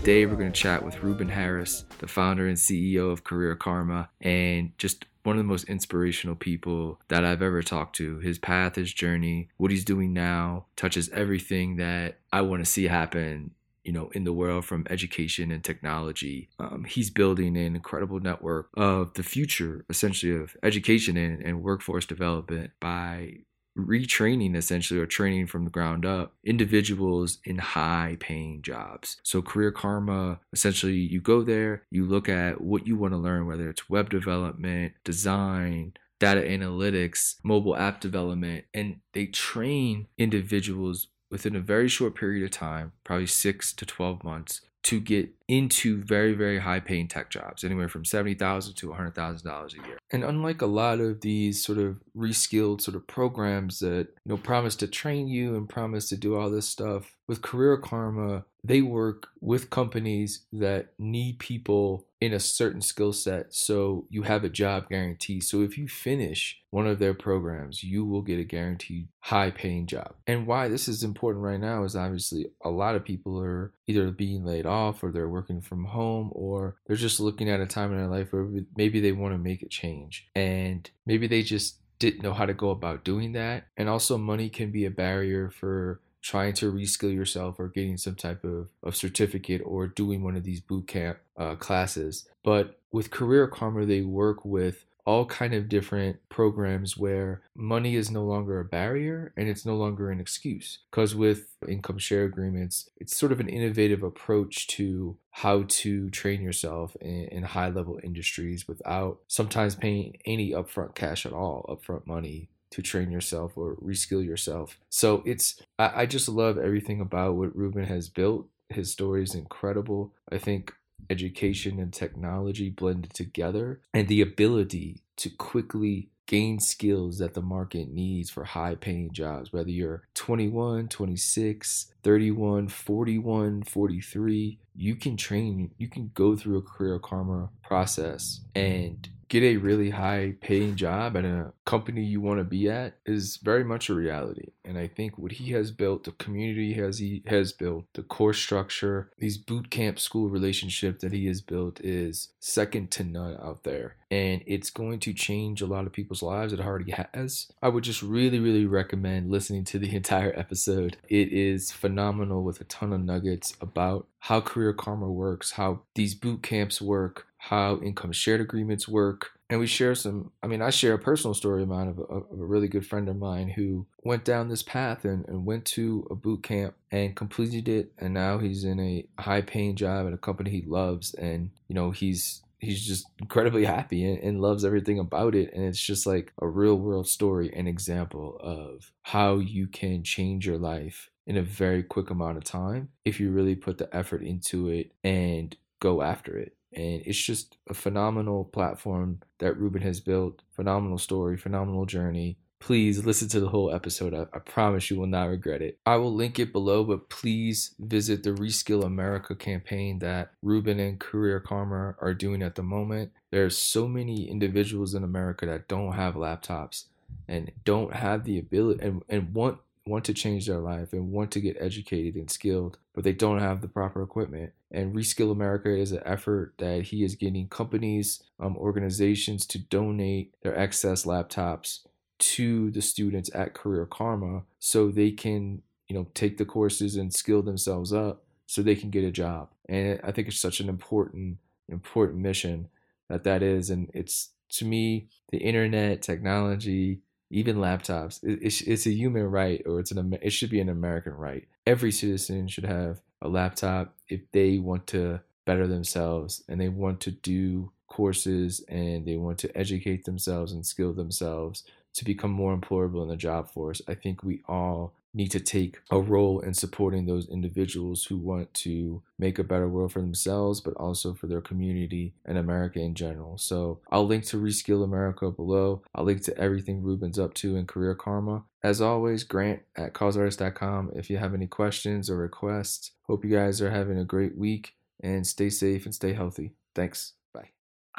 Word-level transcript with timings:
today 0.00 0.24
we're 0.24 0.34
going 0.34 0.50
to 0.50 0.58
chat 0.58 0.82
with 0.82 1.02
Ruben 1.02 1.28
Harris, 1.28 1.84
the 1.98 2.06
founder 2.06 2.48
and 2.48 2.56
CEO 2.56 3.12
of 3.12 3.22
Career 3.22 3.54
Karma, 3.54 4.08
and 4.22 4.72
just 4.78 5.04
one 5.24 5.36
of 5.36 5.40
the 5.40 5.44
most 5.46 5.64
inspirational 5.64 6.36
people 6.36 6.98
that 7.08 7.22
I've 7.22 7.42
ever 7.42 7.62
talked 7.62 7.96
to. 7.96 8.18
His 8.20 8.38
path, 8.38 8.76
his 8.76 8.94
journey, 8.94 9.50
what 9.58 9.70
he's 9.70 9.84
doing 9.84 10.14
now 10.14 10.64
touches 10.74 11.10
everything 11.10 11.76
that 11.76 12.16
I 12.32 12.40
want 12.40 12.64
to 12.64 12.70
see 12.70 12.84
happen 12.84 13.50
you 13.84 13.92
know, 13.92 14.10
in 14.14 14.24
the 14.24 14.32
world 14.32 14.64
from 14.64 14.86
education 14.88 15.50
and 15.50 15.64
technology. 15.64 16.48
Um, 16.58 16.84
he's 16.84 17.10
building 17.10 17.56
an 17.56 17.74
incredible 17.74 18.20
network 18.20 18.68
of 18.76 19.12
the 19.14 19.22
future, 19.22 19.84
essentially, 19.90 20.34
of 20.34 20.56
education 20.62 21.16
and, 21.16 21.42
and 21.42 21.62
workforce 21.62 22.06
development 22.06 22.72
by 22.78 23.38
retraining 23.76 24.56
essentially 24.56 25.00
or 25.00 25.06
training 25.06 25.46
from 25.46 25.64
the 25.64 25.70
ground 25.70 26.04
up 26.04 26.32
individuals 26.44 27.38
in 27.44 27.58
high 27.58 28.16
paying 28.20 28.62
jobs. 28.62 29.18
So 29.22 29.42
career 29.42 29.72
karma 29.72 30.40
essentially 30.52 30.94
you 30.94 31.20
go 31.20 31.42
there, 31.42 31.82
you 31.90 32.04
look 32.04 32.28
at 32.28 32.60
what 32.60 32.86
you 32.86 32.96
want 32.96 33.14
to 33.14 33.18
learn 33.18 33.46
whether 33.46 33.68
it's 33.68 33.88
web 33.88 34.10
development, 34.10 34.94
design, 35.04 35.94
data 36.18 36.40
analytics, 36.40 37.36
mobile 37.42 37.76
app 37.76 38.00
development 38.00 38.64
and 38.74 39.00
they 39.12 39.26
train 39.26 40.06
individuals 40.18 41.08
within 41.30 41.54
a 41.54 41.60
very 41.60 41.88
short 41.88 42.16
period 42.16 42.44
of 42.44 42.50
time, 42.50 42.92
probably 43.04 43.26
6 43.26 43.72
to 43.74 43.86
12 43.86 44.24
months 44.24 44.62
to 44.82 44.98
get 45.00 45.28
into 45.48 46.02
very 46.02 46.32
very 46.32 46.58
high 46.58 46.80
paying 46.80 47.08
tech 47.08 47.30
jobs 47.30 47.64
anywhere 47.64 47.88
from 47.88 48.04
70000 48.04 48.74
to 48.74 48.88
$100000 48.88 49.72
a 49.72 49.86
year. 49.86 49.98
And 50.10 50.24
unlike 50.24 50.62
a 50.62 50.66
lot 50.66 51.00
of 51.00 51.20
these 51.20 51.62
sort 51.62 51.78
of 51.78 51.98
reskilled 52.16 52.80
sort 52.80 52.96
of 52.96 53.06
programs 53.06 53.80
that 53.80 54.08
you 54.24 54.30
know 54.30 54.36
promise 54.36 54.76
to 54.76 54.86
train 54.86 55.28
you 55.28 55.56
and 55.56 55.68
promise 55.68 56.08
to 56.08 56.16
do 56.16 56.36
all 56.36 56.50
this 56.50 56.68
stuff 56.68 57.16
with 57.26 57.42
career 57.42 57.76
karma 57.76 58.44
they 58.62 58.82
work 58.82 59.28
with 59.40 59.70
companies 59.70 60.42
that 60.52 60.88
need 60.98 61.38
people 61.38 62.06
in 62.20 62.32
a 62.32 62.40
certain 62.40 62.82
skill 62.82 63.12
set 63.12 63.52
so 63.54 64.06
you 64.10 64.22
have 64.22 64.44
a 64.44 64.48
job 64.48 64.88
guarantee. 64.88 65.40
So 65.40 65.62
if 65.62 65.78
you 65.78 65.88
finish 65.88 66.60
one 66.70 66.86
of 66.86 66.98
their 66.98 67.14
programs 67.14 67.82
you 67.82 68.04
will 68.04 68.22
get 68.22 68.38
a 68.38 68.44
guaranteed 68.44 69.08
high 69.20 69.50
paying 69.50 69.86
job. 69.86 70.14
And 70.26 70.46
why 70.46 70.68
this 70.68 70.88
is 70.88 71.02
important 71.02 71.44
right 71.44 71.60
now 71.60 71.84
is 71.84 71.96
obviously 71.96 72.46
a 72.62 72.70
lot 72.70 72.94
of 72.94 73.04
people 73.04 73.40
are 73.42 73.72
either 73.86 74.10
being 74.10 74.44
laid 74.44 74.66
off 74.66 75.02
or 75.02 75.10
they're 75.10 75.28
working 75.28 75.60
from 75.60 75.84
home 75.84 76.30
or 76.32 76.76
they're 76.86 76.96
just 76.96 77.20
looking 77.20 77.48
at 77.48 77.60
a 77.60 77.66
time 77.66 77.92
in 77.92 77.98
their 77.98 78.06
life 78.06 78.32
where 78.32 78.46
maybe 78.76 79.00
they 79.00 79.12
want 79.12 79.34
to 79.34 79.38
make 79.38 79.62
a 79.62 79.68
change. 79.68 80.28
And 80.34 80.88
maybe 81.06 81.26
they 81.26 81.42
just 81.42 81.78
didn't 81.98 82.22
know 82.22 82.32
how 82.32 82.46
to 82.46 82.54
go 82.54 82.70
about 82.70 83.04
doing 83.04 83.32
that. 83.32 83.64
And 83.76 83.88
also 83.88 84.18
money 84.18 84.48
can 84.48 84.72
be 84.72 84.86
a 84.86 84.90
barrier 84.90 85.50
for 85.50 86.00
trying 86.22 86.52
to 86.54 86.72
reskill 86.72 87.14
yourself 87.14 87.58
or 87.58 87.68
getting 87.68 87.96
some 87.96 88.14
type 88.14 88.44
of, 88.44 88.68
of 88.82 88.96
certificate 88.96 89.62
or 89.64 89.86
doing 89.86 90.22
one 90.22 90.36
of 90.36 90.44
these 90.44 90.60
boot 90.60 90.86
camp 90.86 91.18
uh, 91.36 91.54
classes. 91.54 92.28
But 92.42 92.78
with 92.92 93.10
Career 93.10 93.46
Karma, 93.46 93.86
they 93.86 94.02
work 94.02 94.44
with 94.44 94.84
all 95.06 95.24
kind 95.24 95.54
of 95.54 95.68
different 95.68 96.16
programs 96.28 96.96
where 96.96 97.42
money 97.56 97.96
is 97.96 98.10
no 98.10 98.24
longer 98.24 98.60
a 98.60 98.64
barrier 98.64 99.32
and 99.36 99.48
it's 99.48 99.64
no 99.64 99.74
longer 99.74 100.10
an 100.10 100.20
excuse 100.20 100.78
because 100.90 101.14
with 101.14 101.56
income 101.66 101.98
share 101.98 102.24
agreements 102.24 102.90
it's 102.98 103.16
sort 103.16 103.32
of 103.32 103.40
an 103.40 103.48
innovative 103.48 104.02
approach 104.02 104.66
to 104.66 105.16
how 105.30 105.64
to 105.68 106.10
train 106.10 106.42
yourself 106.42 106.96
in, 107.00 107.24
in 107.32 107.42
high 107.42 107.68
level 107.68 107.98
industries 108.04 108.68
without 108.68 109.18
sometimes 109.26 109.74
paying 109.74 110.16
any 110.26 110.52
upfront 110.52 110.94
cash 110.94 111.24
at 111.24 111.32
all 111.32 111.64
upfront 111.68 112.06
money 112.06 112.48
to 112.70 112.82
train 112.82 113.10
yourself 113.10 113.56
or 113.56 113.76
reskill 113.76 114.24
yourself. 114.24 114.78
So 114.88 115.22
it's 115.26 115.60
I, 115.78 116.02
I 116.02 116.06
just 116.06 116.28
love 116.28 116.58
everything 116.58 117.00
about 117.00 117.34
what 117.34 117.56
Ruben 117.56 117.84
has 117.84 118.08
built. 118.08 118.48
His 118.68 118.92
story 118.92 119.22
is 119.22 119.34
incredible. 119.34 120.14
I 120.30 120.38
think 120.38 120.72
education 121.08 121.78
and 121.78 121.92
technology 121.92 122.70
blended 122.70 123.14
together 123.14 123.80
and 123.94 124.08
the 124.08 124.20
ability 124.20 125.02
to 125.16 125.30
quickly 125.30 126.10
gain 126.26 126.60
skills 126.60 127.18
that 127.18 127.34
the 127.34 127.42
market 127.42 127.88
needs 127.88 128.30
for 128.30 128.44
high 128.44 128.74
paying 128.76 129.10
jobs 129.10 129.52
whether 129.52 129.70
you're 129.70 130.02
21 130.14 130.86
26 130.86 131.92
31 132.02 132.68
41 132.68 133.62
43 133.62 134.58
you 134.76 134.94
can 134.94 135.16
train 135.16 135.70
you 135.76 135.88
can 135.88 136.10
go 136.14 136.36
through 136.36 136.58
a 136.58 136.62
career 136.62 136.98
karma 137.00 137.48
process 137.64 138.40
and 138.54 139.08
get 139.30 139.44
a 139.44 139.56
really 139.56 139.90
high 139.90 140.34
paying 140.40 140.74
job 140.74 141.16
at 141.16 141.24
a 141.24 141.52
company 141.64 142.02
you 142.02 142.20
want 142.20 142.38
to 142.40 142.44
be 142.44 142.68
at 142.68 142.96
is 143.06 143.36
very 143.36 143.62
much 143.62 143.88
a 143.88 143.94
reality. 143.94 144.48
And 144.64 144.76
I 144.76 144.88
think 144.88 145.16
what 145.16 145.32
he 145.32 145.52
has 145.52 145.70
built, 145.70 146.02
the 146.02 146.10
community 146.10 146.74
has 146.74 146.98
he 146.98 147.22
has 147.28 147.52
built, 147.52 147.84
the 147.94 148.02
course 148.02 148.38
structure, 148.38 149.10
these 149.18 149.38
boot 149.38 149.70
camp 149.70 150.00
school 150.00 150.28
relationship 150.28 150.98
that 150.98 151.12
he 151.12 151.26
has 151.26 151.40
built 151.40 151.80
is 151.80 152.32
second 152.40 152.90
to 152.90 153.04
none 153.04 153.38
out 153.40 153.62
there. 153.62 153.94
And 154.10 154.42
it's 154.46 154.70
going 154.70 154.98
to 155.00 155.12
change 155.12 155.62
a 155.62 155.66
lot 155.66 155.86
of 155.86 155.92
people's 155.92 156.24
lives. 156.24 156.52
It 156.52 156.58
already 156.58 156.92
has. 156.92 157.52
I 157.62 157.68
would 157.68 157.84
just 157.84 158.02
really, 158.02 158.40
really 158.40 158.66
recommend 158.66 159.30
listening 159.30 159.62
to 159.66 159.78
the 159.78 159.94
entire 160.00 160.36
episode. 160.36 160.96
It 161.08 161.32
is 161.32 161.70
phenomenal 161.70 162.42
with 162.42 162.60
a 162.60 162.64
ton 162.64 162.92
of 162.92 163.00
nuggets 163.00 163.54
about 163.60 164.08
how 164.18 164.40
career 164.40 164.72
karma 164.72 165.08
works, 165.08 165.52
how 165.52 165.82
these 165.94 166.16
boot 166.16 166.42
camps 166.42 166.82
work, 166.82 167.28
how 167.40 167.80
income 167.80 168.12
shared 168.12 168.42
agreements 168.42 168.86
work. 168.86 169.30
And 169.48 169.58
we 169.58 169.66
share 169.66 169.94
some, 169.94 170.30
I 170.42 170.46
mean, 170.46 170.60
I 170.60 170.68
share 170.68 170.92
a 170.92 170.98
personal 170.98 171.32
story 171.32 171.62
of 171.62 171.68
mine 171.68 171.88
of 171.88 171.98
a, 171.98 172.02
of 172.02 172.38
a 172.38 172.44
really 172.44 172.68
good 172.68 172.86
friend 172.86 173.08
of 173.08 173.16
mine 173.16 173.48
who 173.48 173.86
went 174.04 174.24
down 174.24 174.48
this 174.48 174.62
path 174.62 175.06
and, 175.06 175.26
and 175.26 175.46
went 175.46 175.64
to 175.64 176.06
a 176.10 176.14
boot 176.14 176.42
camp 176.42 176.74
and 176.92 177.16
completed 177.16 177.66
it. 177.66 177.92
And 177.98 178.12
now 178.12 178.38
he's 178.38 178.64
in 178.64 178.78
a 178.78 179.06
high 179.18 179.40
paying 179.40 179.74
job 179.74 180.06
at 180.06 180.12
a 180.12 180.18
company 180.18 180.50
he 180.50 180.62
loves. 180.66 181.14
And, 181.14 181.50
you 181.66 181.74
know, 181.74 181.90
he's 181.90 182.42
he's 182.58 182.86
just 182.86 183.06
incredibly 183.18 183.64
happy 183.64 184.04
and, 184.04 184.22
and, 184.22 184.42
loves 184.42 184.66
everything 184.66 184.98
about 184.98 185.34
it 185.34 185.50
and 185.54 185.64
it's 185.64 185.80
just 185.80 186.06
like 186.06 186.30
a 186.42 186.46
real 186.46 186.74
world 186.76 187.08
story 187.08 187.50
and 187.56 187.66
example 187.66 188.36
of 188.38 188.92
how 189.00 189.38
you 189.38 189.66
can 189.66 190.02
change 190.04 190.46
your 190.46 190.58
life 190.58 191.08
in 191.26 191.38
a 191.38 191.42
very 191.42 191.82
quick 191.82 192.10
amount 192.10 192.36
of 192.36 192.44
time 192.44 192.90
if 193.06 193.18
you 193.18 193.30
really 193.30 193.54
put 193.54 193.78
the 193.78 193.88
effort 193.96 194.22
into 194.22 194.68
it 194.68 194.92
and 195.02 195.56
go 195.80 196.02
after 196.02 196.36
it 196.36 196.54
and 196.72 197.02
it's 197.04 197.18
just 197.18 197.56
a 197.68 197.74
phenomenal 197.74 198.44
platform 198.44 199.20
that 199.38 199.56
Ruben 199.56 199.82
has 199.82 200.00
built. 200.00 200.42
Phenomenal 200.52 200.98
story, 200.98 201.36
phenomenal 201.36 201.86
journey. 201.86 202.38
Please 202.60 203.06
listen 203.06 203.28
to 203.30 203.40
the 203.40 203.48
whole 203.48 203.72
episode. 203.72 204.12
I, 204.12 204.26
I, 204.36 204.38
promise 204.38 204.90
you 204.90 204.98
will 204.98 205.06
not 205.06 205.30
regret 205.30 205.62
it. 205.62 205.78
I 205.86 205.96
will 205.96 206.14
link 206.14 206.38
it 206.38 206.52
below, 206.52 206.84
but 206.84 207.08
please 207.08 207.74
visit 207.78 208.22
the 208.22 208.32
Reskill 208.32 208.84
America 208.84 209.34
campaign 209.34 209.98
that 210.00 210.32
Ruben 210.42 210.78
and 210.78 211.00
Career 211.00 211.40
Karma 211.40 211.94
are 212.00 212.12
doing 212.12 212.42
at 212.42 212.56
the 212.56 212.62
moment. 212.62 213.12
There 213.30 213.46
are 213.46 213.50
so 213.50 213.88
many 213.88 214.28
individuals 214.28 214.94
in 214.94 215.02
America 215.02 215.46
that 215.46 215.68
don't 215.68 215.92
have 215.92 216.14
laptops 216.14 216.84
and 217.26 217.50
don't 217.64 217.94
have 217.94 218.24
the 218.24 218.38
ability 218.38 218.84
and, 218.84 219.02
and 219.08 219.32
want 219.32 219.58
want 219.86 220.04
to 220.04 220.14
change 220.14 220.46
their 220.46 220.58
life 220.58 220.92
and 220.92 221.10
want 221.10 221.30
to 221.32 221.40
get 221.40 221.56
educated 221.58 222.14
and 222.14 222.30
skilled, 222.30 222.78
but 222.94 223.04
they 223.04 223.12
don't 223.12 223.40
have 223.40 223.60
the 223.60 223.68
proper 223.68 224.02
equipment. 224.02 224.52
And 224.70 224.94
Reskill 224.94 225.32
America 225.32 225.74
is 225.74 225.92
an 225.92 226.02
effort 226.04 226.54
that 226.58 226.82
he 226.82 227.02
is 227.02 227.14
getting 227.14 227.48
companies, 227.48 228.22
um, 228.38 228.56
organizations 228.56 229.46
to 229.46 229.58
donate 229.58 230.34
their 230.42 230.56
excess 230.56 231.04
laptops 231.04 231.80
to 232.18 232.70
the 232.70 232.82
students 232.82 233.30
at 233.34 233.54
Career 233.54 233.86
Karma 233.86 234.42
so 234.58 234.90
they 234.90 235.10
can, 235.10 235.62
you 235.88 235.96
know, 235.96 236.06
take 236.14 236.36
the 236.36 236.44
courses 236.44 236.96
and 236.96 237.12
skill 237.12 237.42
themselves 237.42 237.92
up 237.92 238.22
so 238.46 238.62
they 238.62 238.76
can 238.76 238.90
get 238.90 239.04
a 239.04 239.10
job. 239.10 239.48
And 239.68 240.00
I 240.04 240.12
think 240.12 240.28
it's 240.28 240.40
such 240.40 240.60
an 240.60 240.68
important, 240.68 241.38
important 241.68 242.18
mission 242.18 242.68
that 243.08 243.24
that 243.24 243.42
is. 243.42 243.70
And 243.70 243.90
it's 243.94 244.30
to 244.50 244.64
me, 244.64 245.08
the 245.30 245.38
internet, 245.38 246.02
technology, 246.02 247.00
even 247.30 247.56
laptops. 247.56 248.20
It's, 248.22 248.60
it's 248.60 248.86
a 248.86 248.92
human 248.92 249.24
right, 249.24 249.62
or 249.64 249.80
it's 249.80 249.92
an 249.92 250.18
it 250.20 250.30
should 250.30 250.50
be 250.50 250.60
an 250.60 250.68
American 250.68 251.14
right. 251.14 251.46
Every 251.66 251.92
citizen 251.92 252.48
should 252.48 252.64
have 252.64 253.00
a 253.22 253.28
laptop 253.28 253.94
if 254.08 254.20
they 254.32 254.58
want 254.58 254.86
to 254.88 255.20
better 255.44 255.66
themselves 255.66 256.42
and 256.48 256.60
they 256.60 256.68
want 256.68 257.00
to 257.00 257.10
do 257.10 257.70
courses 257.86 258.60
and 258.68 259.04
they 259.04 259.16
want 259.16 259.38
to 259.38 259.56
educate 259.56 260.04
themselves 260.04 260.52
and 260.52 260.64
skill 260.64 260.92
themselves 260.92 261.64
to 261.92 262.04
become 262.04 262.30
more 262.30 262.56
employable 262.56 263.02
in 263.02 263.08
the 263.08 263.16
job 263.16 263.48
force. 263.48 263.82
I 263.88 263.94
think 263.94 264.22
we 264.22 264.42
all 264.46 264.92
need 265.12 265.30
to 265.30 265.40
take 265.40 265.78
a 265.90 266.00
role 266.00 266.40
in 266.40 266.54
supporting 266.54 267.06
those 267.06 267.28
individuals 267.28 268.04
who 268.04 268.16
want 268.16 268.52
to 268.54 269.02
make 269.18 269.38
a 269.38 269.44
better 269.44 269.68
world 269.68 269.92
for 269.92 270.00
themselves, 270.00 270.60
but 270.60 270.74
also 270.74 271.14
for 271.14 271.26
their 271.26 271.40
community 271.40 272.14
and 272.24 272.38
America 272.38 272.78
in 272.78 272.94
general. 272.94 273.36
So 273.38 273.80
I'll 273.90 274.06
link 274.06 274.24
to 274.26 274.36
Reskill 274.36 274.84
America 274.84 275.30
below. 275.30 275.82
I'll 275.94 276.04
link 276.04 276.22
to 276.24 276.38
everything 276.38 276.82
Ruben's 276.82 277.18
up 277.18 277.34
to 277.34 277.56
in 277.56 277.66
Career 277.66 277.94
Karma. 277.94 278.44
As 278.62 278.80
always, 278.80 279.24
grant 279.24 279.62
at 279.76 279.94
causeartist.com 279.94 280.92
if 280.94 281.10
you 281.10 281.18
have 281.18 281.34
any 281.34 281.46
questions 281.46 282.10
or 282.10 282.16
requests. 282.16 282.92
Hope 283.02 283.24
you 283.24 283.30
guys 283.30 283.60
are 283.60 283.70
having 283.70 283.98
a 283.98 284.04
great 284.04 284.36
week 284.36 284.74
and 285.02 285.26
stay 285.26 285.50
safe 285.50 285.84
and 285.86 285.94
stay 285.94 286.12
healthy. 286.12 286.52
Thanks 286.74 287.14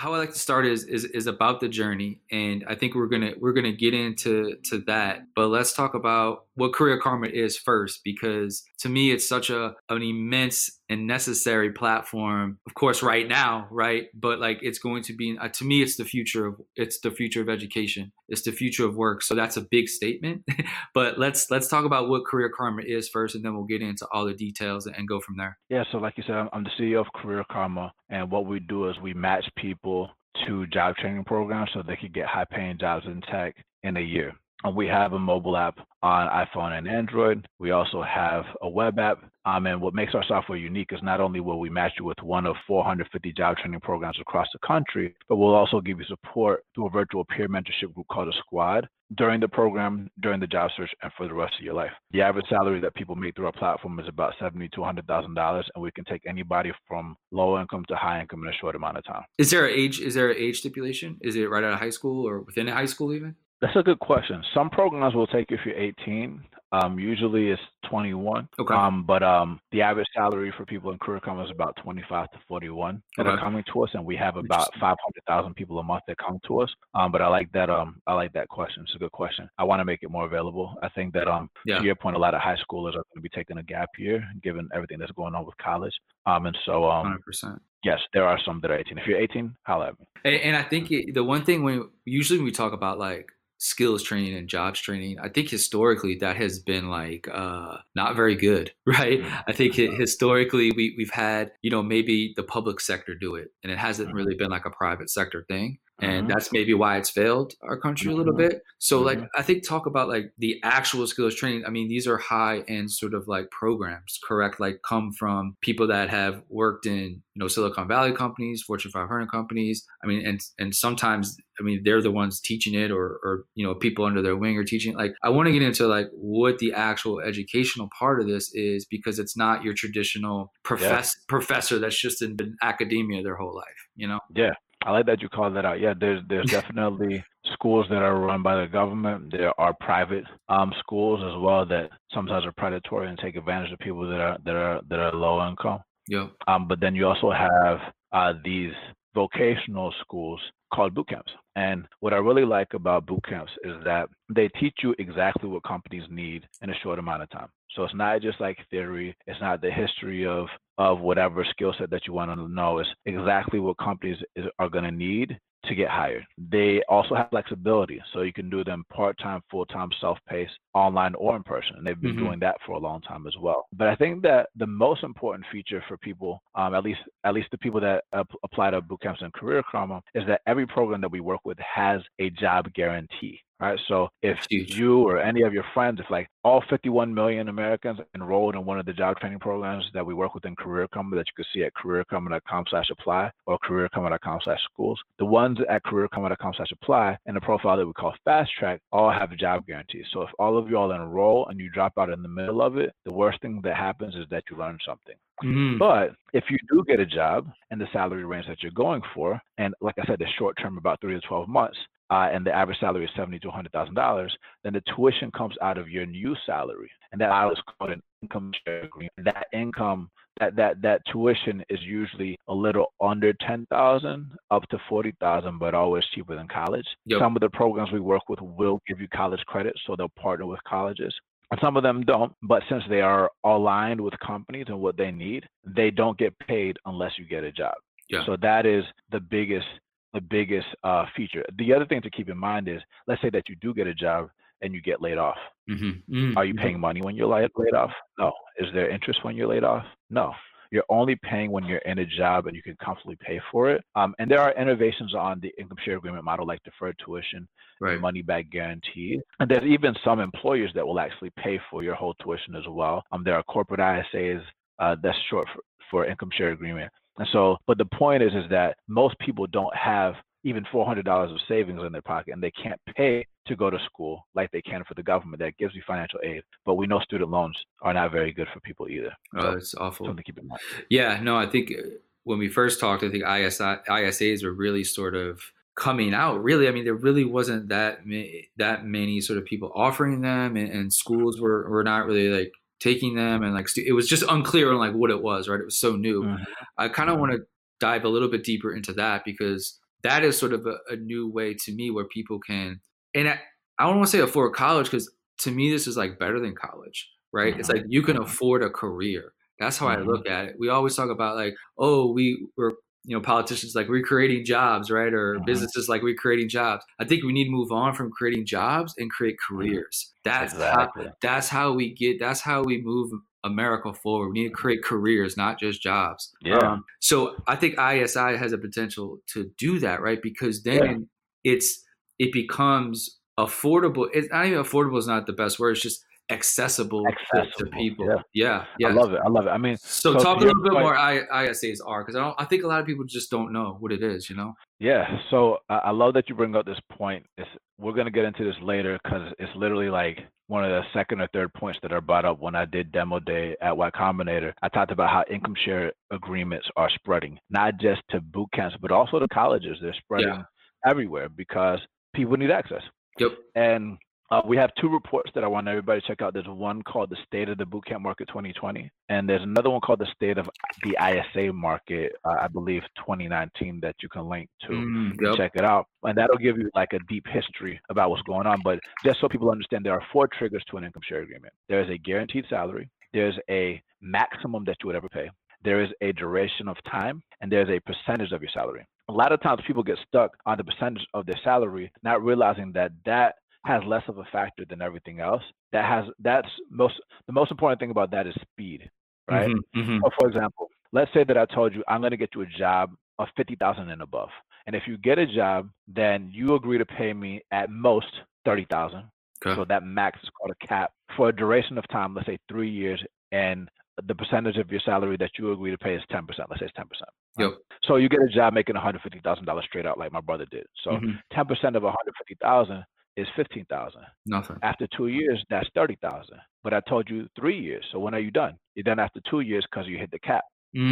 how 0.01 0.15
I 0.15 0.18
like 0.18 0.33
to 0.33 0.39
start 0.39 0.65
is, 0.65 0.86
is 0.86 1.06
is 1.06 1.27
about 1.27 1.59
the 1.59 1.69
journey, 1.69 2.21
and 2.31 2.65
I 2.68 2.74
think 2.74 2.95
we're 2.95 3.06
gonna 3.06 3.33
we're 3.39 3.53
gonna 3.53 3.71
get 3.71 3.94
into 3.94 4.56
to 4.63 4.80
that. 4.88 5.27
But 5.36 5.50
let's 5.50 5.74
talk 5.74 5.94
about 5.94 6.45
what 6.56 6.74
career 6.74 7.00
karma 7.00 7.27
is 7.27 7.56
first, 7.56 8.01
because 8.03 8.63
to 8.80 8.89
me 8.89 9.12
it's 9.12 9.30
such 9.30 9.51
a 9.51 9.75
an 9.89 10.01
immense 10.01 10.80
and 10.91 11.07
necessary 11.07 11.71
platform 11.71 12.57
of 12.67 12.73
course 12.73 13.01
right 13.03 13.27
now 13.27 13.67
right? 13.71 14.07
But 14.13 14.39
like 14.39 14.59
it's 14.61 14.79
going 14.79 15.03
to 15.03 15.15
be 15.15 15.38
uh, 15.39 15.49
to 15.49 15.65
me 15.65 15.81
it's 15.81 15.97
the 15.97 16.05
future 16.05 16.45
of 16.45 16.61
it's 16.75 16.99
the 16.99 17.11
future 17.11 17.41
of 17.41 17.49
education. 17.49 18.11
It's 18.27 18.43
the 18.43 18.51
future 18.51 18.85
of 18.85 18.95
work. 18.95 19.23
So 19.23 19.35
that's 19.35 19.57
a 19.57 19.61
big 19.61 19.88
statement. 19.89 20.43
But 20.93 21.17
let's 21.17 21.49
let's 21.49 21.67
talk 21.67 21.85
about 21.85 22.09
what 22.09 22.25
career 22.25 22.49
karma 22.55 22.81
is 22.85 23.07
first 23.07 23.35
and 23.35 23.45
then 23.45 23.53
we'll 23.53 23.63
get 23.65 23.81
into 23.81 24.05
all 24.11 24.25
the 24.25 24.33
details 24.33 24.88
and 24.88 25.07
go 25.07 25.19
from 25.19 25.38
there. 25.38 25.57
Yeah 25.69 25.83
so 25.91 25.97
like 25.97 26.17
you 26.17 26.23
said 26.25 26.47
i'm 26.53 26.63
the 26.63 26.69
ceo 26.79 27.01
of 27.01 27.07
career 27.13 27.43
karma 27.51 27.93
and 28.09 28.31
what 28.31 28.45
we 28.45 28.59
do 28.59 28.89
is 28.89 28.95
we 29.01 29.13
match 29.13 29.45
people 29.57 30.09
to 30.45 30.65
job 30.67 30.95
training 30.95 31.23
programs 31.23 31.69
so 31.73 31.81
they 31.81 31.95
could 31.95 32.13
get 32.13 32.25
high 32.25 32.45
paying 32.49 32.77
jobs 32.79 33.05
in 33.05 33.21
tech 33.21 33.55
in 33.83 33.97
a 33.97 34.01
year 34.01 34.33
we 34.69 34.88
have 34.88 35.13
a 35.13 35.19
mobile 35.19 35.58
app 35.58 35.80
on 36.04 36.28
iPhone 36.28 36.78
and 36.78 36.88
Android. 36.88 37.48
We 37.60 37.72
also 37.72 38.02
have 38.02 38.44
a 38.62 38.69
web 38.69 39.00
app. 39.00 39.19
Um, 39.46 39.66
and 39.66 39.81
what 39.81 39.96
makes 39.96 40.13
our 40.13 40.24
software 40.28 40.58
unique 40.58 40.90
is 40.92 41.00
not 41.02 41.19
only 41.19 41.40
will 41.40 41.60
we 41.60 41.69
match 41.69 41.94
you 41.98 42.06
with 42.06 42.22
one 42.22 42.46
of 42.46 42.56
450 42.68 43.34
job 43.34 43.58
training 43.58 43.80
programs 43.80 44.19
across 44.19 44.48
the 44.54 44.60
country, 44.66 45.16
but 45.28 45.38
we'll 45.38 45.56
also 45.56 45.81
give 45.81 46.00
you 46.00 46.06
support 46.06 46.63
through 46.75 46.88
a 46.88 46.92
virtual 46.92 47.25
peer 47.25 47.48
mentorship 47.48 47.94
group 47.94 48.08
called 48.12 48.28
a 48.28 48.38
squad 48.38 48.88
during 49.18 49.40
the 49.40 49.48
program, 49.48 50.10
during 50.22 50.40
the 50.40 50.48
job 50.48 50.69
search, 50.78 50.92
and 51.02 51.12
for 51.18 51.28
the 51.28 51.34
rest 51.34 51.54
of 51.60 51.66
your 51.66 51.74
life. 51.74 51.92
The 52.12 52.22
average 52.22 52.46
salary 52.50 52.80
that 52.81 52.96
people 52.96 53.16
make 53.16 53.36
through 53.36 53.48
our 53.48 53.52
platform 53.52 54.00
is 54.00 54.08
about 54.08 54.34
seventy 54.40 54.69
to 54.69 54.84
hundred 54.84 55.08
thousand 55.08 55.34
dollars, 55.34 55.68
and 55.75 55.84
we 55.84 55.92
can 55.92 56.06
take 56.06 56.22
anybody 56.28 56.72
from 56.88 57.16
low 57.31 57.60
income 57.60 57.84
to 57.90 57.96
high 57.96 58.22
income 58.22 58.44
in 58.44 58.50
a 58.50 58.58
short 58.58 58.75
amount 58.75 58.98
of 58.98 59.06
time. 59.06 59.24
Is 59.38 59.52
there 59.52 59.66
an 59.66 59.74
age? 59.75 60.00
Is 60.00 60.13
there 60.13 60.30
an 60.30 60.38
age 60.38 60.60
stipulation? 60.60 61.18
Is 61.22 61.36
it 61.36 61.50
right 61.50 61.63
out 61.63 61.74
of 61.74 61.80
high 61.80 61.90
school 61.90 62.28
or 62.28 62.42
within 62.42 62.68
high 62.68 62.86
school 62.86 63.13
even? 63.13 63.36
That's 63.62 63.75
a 63.75 63.84
good 63.84 64.00
question. 64.00 64.44
Some 64.54 64.69
programs 64.69 65.13
will 65.13 65.28
take 65.28 65.52
you 65.52 65.58
if 65.58 65.66
you're 65.66 65.78
18. 65.78 66.44
Um, 66.74 66.98
usually 66.98 67.50
it's 67.50 67.62
21. 67.90 68.48
Okay. 68.58 68.74
Um, 68.74 69.04
but 69.06 69.22
um, 69.22 69.60
the 69.72 69.81
average 69.81 70.08
salary 70.16 70.54
for 70.56 70.66
people 70.66 70.92
in 70.92 70.98
career 70.98 71.19
Karma 71.19 71.44
is 71.44 71.52
about 71.52 71.78
25 71.84 72.31
to 72.31 72.38
41 72.48 73.04
that 73.18 73.28
okay. 73.28 73.36
are 73.36 73.38
coming 73.38 73.63
to 73.74 73.84
us, 73.84 73.90
and 73.94 74.06
we 74.06 74.16
have 74.16 74.38
about 74.38 74.69
500,000 74.80 75.54
people 75.54 75.78
a 75.80 75.84
month 75.84 76.04
that 76.08 76.18
come 76.18 76.40
to 76.48 76.62
us. 76.62 76.69
Um, 76.96 77.12
but 77.12 77.22
I 77.22 77.28
like 77.28 77.52
that. 77.52 77.69
Um, 77.69 78.02
I 78.08 78.13
like 78.13 78.31
that 78.34 78.48
question. 78.48 78.84
It's 78.84 78.96
a 78.96 79.00
good 79.00 79.12
question. 79.12 79.50
I 79.58 79.66
want 79.66 79.81
to 79.81 79.86
make 79.86 80.02
it 80.02 80.10
more 80.10 80.25
available. 80.25 80.75
I 80.81 80.90
think 80.90 81.13
that 81.13 81.28
um, 81.28 81.50
yeah. 81.66 81.80
to 81.80 81.84
your 81.84 81.96
point, 81.96 82.16
a 82.16 82.19
lot 82.19 82.34
of 82.34 82.42
high 82.42 82.58
schoolers 82.58 82.92
are 82.92 83.04
going 83.04 83.18
to 83.18 83.22
be 83.22 83.30
taking 83.30 83.58
a 83.58 83.63
gap 83.63 83.90
year, 84.00 84.24
given 84.42 84.69
everything 84.74 84.98
that's 84.98 85.12
going 85.12 85.36
on 85.36 85.46
with 85.46 85.58
college. 85.58 85.94
Um, 86.25 86.46
and 86.46 86.58
so 86.66 86.90
um, 86.90 87.19
100% 87.46 87.60
yes, 87.84 88.00
there 88.13 88.25
are 88.25 88.40
some 88.46 88.60
that 88.62 88.72
are 88.72 88.78
18. 88.78 88.98
If 88.98 89.08
you're 89.08 89.19
18, 89.19 89.56
holla 89.63 89.88
at 89.88 90.00
me. 90.00 90.06
And, 90.24 90.36
and 90.36 90.56
I 90.56 90.63
think 90.63 90.92
it, 90.92 91.13
the 91.13 91.24
one 91.24 91.44
thing 91.44 91.63
when 91.63 91.90
usually 92.06 92.40
when 92.40 92.46
we 92.46 92.52
talk 92.52 92.74
about 92.74 93.00
like 93.00 93.31
skills 93.62 94.02
training 94.02 94.34
and 94.34 94.48
jobs 94.48 94.80
training 94.80 95.19
i 95.19 95.30
think 95.30 95.48
historically 95.48 96.16
that 96.16 96.36
has 96.36 96.58
been 96.58 96.90
like 96.90 97.28
uh, 97.31 97.78
not 97.96 98.16
very 98.16 98.36
good 98.36 98.72
right 98.88 99.22
mm-hmm. 99.22 99.36
i 99.48 99.52
think 99.52 99.75
historically 99.75 100.72
we, 100.72 100.96
we've 100.98 101.12
had 101.12 101.52
you 101.62 101.69
know 101.69 101.84
maybe 101.84 102.34
the 102.36 102.44
public 102.44 102.80
sector 102.80 103.13
do 103.13 103.36
it 103.36 103.50
and 103.62 103.72
it 103.72 103.78
hasn't 103.78 104.08
mm-hmm. 104.08 104.18
really 104.18 104.36
been 104.36 104.50
like 104.50 104.66
a 104.66 104.72
private 104.72 105.12
sector 105.12 105.46
thing 105.48 105.78
and 105.99 106.11
mm-hmm. 106.11 106.27
that's 106.27 106.51
maybe 106.51 106.73
why 106.73 106.97
it's 106.97 107.09
failed 107.09 107.53
our 107.63 107.77
country 107.77 108.11
a 108.11 108.15
little 108.15 108.33
mm-hmm. 108.33 108.49
bit 108.49 108.61
so 108.79 108.97
mm-hmm. 108.97 109.21
like 109.21 109.29
i 109.35 109.41
think 109.41 109.65
talk 109.67 109.85
about 109.85 110.07
like 110.09 110.31
the 110.38 110.59
actual 110.63 111.05
skills 111.07 111.35
training 111.35 111.63
i 111.65 111.69
mean 111.69 111.88
these 111.88 112.07
are 112.07 112.17
high 112.17 112.63
end 112.67 112.91
sort 112.91 113.13
of 113.13 113.27
like 113.27 113.49
programs 113.51 114.19
correct 114.23 114.59
like 114.59 114.81
come 114.88 115.11
from 115.11 115.55
people 115.61 115.88
that 115.88 116.09
have 116.09 116.43
worked 116.49 116.85
in 116.85 117.21
you 117.33 117.39
know 117.39 117.47
silicon 117.47 117.88
valley 117.88 118.11
companies 118.11 118.63
fortune 118.63 118.91
500 118.91 119.29
companies 119.29 119.85
i 120.03 120.07
mean 120.07 120.25
and 120.25 120.41
and 120.59 120.75
sometimes 120.75 121.38
i 121.59 121.63
mean 121.63 121.81
they're 121.83 122.01
the 122.01 122.11
ones 122.11 122.39
teaching 122.39 122.73
it 122.73 122.91
or 122.91 123.19
or 123.23 123.45
you 123.55 123.65
know 123.65 123.75
people 123.75 124.05
under 124.05 124.21
their 124.21 124.35
wing 124.35 124.57
are 124.57 124.63
teaching 124.63 124.95
like 124.95 125.13
i 125.23 125.29
want 125.29 125.47
to 125.47 125.53
get 125.53 125.61
into 125.61 125.88
like 125.88 126.07
what 126.13 126.57
the 126.59 126.73
actual 126.73 127.19
educational 127.19 127.89
part 127.97 128.19
of 128.19 128.27
this 128.27 128.51
is 128.53 128.85
because 128.85 129.19
it's 129.19 129.38
not 129.38 129.63
your 129.63 129.73
traditional 129.73 130.51
profess- 130.63 131.15
yeah. 131.15 131.25
professor 131.27 131.79
that's 131.79 131.99
just 131.99 132.21
in 132.21 132.35
academia 132.61 133.21
their 133.21 133.35
whole 133.35 133.55
life 133.55 133.88
you 133.95 134.07
know 134.07 134.19
yeah 134.35 134.53
I 134.83 134.92
like 134.92 135.06
that 135.06 135.22
you 135.22 135.30
called 135.30 135.56
that 135.56 135.66
out. 135.66 135.80
Yeah, 135.80 135.94
there's 136.00 136.22
there's 136.28 136.45
definitely 136.50 137.24
schools 137.54 137.86
that 137.89 138.01
are 138.01 138.19
run 138.19 138.44
by 138.44 138.62
the 138.62 138.68
government. 138.68 139.31
There 139.31 139.60
are 139.60 139.75
private 139.80 140.25
um, 140.50 140.74
schools 140.80 141.22
as 141.24 141.39
well 141.42 141.66
that 141.68 141.89
sometimes 142.13 142.45
are 142.45 142.54
predatory 142.54 143.07
and 143.07 143.18
take 143.18 143.36
advantage 143.36 143.72
of 143.72 143.80
people 143.80 144.07
that 144.10 144.19
are 144.19 144.38
that 144.45 144.56
are 144.56 144.81
that 144.89 145.00
are 145.00 145.13
low 145.13 145.48
income. 145.48 145.80
Yeah. 146.07 146.28
Um, 146.48 146.68
but 146.68 146.80
then 146.80 146.95
you 146.95 147.07
also 147.07 147.31
have 147.31 147.80
uh, 148.12 148.33
these 148.44 148.74
vocational 149.13 149.94
schools 150.01 150.39
called 150.74 150.94
boot 150.94 151.10
camps. 151.10 151.31
And 151.56 151.86
what 152.00 152.13
I 152.13 152.18
really 152.18 152.45
like 152.45 152.74
about 152.74 153.06
boot 153.06 153.24
camps 153.27 153.51
is 153.63 153.75
that 153.84 154.07
they 154.34 154.48
teach 154.60 154.75
you 154.81 154.95
exactly 155.00 155.50
what 155.50 155.63
companies 155.63 156.04
need 156.10 156.48
in 156.62 156.69
a 156.69 156.80
short 156.81 156.98
amount 156.98 157.24
of 157.24 157.30
time. 157.30 157.50
So 157.75 157.83
it's 157.83 157.95
not 157.95 158.21
just 158.21 158.39
like 158.39 158.57
theory. 158.69 159.15
It's 159.27 159.41
not 159.41 159.62
the 159.62 159.71
history 159.71 160.25
of 160.25 160.47
of 160.77 161.00
whatever 161.00 161.45
skill 161.51 161.73
set 161.77 161.91
that 161.91 162.07
you 162.07 162.13
want 162.13 162.31
to 162.31 162.47
know. 162.47 162.79
It's 162.79 162.89
exactly 163.06 163.59
what 163.59 163.77
companies 163.77 164.18
is, 164.35 164.45
are 164.57 164.69
going 164.69 164.85
to 164.85 164.91
need 164.91 165.38
to 165.65 165.75
get 165.75 165.89
hired. 165.89 166.25
They 166.51 166.81
also 166.89 167.13
have 167.15 167.29
flexibility, 167.29 168.01
so 168.12 168.21
you 168.21 168.33
can 168.33 168.50
do 168.50 168.63
them 168.63 168.83
part 168.91 169.18
time, 169.19 169.41
full 169.50 169.65
time, 169.68 169.89
self 170.00 170.18
paced, 170.27 170.53
online 170.73 171.13
or 171.15 171.35
in 171.35 171.44
person. 171.44 171.75
And 171.77 171.85
they've 171.85 172.00
been 172.00 172.15
mm-hmm. 172.15 172.25
doing 172.25 172.39
that 172.39 172.57
for 172.65 172.73
a 172.73 172.79
long 172.79 173.01
time 173.01 173.27
as 173.27 173.35
well. 173.39 173.68
But 173.74 173.88
I 173.88 173.95
think 173.95 174.24
that 174.24 174.50
the 174.56 174.65
most 174.65 175.03
important 175.03 175.45
feature 175.51 175.83
for 175.88 175.97
people, 175.97 176.41
um, 176.56 176.74
at 176.74 176.83
least 176.83 177.01
at 177.24 177.33
least 177.33 177.50
the 177.51 177.57
people 177.57 177.79
that 177.81 178.03
uh, 178.13 178.24
apply 178.44 178.71
to 178.71 178.81
boot 178.81 179.01
camps 179.01 179.21
and 179.21 179.33
career 179.33 179.63
karma, 179.69 180.01
is 180.15 180.24
that 180.27 180.41
every 180.47 180.65
program 180.65 181.01
that 181.01 181.12
we 181.12 181.19
work 181.19 181.41
with 181.45 181.57
has 181.59 182.01
a 182.19 182.29
job 182.31 182.71
guarantee 182.74 183.39
right? 183.62 183.80
So 183.88 184.10
if 184.22 184.38
you 184.50 185.08
or 185.08 185.19
any 185.19 185.44
of 185.44 185.54
your 185.54 185.63
friends, 185.74 186.00
if 186.00 186.10
like 186.10 186.28
all 186.44 186.63
51 186.69 187.13
million 187.13 187.48
Americans 187.48 188.00
enrolled 188.16 188.56
in 188.56 188.66
one 188.66 188.80
of 188.80 188.86
the 188.86 188.94
job 188.94 189.18
training 189.19 189.40
programs 189.40 189.86
that 189.94 190.06
we 190.06 190.13
work 190.13 190.34
with 190.34 190.46
in 190.46 190.56
Career 190.56 190.88
Karma 190.92 191.16
that 191.16 191.28
you 191.28 191.34
can 191.36 191.46
see 191.54 191.63
at 191.63 191.74
careerkarma.com 191.75 192.66
slash 192.69 192.90
apply 192.90 193.31
or 193.46 193.60
careerkarma.com 193.60 194.40
slash 194.44 194.60
schools, 194.74 195.00
the 195.19 195.25
ones 195.25 195.60
at 195.69 195.84
careerkarma.com 195.84 196.54
slash 196.58 196.72
apply 196.72 197.18
and 197.28 197.36
the 197.36 197.42
profile 197.42 197.78
that 197.78 197.86
we 197.86 197.94
call 197.94 198.13
fast 198.25 198.52
track 198.60 198.81
all 198.92 199.12
have 199.12 199.31
a 199.31 199.36
job 199.36 199.66
guarantees. 199.68 200.06
So 200.12 200.24
if 200.24 200.30
all 200.40 200.58
of 200.58 200.69
you 200.69 200.78
all 200.78 200.92
enroll 200.92 201.48
and 201.48 201.60
you 201.60 201.69
drop 201.69 201.94
out 201.98 202.10
in 202.10 202.24
the 202.24 202.30
middle 202.30 202.62
of 202.62 202.78
it, 202.78 202.94
the 203.06 203.13
worst 203.13 203.42
thing 203.42 203.62
that 203.63 203.75
happens 203.75 204.16
is 204.16 204.25
that 204.31 204.44
you 204.50 204.58
learn 204.58 204.80
something. 204.86 205.16
Mm-hmm. 205.44 205.78
But 205.78 206.12
if 206.34 206.46
you 206.50 206.58
do 206.72 206.84
get 206.88 207.00
a 207.00 207.06
job 207.06 207.48
and 207.72 207.80
the 207.80 207.88
salary 207.92 208.25
range 208.25 208.48
that 208.48 208.62
you're 208.62 208.72
going 208.72 209.02
for, 209.13 209.42
and 209.58 209.74
like 209.81 209.96
I 210.00 210.06
said, 210.06 210.19
the 210.19 210.28
short 210.38 210.58
term 210.62 210.78
about 210.78 211.02
three 211.02 211.13
to 211.13 211.28
12 211.28 211.48
months, 211.48 211.78
uh, 212.12 212.30
and 212.31 212.46
the 212.46 212.52
average 212.52 212.80
salary 212.80 213.06
is 213.06 213.12
seventy 213.16 213.40
to 213.40 213.48
one 213.48 213.56
hundred 213.56 213.72
thousand 213.72 213.96
dollars, 213.96 214.36
then 214.63 214.74
the 214.74 214.84
tuition 214.96 215.32
comes 215.32 215.56
out 215.62 215.77
of 215.77 215.89
your 215.89 216.06
new 216.06 216.36
salary, 216.46 216.91
and 217.12 217.22
that 217.22 217.51
is 217.51 217.58
called 217.77 217.91
an 217.91 218.01
income 218.22 218.51
share 218.65 218.84
agreement. 218.84 219.13
That 219.24 219.48
income, 219.53 220.10
that 220.39 220.56
that 220.58 220.82
that 220.82 221.01
tuition 221.12 221.63
is 221.70 221.80
usually 221.82 222.38
a 222.50 222.53
little 222.53 222.94
under 223.00 223.32
ten 223.34 223.65
thousand, 223.70 224.32
up 224.51 224.68
to 224.70 224.77
forty 224.89 225.13
thousand, 225.22 225.58
but 225.58 225.74
always 225.74 226.03
cheaper 226.13 226.36
than 226.36 226.50
college. 226.50 226.86
Yep. 227.06 227.20
Some 227.20 227.36
of 227.38 227.39
the 227.39 227.50
programs 227.50 227.91
we 227.91 228.01
work 228.01 228.27
with 228.27 228.41
will 228.41 228.82
give 228.88 229.00
you 229.00 229.08
college 229.08 229.41
credit, 229.46 229.74
so 229.88 229.96
they'll 229.96 230.10
partner 230.10 230.46
with 230.46 230.63
colleges. 230.68 231.13
And 231.51 231.60
some 231.60 231.75
of 231.75 231.84
them 231.84 232.03
don't, 232.03 232.34
but 232.44 232.63
since 232.70 232.84
they 232.89 233.01
are 233.01 233.30
aligned 233.44 234.00
with 234.00 234.13
companies 234.25 234.65
and 234.70 234.80
what 234.80 234.96
they 234.96 235.12
need, 235.12 235.46
they 235.65 235.91
don't 235.91 236.18
get 236.18 236.38
paid 236.39 236.77
unless 236.86 237.18
you 237.18 237.25
get 237.25 237.44
a 237.44 237.51
job. 237.51 237.74
Yeah. 238.10 238.25
So 238.25 238.38
that 238.41 238.65
is 238.65 238.86
the 239.12 239.20
biggest 239.20 239.68
the 240.13 240.22
biggest 240.22 240.68
uh, 240.84 241.06
feature. 241.15 241.46
The 241.58 241.74
other 241.74 241.86
thing 241.86 242.01
to 242.01 242.10
keep 242.10 242.30
in 242.30 242.38
mind 242.38 242.68
is, 242.68 242.82
let's 243.08 243.22
say 243.22 243.30
that 243.32 243.50
you 243.50 243.56
do 243.56 243.74
get 243.74 243.88
a 243.88 243.94
job 243.94 244.30
and 244.62 244.74
you 244.74 244.82
get 244.82 245.01
laid 245.01 245.18
off. 245.18 245.38
Mm-hmm. 245.70 246.15
Mm-hmm. 246.15 246.38
Are 246.38 246.46
you 246.46 246.53
paying 246.53 246.80
money 246.80 247.01
when 247.01 247.15
you're 247.15 247.27
laid, 247.27 247.50
laid 247.56 247.74
off? 247.74 247.91
No. 248.20 248.32
Is 248.58 248.68
there 248.74 248.89
interest 248.89 249.24
when 249.24 249.36
you're 249.36 249.48
laid 249.48 249.63
off? 249.63 249.86
No. 250.10 250.34
You're 250.72 250.86
only 250.88 251.18
paying 251.22 251.51
when 251.51 251.65
you're 251.65 251.80
in 251.80 252.00
a 252.00 252.06
job 252.06 252.48
and 252.48 252.56
you 252.56 252.63
can 252.63 252.77
comfortably 252.84 253.18
pay 253.20 253.41
for 253.51 253.72
it. 253.72 253.84
Um, 253.96 254.15
and 254.20 254.32
there 254.32 254.39
are 254.39 254.53
innovations 254.53 255.13
on 255.13 255.39
the 255.41 255.51
income 255.60 255.77
share 255.84 255.98
agreement 255.98 256.24
model 256.24 256.48
like 256.48 256.63
deferred 256.63 256.96
tuition, 257.03 257.48
right. 257.82 258.00
money 258.00 258.22
back 258.22 258.50
guarantee. 258.50 259.20
And 259.39 259.50
there's 259.50 259.65
even 259.65 259.96
some 260.03 260.20
employers 260.22 260.72
that 260.75 260.88
will 260.88 261.00
actually 261.00 261.32
pay 261.38 261.60
for 261.70 261.84
your 261.84 261.96
whole 261.96 262.13
tuition 262.24 262.56
as 262.56 262.63
well. 262.70 263.03
Um, 263.12 263.24
there 263.25 263.36
are 263.36 263.44
corporate 263.44 263.82
ISAs 263.82 264.41
uh, 264.80 264.96
that's 265.03 265.18
short 265.30 265.48
for, 265.53 265.62
for 265.89 266.06
income 266.06 266.30
share 266.38 266.51
agreement 266.51 266.91
and 267.18 267.27
so, 267.32 267.58
but 267.68 267.77
the 267.77 267.86
point 267.86 268.24
is, 268.24 268.34
is 268.34 268.50
that 268.50 268.77
most 268.88 269.18
people 269.20 269.48
don't 269.48 269.75
have 269.75 270.15
even 270.44 270.65
$400 270.74 271.08
of 271.08 271.38
savings 271.48 271.82
in 271.86 271.91
their 271.91 272.01
pocket 272.01 272.34
and 272.34 272.41
they 272.41 272.51
can't 272.51 272.80
pay 272.96 273.25
to 273.48 273.56
go 273.56 273.70
to 273.70 273.77
school 273.86 274.25
like 274.34 274.50
they 274.51 274.62
can 274.62 274.84
for 274.88 274.94
the 274.96 275.03
government 275.03 275.39
that 275.39 275.58
gives 275.58 275.75
you 275.75 275.82
financial 275.86 276.20
aid. 276.24 276.41
But 276.65 276.75
we 276.75 276.88
know 276.88 277.00
student 277.00 277.30
loans 277.30 277.58
are 277.82 277.94
not 277.94 278.12
very 278.12 278.32
good 278.32 278.48
for 278.53 278.60
people 278.62 278.88
either. 278.89 279.12
Oh, 279.36 279.53
that's 279.53 279.75
awful. 279.75 280.08
Something 280.08 280.24
to 280.24 280.24
keep 280.24 280.39
in 280.39 280.48
mind. 280.48 280.62
Yeah, 280.89 281.20
no, 281.22 281.38
I 281.38 281.46
think 281.46 281.72
uh, 281.72 281.89
when 282.24 282.39
we 282.39 282.50
first 282.50 282.80
talked, 282.80 283.03
I 283.03 283.10
think 283.10 283.24
ISI, 283.24 283.82
ISAs 283.88 284.44
were 284.44 284.53
really 284.53 284.84
sort 284.84 285.15
of 285.15 285.41
coming 285.74 286.13
out 286.13 286.44
really 286.44 286.68
i 286.68 286.72
mean 286.72 286.84
there 286.84 286.94
really 286.94 287.24
wasn't 287.24 287.70
that 287.70 288.06
many, 288.06 288.50
that 288.58 288.86
many 288.86 289.22
sort 289.22 289.39
of 289.39 289.46
people 289.46 289.72
offering 289.74 290.20
them 290.20 290.58
and, 290.58 290.70
and 290.70 290.94
schools 290.94 291.39
were, 291.39 291.68
were 291.70 291.84
not 291.84 292.06
really 292.06 292.27
like 292.27 292.51
taking 292.81 293.15
them 293.15 293.43
and 293.43 293.53
like 293.53 293.67
it 293.77 293.93
was 293.93 294.07
just 294.07 294.23
unclear 294.29 294.71
on 294.71 294.79
like 294.79 294.93
what 294.93 295.11
it 295.11 295.21
was 295.21 295.47
right 295.47 295.59
it 295.59 295.65
was 295.65 295.79
so 295.79 295.95
new 295.95 296.23
mm-hmm. 296.23 296.43
i 296.77 296.89
kind 296.89 297.09
of 297.09 297.19
want 297.19 297.31
to 297.31 297.39
dive 297.79 298.03
a 298.03 298.09
little 298.09 298.27
bit 298.27 298.43
deeper 298.43 298.75
into 298.75 298.91
that 298.91 299.23
because 299.23 299.79
that 300.03 300.23
is 300.23 300.38
sort 300.38 300.51
of 300.51 300.65
a, 300.65 300.77
a 300.89 300.95
new 300.95 301.29
way 301.29 301.53
to 301.53 301.73
me 301.73 301.91
where 301.91 302.05
people 302.05 302.39
can 302.39 302.79
and 303.13 303.29
i, 303.29 303.39
I 303.77 303.85
don't 303.85 303.97
want 303.97 304.07
to 304.07 304.17
say 304.17 304.19
afford 304.23 304.53
college 304.53 304.88
because 304.88 305.11
to 305.39 305.51
me 305.51 305.71
this 305.71 305.88
is 305.88 305.95
like 305.95 306.19
better 306.19 306.39
than 306.39 306.55
college 306.55 307.09
right 307.31 307.53
mm-hmm. 307.53 307.59
it's 307.59 307.69
like 307.69 307.83
you 307.88 308.01
can 308.01 308.21
afford 308.21 308.63
a 308.63 308.69
career 308.69 309.33
That's 309.61 309.77
how 309.77 309.88
mm-hmm. 309.88 310.01
I 310.01 310.05
look 310.05 310.27
at 310.27 310.45
it. 310.45 310.55
We 310.59 310.69
always 310.69 310.95
talk 310.95 311.11
about 311.11 311.35
like, 311.35 311.53
oh, 311.77 312.11
we 312.11 312.47
were 312.57 312.73
you 313.03 313.15
know 313.15 313.22
politicians 313.22 313.74
like 313.75 313.89
we're 313.89 314.03
creating 314.03 314.46
jobs 314.46 314.91
right 314.91 315.13
or 315.13 315.36
Mhm. 315.39 315.46
businesses 315.46 315.89
like 315.89 316.01
we're 316.03 316.15
creating 316.15 316.50
jobs. 316.50 316.86
I 317.00 317.05
think 317.05 317.24
we 317.24 317.34
need 317.34 317.46
to 317.46 317.51
move 317.51 317.72
on 317.72 317.93
from 317.96 318.12
creating 318.12 318.46
jobs 318.46 318.93
and 318.98 319.10
create 319.10 319.38
careers. 319.39 320.13
That's 320.24 320.53
Exactly. 320.53 321.05
how 321.05 321.12
that's 321.22 321.50
how 321.50 321.72
we 321.74 321.93
get 321.93 322.20
that's 322.20 322.41
how 322.41 322.63
we 322.63 322.81
move 322.81 323.12
america 323.43 323.91
forward. 323.91 324.29
We 324.29 324.41
need 324.43 324.50
to 324.50 324.53
create 324.53 324.84
careers 324.84 325.36
not 325.36 325.60
just 325.60 325.81
jobs. 325.81 326.31
Yeah. 326.41 326.58
Um, 326.60 326.84
so 327.00 327.36
i 327.48 327.55
think 327.55 327.74
isi 327.79 328.20
has 328.38 328.53
a 328.53 328.58
potential 328.60 329.17
to 329.34 329.50
do 329.58 329.79
that 329.79 330.01
right 330.01 330.22
because 330.22 330.62
then 330.63 331.10
it's 331.43 331.84
it 332.20 332.31
becomes 332.31 333.17
affordable. 333.39 334.08
It's 334.13 334.29
not 334.29 334.46
even 334.46 334.60
affordable 334.63 335.00
is 335.00 335.08
not 335.08 335.25
the 335.25 335.34
best 335.34 335.58
word. 335.60 335.72
It's 335.72 335.81
just 335.81 336.05
accessible, 336.31 337.03
to- 337.33 337.45
to, 337.57 337.65
people 337.71 338.05
yeah. 338.07 338.15
yeah 338.33 338.65
yeah, 338.79 338.88
I 338.88 338.91
love 338.91 339.13
it. 339.13 339.19
I 339.23 339.29
love 339.29 339.45
it. 339.47 339.50
I 339.50 339.57
mean, 339.57 339.77
so, 339.77 340.13
So 340.13 340.19
talk 340.19 340.38
a 340.38 340.45
little 340.45 340.61
bit 340.63 340.71
point- 340.71 340.83
more 340.83 340.97
I, 340.97 341.21
ISAs 341.47 341.79
are 341.85 342.01
because 342.03 342.15
I 342.15 342.19
don't. 342.21 342.35
I 342.39 342.45
think 342.45 342.63
a 342.63 342.67
lot 342.67 342.79
of 342.79 342.85
people 342.85 343.05
just 343.05 343.29
don't 343.29 343.51
know 343.51 343.77
what 343.79 343.91
it 343.91 344.01
is. 344.03 344.29
You 344.29 344.35
know. 344.35 344.53
Yeah, 344.79 345.05
so 345.29 345.57
I 345.69 345.75
I 345.75 345.91
love 345.91 346.13
that 346.15 346.29
you 346.29 346.35
bring 346.35 346.55
up 346.55 346.65
this 346.65 346.79
point. 346.91 347.25
It's, 347.38 347.50
we're 347.77 347.93
going 347.93 348.05
to 348.05 348.11
get 348.11 348.25
into 348.25 348.43
this 348.43 348.55
later 348.61 349.00
because 349.03 349.33
it's 349.39 349.51
literally 349.55 349.89
like 349.89 350.19
one 350.47 350.63
of 350.63 350.69
the 350.71 350.81
second 350.93 351.21
or 351.21 351.27
third 351.33 351.51
points 351.53 351.79
that 351.81 351.91
are 351.93 352.01
brought 352.01 352.25
up 352.25 352.39
when 352.39 352.55
I 352.55 352.65
did 352.65 352.91
demo 352.91 353.19
day 353.19 353.55
at 353.61 353.75
Y 353.75 353.89
Combinator. 353.91 354.53
I 354.61 354.69
talked 354.69 354.91
about 354.91 355.09
how 355.09 355.23
income 355.33 355.55
share 355.65 355.91
agreements 356.11 356.67
are 356.75 356.89
spreading, 356.95 357.39
not 357.50 357.79
just 357.79 358.01
to 358.11 358.21
boot 358.21 358.50
camps, 358.53 358.75
but 358.81 358.91
also 358.91 359.17
to 359.19 359.27
colleges. 359.29 359.77
They're 359.81 359.95
spreading 360.03 360.27
Yeah. 360.27 360.43
everywhere 360.85 361.29
because 361.29 361.79
people 362.13 362.38
need 362.38 362.51
access. 362.51 362.83
Yep. 363.19 363.31
And 363.55 363.97
uh, 364.31 364.41
we 364.45 364.55
have 364.55 364.69
two 364.79 364.88
reports 364.88 365.29
that 365.35 365.43
I 365.43 365.47
want 365.47 365.67
everybody 365.67 366.00
to 366.00 366.07
check 366.07 366.21
out. 366.21 366.33
There's 366.33 366.47
one 366.47 366.81
called 366.83 367.09
the 367.09 367.17
State 367.27 367.50
of 367.50 367.57
the 367.57 367.65
Bootcamp 367.65 368.01
Market 368.01 368.29
2020, 368.29 368.89
and 369.09 369.27
there's 369.29 369.43
another 369.43 369.69
one 369.69 369.81
called 369.81 370.00
the 370.00 370.07
State 370.15 370.38
of 370.38 370.50
the 370.83 370.95
ISA 371.01 371.51
Market, 371.51 372.13
uh, 372.23 372.35
I 372.41 372.47
believe 372.47 372.81
2019, 372.97 373.79
that 373.81 373.95
you 374.01 374.07
can 374.09 374.29
link 374.29 374.50
to 374.61 374.69
Mm, 374.69 375.21
yep. 375.21 375.35
check 375.35 375.51
it 375.55 375.65
out. 375.65 375.88
And 376.03 376.17
that'll 376.17 376.38
give 376.38 376.57
you 376.57 376.69
like 376.73 376.93
a 376.93 377.00
deep 377.09 377.25
history 377.27 377.79
about 377.89 378.09
what's 378.09 378.23
going 378.23 378.47
on. 378.47 378.61
But 378.63 378.79
just 379.03 379.19
so 379.19 379.27
people 379.27 379.51
understand, 379.51 379.85
there 379.85 379.93
are 379.93 380.05
four 380.13 380.27
triggers 380.27 380.63
to 380.71 380.77
an 380.77 380.85
income 380.85 381.01
share 381.07 381.21
agreement. 381.21 381.53
There 381.67 381.81
is 381.83 381.89
a 381.89 381.97
guaranteed 381.97 382.45
salary, 382.50 382.89
there's 383.13 383.38
a 383.50 383.81
maximum 384.01 384.63
that 384.65 384.77
you 384.81 384.88
would 384.88 384.95
ever 384.95 385.09
pay, 385.09 385.29
there 385.63 385.83
is 385.83 385.89
a 386.01 386.13
duration 386.13 386.67
of 386.69 386.77
time, 386.89 387.21
and 387.41 387.51
there's 387.51 387.69
a 387.69 387.79
percentage 387.81 388.31
of 388.31 388.41
your 388.41 388.51
salary. 388.53 388.88
A 389.09 389.11
lot 389.11 389.33
of 389.33 389.41
times 389.41 389.61
people 389.67 389.83
get 389.83 389.97
stuck 390.07 390.31
on 390.45 390.57
the 390.57 390.63
percentage 390.63 391.05
of 391.13 391.25
their 391.25 391.39
salary, 391.43 391.91
not 392.01 392.23
realizing 392.23 392.71
that 392.73 392.93
that 393.05 393.35
has 393.65 393.84
less 393.86 394.03
of 394.08 394.18
a 394.18 394.24
factor 394.25 394.65
than 394.70 394.82
everything 394.82 395.20
else. 395.20 395.44
That 395.72 395.86
has 395.86 396.06
that's 396.20 396.50
most 396.70 396.96
the 397.27 397.34
most 397.34 397.51
important 397.51 397.80
thing 397.80 397.91
about 397.91 398.12
that 398.12 398.27
is 398.27 398.36
speed, 398.41 398.89
right? 399.27 399.51
Mhm, 399.51 399.62
mhm. 399.75 400.01
So 400.03 400.12
for 400.20 400.27
example, 400.27 400.70
let's 400.91 401.12
say 401.13 401.24
that 401.24 401.38
I 401.38 401.46
told 401.46 401.74
you 401.75 401.84
I'm 401.88 402.01
going 402.01 402.12
to 402.12 402.18
get 402.18 402.36
you 402.36 402.41
a 402.41 402.46
job 402.46 402.96
of 403.20 403.27
50,000 403.38 403.89
and 403.89 404.01
above. 404.01 404.30
And 404.65 404.75
if 404.75 404.84
you 404.88 404.98
get 404.98 405.20
a 405.20 405.27
job, 405.27 405.70
then 405.88 406.30
you 406.34 406.56
agree 406.56 406.77
to 406.77 406.86
pay 406.86 407.13
me 407.13 407.41
at 407.51 407.70
most 407.70 408.12
30,000. 408.46 409.10
Okay. 409.46 409.56
So 409.56 409.65
that 409.65 409.84
max 409.84 410.20
is 410.24 410.30
called 410.30 410.51
a 410.62 410.68
cap 410.68 410.91
for 411.18 411.30
a 411.30 411.36
duration 411.36 411.77
of 411.77 411.88
time, 411.89 412.13
let's 412.15 412.27
say 412.27 412.38
3 412.50 412.70
years 412.70 413.03
and 413.32 413.70
the 414.08 414.15
percentage 414.15 414.58
of 414.58 414.72
your 414.72 414.80
salary 414.82 415.18
that 415.18 415.32
you 415.38 415.51
agree 415.51 415.72
to 415.72 415.77
pay 415.77 415.96
is 415.96 416.01
10%. 416.10 416.50
Let's 416.50 416.62
say 416.62 416.65
it's 416.68 416.75
10%. 416.75 417.10
right? 417.38 417.50
Yep. 417.50 417.62
So 417.84 417.98
you 417.98 418.10
get 418.10 418.22
a 418.22 418.27
job 418.27 418.53
making 418.53 418.75
$150,000 418.75 419.65
straight 419.65 419.86
out 419.86 419.98
like 420.00 420.12
my 420.12 420.22
brother 420.22 420.46
did. 420.50 420.65
So 420.84 421.01
Mhm. 421.01 421.22
10% 421.34 421.75
of 421.75 421.84
150,000 421.84 422.84
is 423.18 423.27
15,000. 423.36 424.01
Nothing. 424.25 424.58
After 424.63 424.88
two 424.96 425.08
years, 425.08 425.44
that's 425.50 425.68
thirty 425.75 425.98
thousand. 426.01 426.38
But 426.63 426.74
I 426.74 426.80
told 426.82 427.10
you 427.10 427.27
three 427.39 427.60
years. 427.60 427.86
So 427.91 428.00
when 428.00 428.13
are 428.13 428.20
you 428.20 428.32
done? 428.32 428.58
You're 428.75 428.84
done 428.84 429.00
after 429.00 429.20
two 429.30 429.41
years 429.41 429.65
because 429.70 429.88
you 429.88 429.98
hit 429.98 430.12
the 430.12 430.20
cap. 430.20 430.44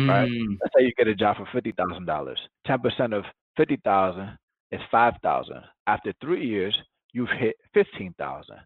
right? 0.10 0.30
Mm, 0.30 0.58
Let's 0.62 0.74
say 0.78 0.84
you 0.86 0.92
get 0.98 1.08
a 1.08 1.16
job 1.16 1.38
for 1.38 1.48
fifty 1.54 1.72
thousand 1.72 2.06
dollars. 2.06 2.40
Ten 2.66 2.80
percent 2.80 3.14
of 3.14 3.24
fifty 3.56 3.78
thousand 3.84 4.38
is 4.72 4.82
five 4.92 5.14
thousand. 5.24 5.62
After 5.88 6.14
three 6.22 6.46
years, 6.46 6.76
you've 7.14 7.30
hit 7.40 7.56
fifteen 7.74 8.14
thousand. 8.18 8.58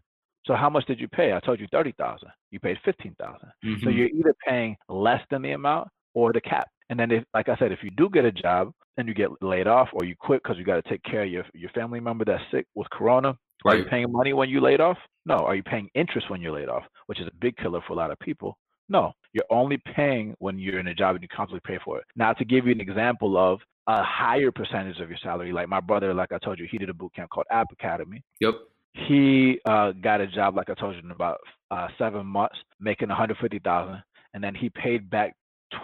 So 0.46 0.54
how 0.54 0.68
much 0.68 0.84
did 0.86 1.00
you 1.00 1.08
pay? 1.08 1.32
I 1.32 1.40
told 1.40 1.60
you 1.60 1.66
thirty 1.70 1.92
thousand. 1.98 2.30
You 2.50 2.58
paid 2.60 2.78
fifteen 2.84 3.14
thousand. 3.20 3.48
So 3.82 3.90
you're 3.90 4.08
either 4.08 4.34
paying 4.46 4.76
less 4.88 5.20
than 5.30 5.42
the 5.42 5.52
amount 5.52 5.88
or 6.14 6.32
the 6.32 6.40
cap. 6.40 6.68
And 6.90 6.98
then, 7.00 7.10
if, 7.10 7.24
like 7.32 7.48
I 7.48 7.56
said, 7.56 7.72
if 7.72 7.78
you 7.82 7.90
do 7.96 8.10
get 8.10 8.26
a 8.26 8.32
job 8.32 8.70
and 8.98 9.08
you 9.08 9.14
get 9.14 9.30
laid 9.42 9.66
off 9.66 9.88
or 9.94 10.04
you 10.04 10.14
quit 10.18 10.42
because 10.42 10.58
you 10.58 10.64
got 10.64 10.82
to 10.84 10.88
take 10.90 11.02
care 11.04 11.22
of 11.24 11.30
your 11.30 11.44
your 11.54 11.70
family 11.70 11.98
member 12.00 12.24
that's 12.24 12.42
sick 12.50 12.66
with 12.74 12.88
corona, 12.90 13.36
are 13.72 13.76
you 13.76 13.84
paying 13.84 14.12
money 14.12 14.32
when 14.32 14.48
you 14.48 14.60
laid 14.60 14.80
off? 14.80 14.98
No. 15.26 15.36
Are 15.36 15.54
you 15.54 15.62
paying 15.62 15.88
interest 15.94 16.30
when 16.30 16.40
you're 16.40 16.52
laid 16.52 16.68
off, 16.68 16.84
which 17.06 17.20
is 17.20 17.26
a 17.26 17.34
big 17.40 17.56
killer 17.56 17.80
for 17.86 17.94
a 17.94 17.96
lot 17.96 18.10
of 18.10 18.18
people? 18.18 18.56
No. 18.88 19.12
You're 19.32 19.44
only 19.50 19.78
paying 19.96 20.34
when 20.38 20.58
you're 20.58 20.78
in 20.78 20.88
a 20.88 20.94
job 20.94 21.14
and 21.16 21.22
you 21.22 21.28
constantly 21.28 21.60
pay 21.64 21.78
for 21.84 21.98
it. 21.98 22.04
Now, 22.16 22.32
to 22.34 22.44
give 22.44 22.66
you 22.66 22.72
an 22.72 22.80
example 22.80 23.36
of 23.36 23.60
a 23.86 24.02
higher 24.02 24.50
percentage 24.50 25.00
of 25.00 25.08
your 25.08 25.18
salary, 25.22 25.52
like 25.52 25.68
my 25.68 25.80
brother, 25.80 26.12
like 26.14 26.32
I 26.32 26.38
told 26.38 26.58
you, 26.58 26.66
he 26.70 26.78
did 26.78 26.90
a 26.90 26.94
boot 26.94 27.14
camp 27.14 27.30
called 27.30 27.46
App 27.50 27.68
Academy 27.72 28.22
Yep. 28.40 28.54
he 28.92 29.60
uh, 29.66 29.92
got 29.92 30.20
a 30.20 30.26
job 30.26 30.56
like 30.56 30.70
I 30.70 30.74
told 30.74 30.94
you 30.94 31.02
in 31.02 31.10
about 31.10 31.38
uh, 31.70 31.88
seven 31.98 32.26
months, 32.26 32.56
making 32.80 33.08
150,000, 33.08 34.02
and 34.34 34.44
then 34.44 34.54
he 34.54 34.70
paid 34.70 35.10
back 35.10 35.34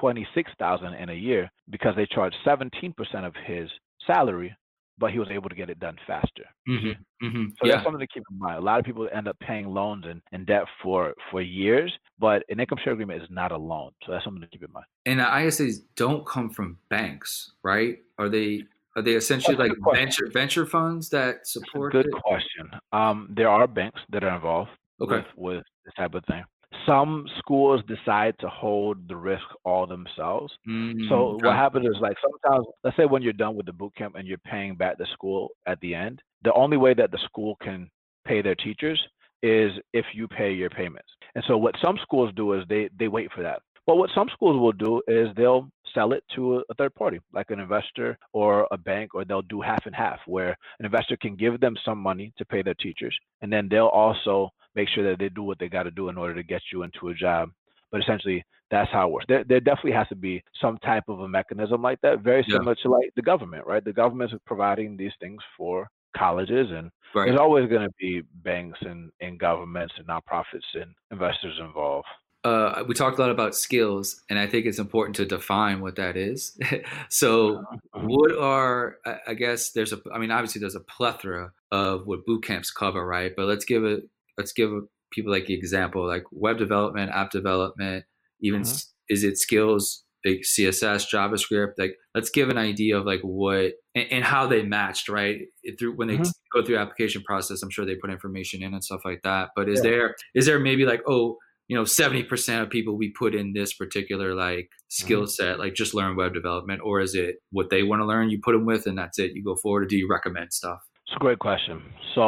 26,000 0.01 0.95
in 0.95 1.09
a 1.09 1.15
year 1.15 1.51
because 1.71 1.95
they 1.97 2.07
charged 2.07 2.37
17% 2.47 2.93
of 3.25 3.35
his 3.47 3.69
salary, 4.07 4.55
but 5.01 5.11
he 5.11 5.19
was 5.19 5.29
able 5.31 5.49
to 5.49 5.55
get 5.57 5.71
it 5.71 5.81
done 5.81 5.97
faster. 6.07 6.45
Mhm, 6.69 6.97
mhm. 7.23 7.47
So 7.59 7.67
Yeah. 7.67 7.73
that's 7.73 7.85
something 7.85 8.01
to 8.01 8.07
keep 8.07 8.23
in 8.31 8.39
mind. 8.39 8.59
A 8.59 8.61
lot 8.61 8.79
of 8.79 8.85
people 8.85 9.09
end 9.13 9.27
up 9.27 9.39
paying 9.41 9.67
loans 9.67 10.05
and, 10.07 10.21
and 10.33 10.47
debt 10.47 10.65
for 10.83 11.15
for 11.31 11.41
years, 11.41 11.93
but 12.19 12.45
an 12.51 12.61
income 12.61 12.79
share 12.85 12.93
agreement 12.93 13.23
is 13.23 13.29
not 13.31 13.51
a 13.51 13.57
loan. 13.57 13.91
So 14.05 14.13
that's 14.13 14.25
something 14.25 14.43
to 14.43 14.49
keep 14.49 14.63
in 14.63 14.73
mind. 14.73 14.87
And 15.07 15.19
the 15.21 15.25
ISAs 15.25 15.77
don't 15.97 16.25
come 16.27 16.51
from 16.51 16.79
banks, 16.91 17.53
right? 17.65 17.97
Are 18.19 18.29
they? 18.29 18.63
Are 18.97 19.03
they 19.03 19.13
essentially 19.15 19.57
That's 19.57 19.71
like 19.71 19.95
venture 19.97 20.29
venture 20.33 20.67
funds 20.67 21.09
that 21.11 21.47
support 21.47 21.93
good 21.93 22.07
it? 22.07 22.13
question. 22.25 22.71
Um, 22.93 23.29
there 23.31 23.49
are 23.49 23.67
banks 23.67 24.01
that 24.11 24.23
are 24.25 24.35
involved 24.35 24.71
Okay. 25.01 25.17
with, 25.17 25.27
with 25.37 25.65
this 25.85 25.95
type 25.95 26.15
of 26.15 26.25
thing. 26.27 26.43
Some 26.87 27.27
schools 27.39 27.83
decide 27.89 28.35
to 28.39 28.49
hold 28.49 29.09
the 29.09 29.17
risk 29.17 29.45
all 29.65 29.87
themselves. 29.87 30.53
Mm, 30.69 31.09
So 31.09 31.39
what 31.43 31.57
happens 31.57 31.87
is 31.87 31.97
like 32.01 32.17
sometimes, 32.23 32.67
let's 32.85 32.97
say 32.97 33.07
when 33.07 33.23
you're 33.23 33.33
done 33.33 33.57
with 33.57 33.67
the 33.67 33.73
boot 33.73 33.95
camp 33.97 34.15
and 34.17 34.27
you're 34.27 34.39
paying 34.39 34.77
back 34.77 34.97
the 34.99 35.07
school 35.13 35.51
at 35.67 35.81
the 35.81 35.95
end, 35.95 36.23
the 36.43 36.53
only 36.55 36.77
way 36.77 36.95
that 36.95 37.11
the 37.11 37.19
school 37.25 37.57
can 37.63 37.91
pay 38.25 38.41
their 38.41 38.55
teachers 38.55 39.01
is 39.43 39.73
if 39.93 40.05
you 40.15 40.29
pay 40.29 40.53
your 40.53 40.71
payments. 40.71 41.09
And 41.35 41.45
so 41.47 41.57
what 41.57 41.75
some 41.83 41.99
schools 42.03 42.33
do 42.37 42.53
is 42.55 42.65
they 42.69 42.89
they 42.99 43.09
wait 43.09 43.33
for 43.33 43.43
that. 43.43 43.63
But 43.87 43.97
what 43.97 44.11
some 44.15 44.29
schools 44.33 44.59
will 44.61 44.73
do 44.73 45.03
is 45.09 45.29
they'll 45.37 45.69
sell 45.95 46.13
it 46.13 46.23
to 46.37 46.63
a 46.71 46.75
third 46.75 46.95
party, 46.95 47.19
like 47.33 47.51
an 47.51 47.59
investor 47.59 48.17
or 48.33 48.69
a 48.71 48.79
bank, 48.79 49.15
or 49.15 49.25
they'll 49.25 49.43
do 49.43 49.61
half 49.61 49.87
and 49.87 49.95
half, 49.95 50.21
where 50.27 50.57
an 50.79 50.85
investor 50.85 51.17
can 51.17 51.35
give 51.35 51.59
them 51.59 51.75
some 51.85 51.99
money 51.99 52.33
to 52.39 52.45
pay 52.45 52.63
their 52.63 52.75
teachers, 52.75 53.19
and 53.43 53.53
then 53.53 53.69
they'll 53.69 53.87
also 53.87 54.51
make 54.75 54.89
sure 54.89 55.09
that 55.09 55.19
they 55.19 55.29
do 55.29 55.43
what 55.43 55.59
they 55.59 55.69
got 55.69 55.85
to 55.85 55.91
do 55.91 56.09
in 56.09 56.17
order 56.19 56.35
to 56.35 56.43
get 56.43 56.63
you 56.73 56.83
into 56.83 57.09
a 57.09 57.15
job. 57.15 57.51
But 57.91 58.03
essentially, 58.03 58.45
that's 58.71 58.91
how 58.93 59.09
it 59.09 59.13
works. 59.13 59.27
There, 59.29 59.43
there 59.45 59.59
definitely 59.61 59.93
has 59.93 60.07
to 60.09 60.15
be 60.15 60.43
some 60.61 60.79
type 60.79 61.05
of 61.09 61.21
a 61.21 61.29
mechanism 61.29 61.83
like 61.83 62.01
that, 62.03 62.21
very 62.21 62.45
Yeah. 62.47 62.57
similar 62.59 62.77
to 62.77 62.89
like 62.89 63.11
the 63.17 63.23
government, 63.23 63.67
right? 63.67 63.85
The 63.85 63.93
government 63.93 64.33
is 64.33 64.39
providing 64.47 64.97
these 64.97 65.13
things 65.21 65.43
for 65.57 65.89
colleges, 66.17 66.71
and 66.71 66.91
Right. 67.13 67.27
there's 67.27 67.41
always 67.41 67.69
going 67.69 67.83
to 67.89 67.93
be 67.99 68.23
banks 68.45 68.79
and, 68.83 69.11
and 69.21 69.39
governments 69.41 69.95
and 69.99 70.07
nonprofits 70.07 70.63
and 70.75 70.95
investors 71.11 71.59
involved. 71.59 72.07
uh, 72.45 72.85
we 72.89 72.95
talked 72.95 73.19
a 73.19 73.21
lot 73.21 73.31
about 73.31 73.55
skills, 73.57 74.23
and 74.31 74.39
I 74.39 74.47
think 74.47 74.65
it's 74.67 74.79
important 74.79 75.17
to 75.17 75.27
define 75.27 75.81
what 75.81 75.97
that 75.97 76.17
is. 76.17 76.57
so, 77.11 77.65
what 77.93 78.33
are 78.39 78.97
I- 79.05 79.19
I 79.29 79.35
guess 79.35 79.73
there's 79.73 79.93
a 79.93 79.99
I 80.15 80.19
mean 80.19 80.31
obviously 80.31 80.61
there's 80.61 80.75
a 80.77 80.81
plethora 80.81 81.53
of 81.73 82.07
what 82.07 82.25
boot 82.25 82.45
camps 82.45 82.71
cover, 82.71 83.05
right? 83.05 83.33
But 83.37 83.47
let's 83.47 83.65
give 83.67 83.85
it 83.85 84.05
let's 84.41 84.53
give 84.61 84.71
people 85.15 85.31
like 85.37 85.47
the 85.47 85.55
example 85.63 86.03
like 86.15 86.25
web 86.47 86.57
development, 86.59 87.11
app 87.21 87.31
development, 87.31 88.05
even 88.49 88.61
s 88.63 88.73
is 89.15 89.23
it 89.29 89.37
skills 89.39 90.05
like 90.27 90.41
CSS, 90.53 91.03
JavaScript? 91.13 91.73
Like 91.83 91.95
let's 92.15 92.31
give 92.39 92.49
an 92.55 92.59
idea 92.71 92.93
of 92.99 93.05
like 93.13 93.23
what 93.23 93.73
and, 93.97 94.07
and 94.15 94.25
how 94.33 94.43
they 94.53 94.63
matched, 94.63 95.07
right? 95.09 95.37
It- 95.67 95.75
through 95.79 95.95
when 95.99 96.09
they 96.09 96.19
Mhm. 96.19 96.33
go 96.55 96.59
through 96.65 96.79
application 96.85 97.23
process, 97.31 97.63
I'm 97.63 97.71
sure 97.75 97.85
they 97.87 97.97
put 98.03 98.11
information 98.19 98.63
in 98.65 98.71
and 98.77 98.85
stuff 98.89 99.03
like 99.11 99.23
that. 99.29 99.45
But 99.57 99.69
is 99.69 99.79
Yeah. 99.81 99.91
there 99.91 100.07
is 100.39 100.45
there 100.47 100.61
maybe 100.69 100.85
like 100.93 101.03
oh 101.15 101.25
you 101.71 101.77
know 101.77 101.85
70% 101.85 102.63
of 102.63 102.69
people 102.77 102.93
we 103.03 103.09
put 103.23 103.33
in 103.41 103.47
this 103.59 103.71
particular 103.83 104.29
like 104.47 104.67
skill 105.01 105.25
set 105.37 105.55
like 105.63 105.75
just 105.83 105.95
learn 105.99 106.17
web 106.23 106.33
development 106.41 106.81
or 106.87 106.95
is 107.07 107.15
it 107.25 107.33
what 107.57 107.71
they 107.71 107.83
want 107.89 108.01
to 108.03 108.07
learn 108.13 108.29
you 108.33 108.39
put 108.49 108.55
them 108.57 108.67
with 108.73 108.87
and 108.89 108.97
that's 109.01 109.19
it 109.23 109.29
you 109.37 109.43
go 109.51 109.57
forward 109.63 109.83
or 109.85 109.87
do 109.93 109.97
you 110.03 110.09
recommend 110.17 110.49
stuff 110.61 110.81
It's 111.07 111.17
a 111.21 111.25
great 111.27 111.39
question. 111.49 111.77
So 112.15 112.23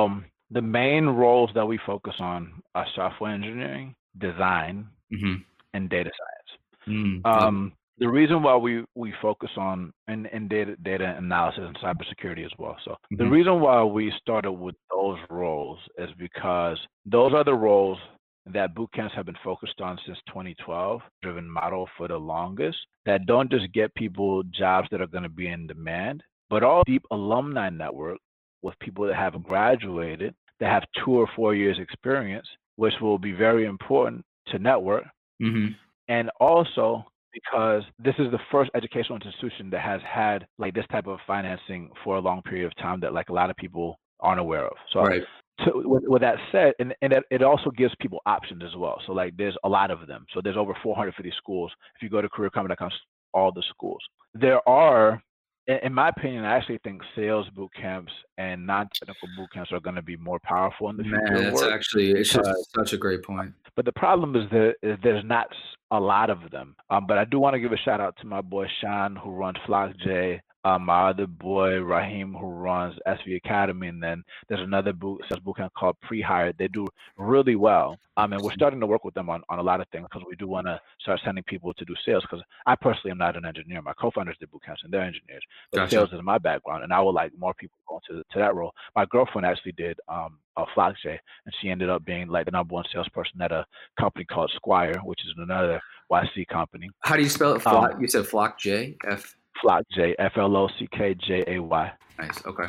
the 0.53 0.63
main 0.63 1.07
roles 1.07 1.51
that 1.55 1.67
we 1.67 1.79
focus 1.87 2.15
on 2.19 2.63
are 2.75 2.87
software 2.95 3.33
engineering, 3.33 3.95
design, 4.19 4.87
mm-hmm. 5.13 5.35
and 5.75 5.91
data 5.91 6.11
science. 6.19 6.51
mm 6.89 7.27
Um, 7.27 7.73
the 7.99 8.09
reason 8.09 8.43
why 8.43 8.57
we, 8.57 8.85
we 8.97 9.13
focus 9.23 9.51
on 9.57 9.93
and, 10.09 10.27
and 10.33 10.49
data 10.49 10.75
data 10.83 11.15
analysis 11.19 11.63
and 11.65 11.77
cybersecurity 11.79 12.45
as 12.45 12.51
well. 12.59 12.77
So 12.85 12.97
the 13.13 13.25
Mhm. 13.25 13.31
reason 13.31 13.61
why 13.61 13.85
we 13.85 14.11
started 14.21 14.53
with 14.53 14.75
those 14.91 15.19
roles 15.31 15.79
is 15.99 16.11
because 16.19 16.79
those 17.07 17.33
are 17.33 17.45
the 17.45 17.55
roles 17.55 17.99
that 18.47 18.75
boot 18.75 18.91
camps 18.93 19.15
have 19.15 19.27
been 19.27 19.37
focused 19.45 19.81
on 19.81 19.99
since 20.05 20.19
2012, 20.27 21.01
driven 21.23 21.49
model 21.49 21.89
for 21.97 22.09
the 22.09 22.19
longest, 22.19 22.79
that 23.07 23.25
don't 23.27 23.51
just 23.51 23.71
get 23.73 23.95
people 23.95 24.43
jobs 24.45 24.89
that 24.91 25.01
are 25.01 25.07
going 25.07 25.23
to 25.23 25.29
be 25.29 25.47
in 25.47 25.69
demand, 25.69 26.25
but 26.51 26.65
all 26.65 26.83
deep 26.85 27.05
alumni 27.13 27.71
network 27.71 28.19
with 28.63 28.79
people 28.81 29.07
that 29.07 29.15
have 29.15 29.43
graduated, 29.45 30.35
that 30.63 30.71
have 30.71 30.85
two 31.05 31.13
or 31.13 31.29
four 31.35 31.55
years 31.55 31.79
experience, 31.81 32.47
which 32.77 32.95
will 33.01 33.19
be 33.19 33.33
very 33.33 33.65
important 33.67 34.25
to 34.49 34.59
network. 34.59 35.05
Mm-hmm. 35.43 35.73
And 36.09 36.31
also 36.41 37.05
because 37.33 37.83
this 37.99 38.15
is 38.19 38.31
the 38.31 38.39
first 38.51 38.71
educational 38.75 39.19
institution 39.19 39.71
that 39.71 39.81
has 39.81 40.01
had 40.07 40.47
like 40.59 40.75
this 40.75 40.85
type 40.93 41.07
of 41.07 41.19
financing 41.27 41.91
for 42.05 42.17
a 42.17 42.21
long 42.21 42.43
period 42.43 42.67
of 42.67 42.77
time 42.77 43.01
that 43.01 43.13
like 43.15 43.31
a 43.31 43.33
lot 43.33 43.51
of 43.51 43.57
people 43.57 43.99
aren't 44.21 44.39
aware 44.41 44.67
of. 44.67 44.77
So 44.93 45.01
Right. 45.01 45.23
to, 45.65 45.71
with, 45.75 46.05
with 46.07 46.23
that 46.23 46.37
said, 46.53 46.75
and, 46.79 46.95
and 47.03 47.13
it- 47.15 47.25
it 47.31 47.43
also 47.43 47.71
gives 47.71 47.95
people 48.01 48.21
options 48.27 48.63
as 48.63 48.77
well. 48.77 49.01
So 49.07 49.13
like 49.13 49.37
there's 49.37 49.57
a 49.65 49.69
lot 49.69 49.91
of 49.91 50.07
them. 50.07 50.27
So 50.35 50.41
there's 50.43 50.57
over 50.59 50.75
450 50.83 51.33
schools. 51.39 51.73
If 51.97 52.03
you 52.03 52.09
go 52.11 52.21
to 52.23 52.29
careerkarma.com, 52.29 52.91
all 53.35 53.51
the 53.51 53.65
schools. 53.71 54.03
There 54.35 54.61
are, 54.69 55.23
in, 55.67 55.79
in 55.85 55.95
my 55.95 56.09
opinion, 56.09 56.45
I 56.45 56.57
actually 56.57 56.79
think 56.85 57.03
sales 57.17 57.49
boot 57.55 57.71
camps 57.81 58.13
and 58.39 58.67
non-technical 58.67 59.29
boot 59.37 59.49
camps 59.53 59.73
are 59.73 59.81
going 59.81 59.97
to 59.97 60.03
be 60.03 60.17
more 60.17 60.39
powerful 60.45 60.91
in 60.91 60.97
the 60.97 61.05
Man, 61.05 61.21
future. 61.27 61.43
that's 61.51 61.63
work. 61.63 61.73
actually 61.73 62.11
it's 62.13 62.33
just 62.33 62.75
such 62.75 62.93
a 62.93 62.97
great 62.97 63.23
point. 63.23 63.53
But 63.77 63.85
the 63.85 63.93
problem 63.93 64.37
is 64.37 64.51
that 64.51 64.75
is 64.83 64.99
there's 65.03 65.25
not 65.25 65.49
a 65.91 66.01
lot 66.01 66.31
of 66.31 66.51
them. 66.51 66.75
Um, 66.91 67.07
but 67.07 67.19
I 67.19 67.25
do 67.25 67.39
want 67.39 67.55
to 67.55 67.61
give 67.61 67.73
a 67.73 67.77
shout 67.77 68.01
out 68.01 68.17
to 68.21 68.27
my 68.27 68.41
boy 68.41 68.67
Sean 68.81 69.17
who 69.17 69.31
runs 69.31 69.57
Flock 69.67 69.93
J. 70.05 70.41
Um, 70.65 70.85
my 70.87 71.11
other 71.11 71.27
boy 71.27 71.81
Rahim 71.81 72.35
who 72.35 72.47
runs 72.47 72.95
SV 73.07 73.37
Academy, 73.37 73.89
and 73.89 74.03
then 74.03 74.23
there's 74.49 74.61
another 74.61 74.93
boot 74.93 75.21
sales 75.29 75.41
boot 75.41 75.57
camp 75.57 75.73
called 75.77 75.97
Pre-Hired. 76.03 76.57
They 76.59 76.69
do 76.69 76.87
really 77.17 77.57
well. 77.57 77.99
Um, 78.17 78.33
and 78.33 78.43
we're 78.43 78.53
starting 78.53 78.79
to 78.81 78.87
work 78.87 79.05
with 79.05 79.15
them 79.15 79.31
on, 79.31 79.43
on 79.49 79.59
a 79.59 79.63
lot 79.63 79.81
of 79.81 79.89
things 79.89 80.07
because 80.09 80.27
we 80.29 80.37
do 80.37 80.47
want 80.47 80.67
to 80.67 80.79
start 81.01 81.21
sending 81.25 81.43
people 81.45 81.73
to 81.75 81.85
do 81.85 81.95
sales. 82.05 82.23
Because 82.23 82.45
I 82.67 82.77
personally 82.77 83.11
am 83.11 83.19
not 83.19 83.37
an 83.37 83.47
engineer. 83.47 83.81
My 83.83 83.95
co-founders 83.95 84.37
did 84.39 84.51
boot 84.51 84.63
camps 84.65 84.83
and 84.85 84.93
they're 84.93 85.03
engineers, 85.03 85.43
but 85.73 85.79
Gotcha. 85.79 85.91
sales 85.91 86.13
is 86.13 86.21
my 86.23 86.39
background, 86.39 86.85
and 86.85 86.93
I 86.93 87.01
would 87.01 87.13
like 87.13 87.33
more 87.39 87.55
people 87.55 87.79
going 87.89 88.01
to 88.09 88.17
to 88.19 88.39
that 88.39 88.55
role. 88.55 88.73
My 88.95 89.07
girlfriend 89.07 89.47
actually 89.47 89.73
did 89.73 89.99
um 90.09 90.39
a 90.57 90.65
Flockjay, 90.77 91.19
and 91.47 91.55
she 91.61 91.71
ended 91.71 91.89
up 91.89 92.05
being 92.05 92.29
like 92.29 92.45
the 92.45 92.51
number 92.51 92.75
one 92.75 92.85
salesperson 92.93 93.41
at 93.41 93.53
a 93.53 93.65
company 93.99 94.25
called 94.25 94.53
Squire, 94.55 95.01
which 95.05 95.21
is 95.25 95.33
another 95.39 95.81
YC 96.11 96.47
company. 96.49 96.91
How 97.01 97.17
do 97.17 97.23
you 97.23 97.29
spell 97.29 97.55
it? 97.55 97.63
Flock? 97.63 97.97
you 98.01 98.09
said 98.09 98.25
Flockjay 98.25 98.97
F. 99.07 99.35
Flock 99.63 99.85
J, 99.95 100.15
F 100.19 100.33
L 100.37 100.57
O 100.57 100.69
C 100.79 100.87
K 100.93 101.15
J 101.15 101.45
A 101.47 101.59
Y. 101.61 101.93
Nice. 102.19 102.45
Okay. 102.47 102.69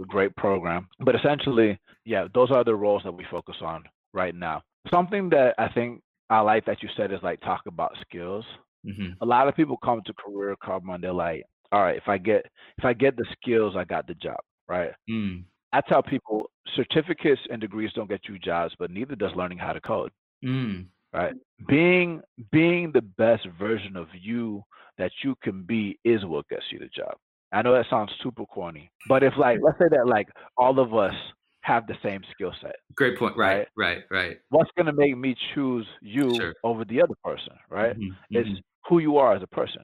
A 0.00 0.06
great 0.06 0.36
program. 0.36 0.86
But 1.00 1.16
essentially, 1.16 1.76
yeah, 2.04 2.28
those 2.32 2.50
are 2.52 2.62
the 2.62 2.74
roles 2.74 3.02
that 3.04 3.12
we 3.12 3.24
focus 3.30 3.56
on 3.62 3.82
right 4.12 4.34
now. 4.34 4.62
Something 4.92 5.28
that 5.30 5.54
I 5.58 5.68
think 5.68 6.02
I 6.30 6.40
like 6.40 6.64
that 6.66 6.82
you 6.82 6.88
said 6.96 7.12
is 7.12 7.18
like 7.22 7.40
talk 7.40 7.62
about 7.66 7.96
skills. 8.02 8.44
Mm-hmm. 8.86 9.14
A 9.20 9.26
lot 9.26 9.48
of 9.48 9.56
people 9.56 9.76
come 9.78 10.02
to 10.06 10.12
career 10.14 10.54
Karma 10.62 10.94
and 10.94 11.02
they're 11.02 11.12
like, 11.12 11.42
all 11.72 11.82
right, 11.82 11.96
if 11.96 12.06
I 12.06 12.18
get 12.18 12.46
if 12.78 12.84
I 12.84 12.92
get 12.92 13.16
the 13.16 13.26
skills, 13.32 13.74
I 13.76 13.84
got 13.84 14.06
the 14.06 14.14
job, 14.14 14.38
right? 14.68 14.92
Mm. 15.10 15.44
I 15.72 15.80
tell 15.82 16.02
people 16.02 16.50
certificates 16.76 17.40
and 17.50 17.60
degrees 17.60 17.90
don't 17.94 18.08
get 18.08 18.20
you 18.28 18.38
jobs, 18.38 18.74
but 18.78 18.90
neither 18.90 19.16
does 19.16 19.32
learning 19.36 19.58
how 19.58 19.72
to 19.72 19.80
code. 19.80 20.12
Mm. 20.44 20.86
Right 21.12 21.34
being 21.66 22.20
being 22.52 22.92
the 22.92 23.02
best 23.02 23.46
version 23.58 23.96
of 23.96 24.08
you 24.14 24.62
that 24.96 25.10
you 25.22 25.34
can 25.42 25.62
be 25.64 25.98
is 26.04 26.24
what 26.24 26.48
gets 26.48 26.64
you 26.70 26.78
the 26.78 26.88
job 26.88 27.16
i 27.52 27.62
know 27.62 27.72
that 27.72 27.86
sounds 27.90 28.10
super 28.22 28.44
corny 28.46 28.90
but 29.06 29.22
if 29.22 29.32
like 29.38 29.58
let's 29.62 29.78
say 29.78 29.88
that 29.90 30.06
like 30.06 30.28
all 30.56 30.78
of 30.78 30.94
us 30.94 31.14
have 31.62 31.86
the 31.86 31.96
same 32.02 32.22
skill 32.32 32.52
set 32.60 32.76
Great 32.94 33.18
point. 33.18 33.36
Right. 33.36 33.68
Right. 33.76 34.04
Right. 34.10 34.38
what's 34.50 34.70
going 34.76 34.86
to 34.86 34.92
make 34.92 35.16
me 35.16 35.34
choose 35.54 35.86
you 36.00 36.36
Sure. 36.36 36.54
over 36.64 36.84
the 36.84 37.00
other 37.00 37.14
person 37.24 37.52
right 37.70 37.96
Mhm, 37.96 38.16
it's 38.32 38.48
mhm. 38.48 38.62
who 38.88 38.98
you 38.98 39.16
are 39.18 39.34
as 39.34 39.42
a 39.42 39.46
person 39.46 39.82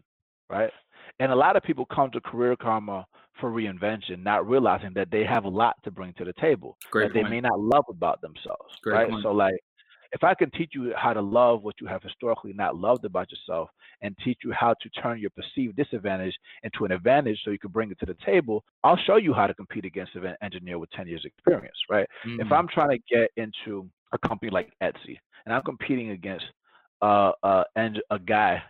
right 0.50 0.70
and 1.20 1.30
a 1.30 1.36
lot 1.36 1.56
of 1.56 1.62
people 1.62 1.84
come 1.86 2.10
to 2.10 2.20
career 2.20 2.56
karma 2.56 3.06
for 3.40 3.50
reinvention 3.50 4.22
not 4.22 4.48
realizing 4.48 4.92
that 4.94 5.10
they 5.10 5.24
have 5.24 5.44
a 5.44 5.48
lot 5.48 5.76
to 5.84 5.90
bring 5.90 6.12
to 6.14 6.24
the 6.24 6.32
table 6.40 6.78
Great 6.90 7.12
that 7.12 7.14
they 7.14 7.28
may 7.28 7.40
not 7.40 7.58
love 7.60 7.84
about 7.90 8.20
themselves. 8.20 8.74
Great 8.82 8.94
right. 8.94 9.10
point. 9.10 9.22
So 9.22 9.32
like 9.32 9.54
if 10.14 10.22
I 10.22 10.32
can 10.34 10.50
teach 10.52 10.70
you 10.74 10.92
how 10.96 11.12
to 11.12 11.20
love 11.20 11.62
what 11.62 11.74
you 11.80 11.86
have 11.88 12.02
historically 12.02 12.52
not 12.52 12.76
loved 12.76 13.04
about 13.04 13.30
yourself 13.32 13.68
and 14.00 14.16
teach 14.24 14.38
you 14.44 14.52
how 14.52 14.74
to 14.80 14.88
turn 14.90 15.18
your 15.18 15.30
perceived 15.30 15.76
disadvantage 15.76 16.34
into 16.62 16.84
an 16.84 16.92
advantage 16.92 17.40
so 17.44 17.50
you 17.50 17.58
can 17.58 17.70
bring 17.72 17.90
it 17.90 17.98
to 17.98 18.06
the 18.06 18.16
table, 18.24 18.64
I'll 18.84 18.96
show 18.96 19.16
you 19.16 19.34
how 19.34 19.46
to 19.48 19.54
compete 19.54 19.84
against 19.84 20.14
an 20.14 20.36
engineer 20.40 20.78
with 20.78 20.90
10 20.92 21.08
years 21.08 21.24
experience, 21.24 21.76
right? 21.90 22.08
If 22.38 22.46
Mhm. 22.46 22.52
I'm 22.52 22.68
trying 22.68 22.90
to 22.90 22.98
get 23.10 23.30
into 23.36 23.90
a 24.12 24.18
company 24.18 24.50
like 24.50 24.72
Etsy 24.80 25.18
and 25.44 25.54
I'm 25.54 25.62
competing 25.62 26.10
against 26.10 26.46
uh, 27.02 27.32
uh, 27.42 27.64
and 27.74 28.00
a 28.10 28.18
guy 28.18 28.62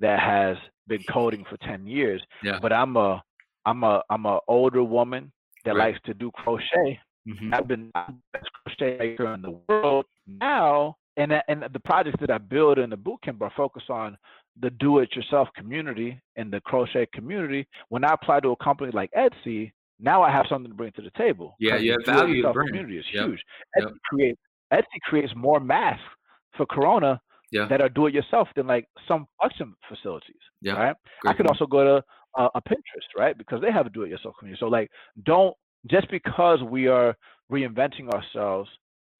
that 0.00 0.18
has 0.20 0.56
been 0.88 1.04
coding 1.04 1.44
for 1.48 1.56
10 1.58 1.86
years, 1.86 2.22
Yeah. 2.42 2.58
but 2.60 2.72
I'm 2.72 2.96
a 2.96 3.22
I'm 3.66 3.84
a 3.84 4.02
I'm 4.10 4.26
a 4.26 4.40
older 4.48 4.82
woman 4.82 5.32
that 5.64 5.74
Right. 5.74 5.92
likes 5.94 6.00
to 6.06 6.14
do 6.14 6.30
crochet 6.32 6.98
Mhm. 7.28 7.54
I've 7.54 7.68
been 7.68 7.90
the 7.94 8.14
best 8.32 8.48
crochet 8.64 8.96
maker 8.98 9.32
in 9.34 9.42
the 9.42 9.60
world 9.68 10.06
now, 10.26 10.96
and 11.16 11.32
and 11.48 11.62
the 11.72 11.80
projects 11.80 12.18
that 12.20 12.30
I 12.30 12.38
build 12.38 12.78
in 12.78 12.90
the 12.90 12.96
bootcamp 12.96 13.40
are 13.42 13.50
focused 13.56 13.90
on 13.90 14.16
the 14.60 14.70
do-it-yourself 14.70 15.48
community 15.54 16.20
and 16.36 16.52
the 16.52 16.60
crochet 16.62 17.06
community. 17.14 17.66
When 17.90 18.04
I 18.04 18.12
apply 18.14 18.40
to 18.40 18.50
a 18.50 18.56
company 18.56 18.90
like 18.92 19.10
Etsy, 19.12 19.72
now 20.00 20.22
I 20.22 20.30
have 20.30 20.46
something 20.48 20.70
to 20.70 20.74
bring 20.76 20.90
to 20.92 21.02
the 21.02 21.10
table. 21.12 21.54
Yeah, 21.60 21.76
have 21.76 22.04
value 22.06 22.42
to 22.42 22.52
bring. 22.52 22.68
Community 22.68 22.98
is 22.98 23.04
Yep, 23.12 23.26
huge. 23.26 23.44
yep. 23.76 23.88
Etsy 23.88 23.96
creates 24.10 24.40
Etsy 24.72 25.00
creates 25.04 25.34
more 25.36 25.60
masks 25.60 26.02
for 26.56 26.66
Corona 26.66 27.20
Yeah. 27.50 27.66
that 27.66 27.80
are 27.80 27.88
do-it-yourself 27.88 28.48
than 28.54 28.66
like 28.66 28.86
some 29.06 29.26
production 29.38 29.74
facilities. 29.88 30.36
Yeah. 30.60 30.74
Right. 30.74 30.96
Great 31.20 31.30
I 31.30 31.34
could 31.36 31.46
point. 31.46 31.60
also 31.60 31.66
go 31.66 31.84
to 31.84 32.04
uh, 32.36 32.48
a 32.54 32.60
Pinterest, 32.62 33.08
right? 33.16 33.36
Because 33.38 33.60
they 33.62 33.70
have 33.72 33.86
a 33.86 33.90
do-it-yourself 33.90 34.34
community. 34.38 34.60
So 34.60 34.68
like, 34.68 34.90
don't 35.24 35.56
just 35.86 36.10
because 36.10 36.62
we 36.62 36.86
are 36.88 37.16
reinventing 37.50 38.08
ourselves 38.10 38.68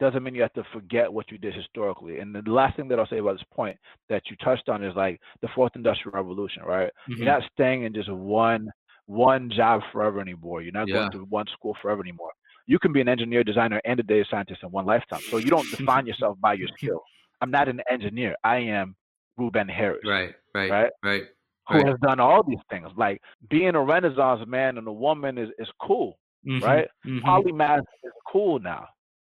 doesn't 0.01 0.23
mean 0.23 0.35
you 0.35 0.43
have 0.43 0.53
to 0.53 0.63
forget 0.73 1.13
what 1.13 1.31
you 1.31 1.39
did 1.39 1.55
historically. 1.55 2.19
And 2.21 2.35
the 2.35 2.43
last 2.51 2.77
thing 2.77 2.89
that 2.89 2.99
I'll 3.01 3.07
say 3.09 3.19
about 3.19 3.35
this 3.35 3.47
point 3.53 3.77
that 4.09 4.23
you 4.31 4.37
touched 4.37 4.69
on 4.69 4.83
is 4.85 4.95
like 4.95 5.21
the 5.43 5.49
fourth 5.55 5.73
industrial 5.75 6.15
revolution, 6.15 6.63
right? 6.63 6.91
Mhm. 7.09 7.17
You're 7.19 7.27
not 7.27 7.43
staying 7.53 7.83
in 7.85 7.95
just 7.95 8.11
one 8.11 8.71
one 9.07 9.51
job 9.51 9.81
forever 9.91 10.21
anymore. 10.21 10.61
You're 10.63 10.73
not 10.73 10.89
Yeah. 10.89 10.95
going 10.99 11.11
to 11.13 11.25
one 11.25 11.47
school 11.53 11.75
forever 11.81 12.03
anymore. 12.03 12.31
You 12.67 12.79
can 12.79 12.93
be 12.93 13.01
an 13.01 13.09
engineer, 13.09 13.43
designer, 13.43 13.81
and 13.87 13.99
a 13.99 14.03
data 14.03 14.25
scientist 14.31 14.63
in 14.63 14.71
one 14.71 14.85
lifetime. 14.85 15.23
So 15.31 15.39
you 15.39 15.49
don't 15.51 15.71
define 15.71 16.07
yourself 16.07 16.39
by 16.41 16.53
your 16.55 16.69
skill. 16.77 17.01
I'm 17.41 17.51
not 17.51 17.69
an 17.69 17.81
engineer. 17.91 18.37
I 18.45 18.59
am 18.59 18.95
Ruben 19.39 19.69
Harris 19.69 20.01
Right. 20.05 20.35
Right. 20.55 20.71
Right? 20.71 20.91
Right. 21.03 21.25
who 21.69 21.79
Right. 21.79 21.87
has 21.87 21.99
done 22.01 22.21
all 22.21 22.43
these 22.43 22.59
things. 22.71 22.89
Like 22.97 23.21
being 23.49 23.75
a 23.75 23.83
Renaissance 23.83 24.47
man 24.47 24.79
and 24.79 24.87
a 24.87 24.93
woman 24.93 25.39
is, 25.39 25.49
is 25.59 25.69
cool, 25.81 26.19
Mhm, 26.47 26.63
right? 26.63 26.89
mhm. 27.07 27.23
Polymath 27.25 27.81
is 28.05 28.13
cool 28.31 28.59
now, 28.59 28.87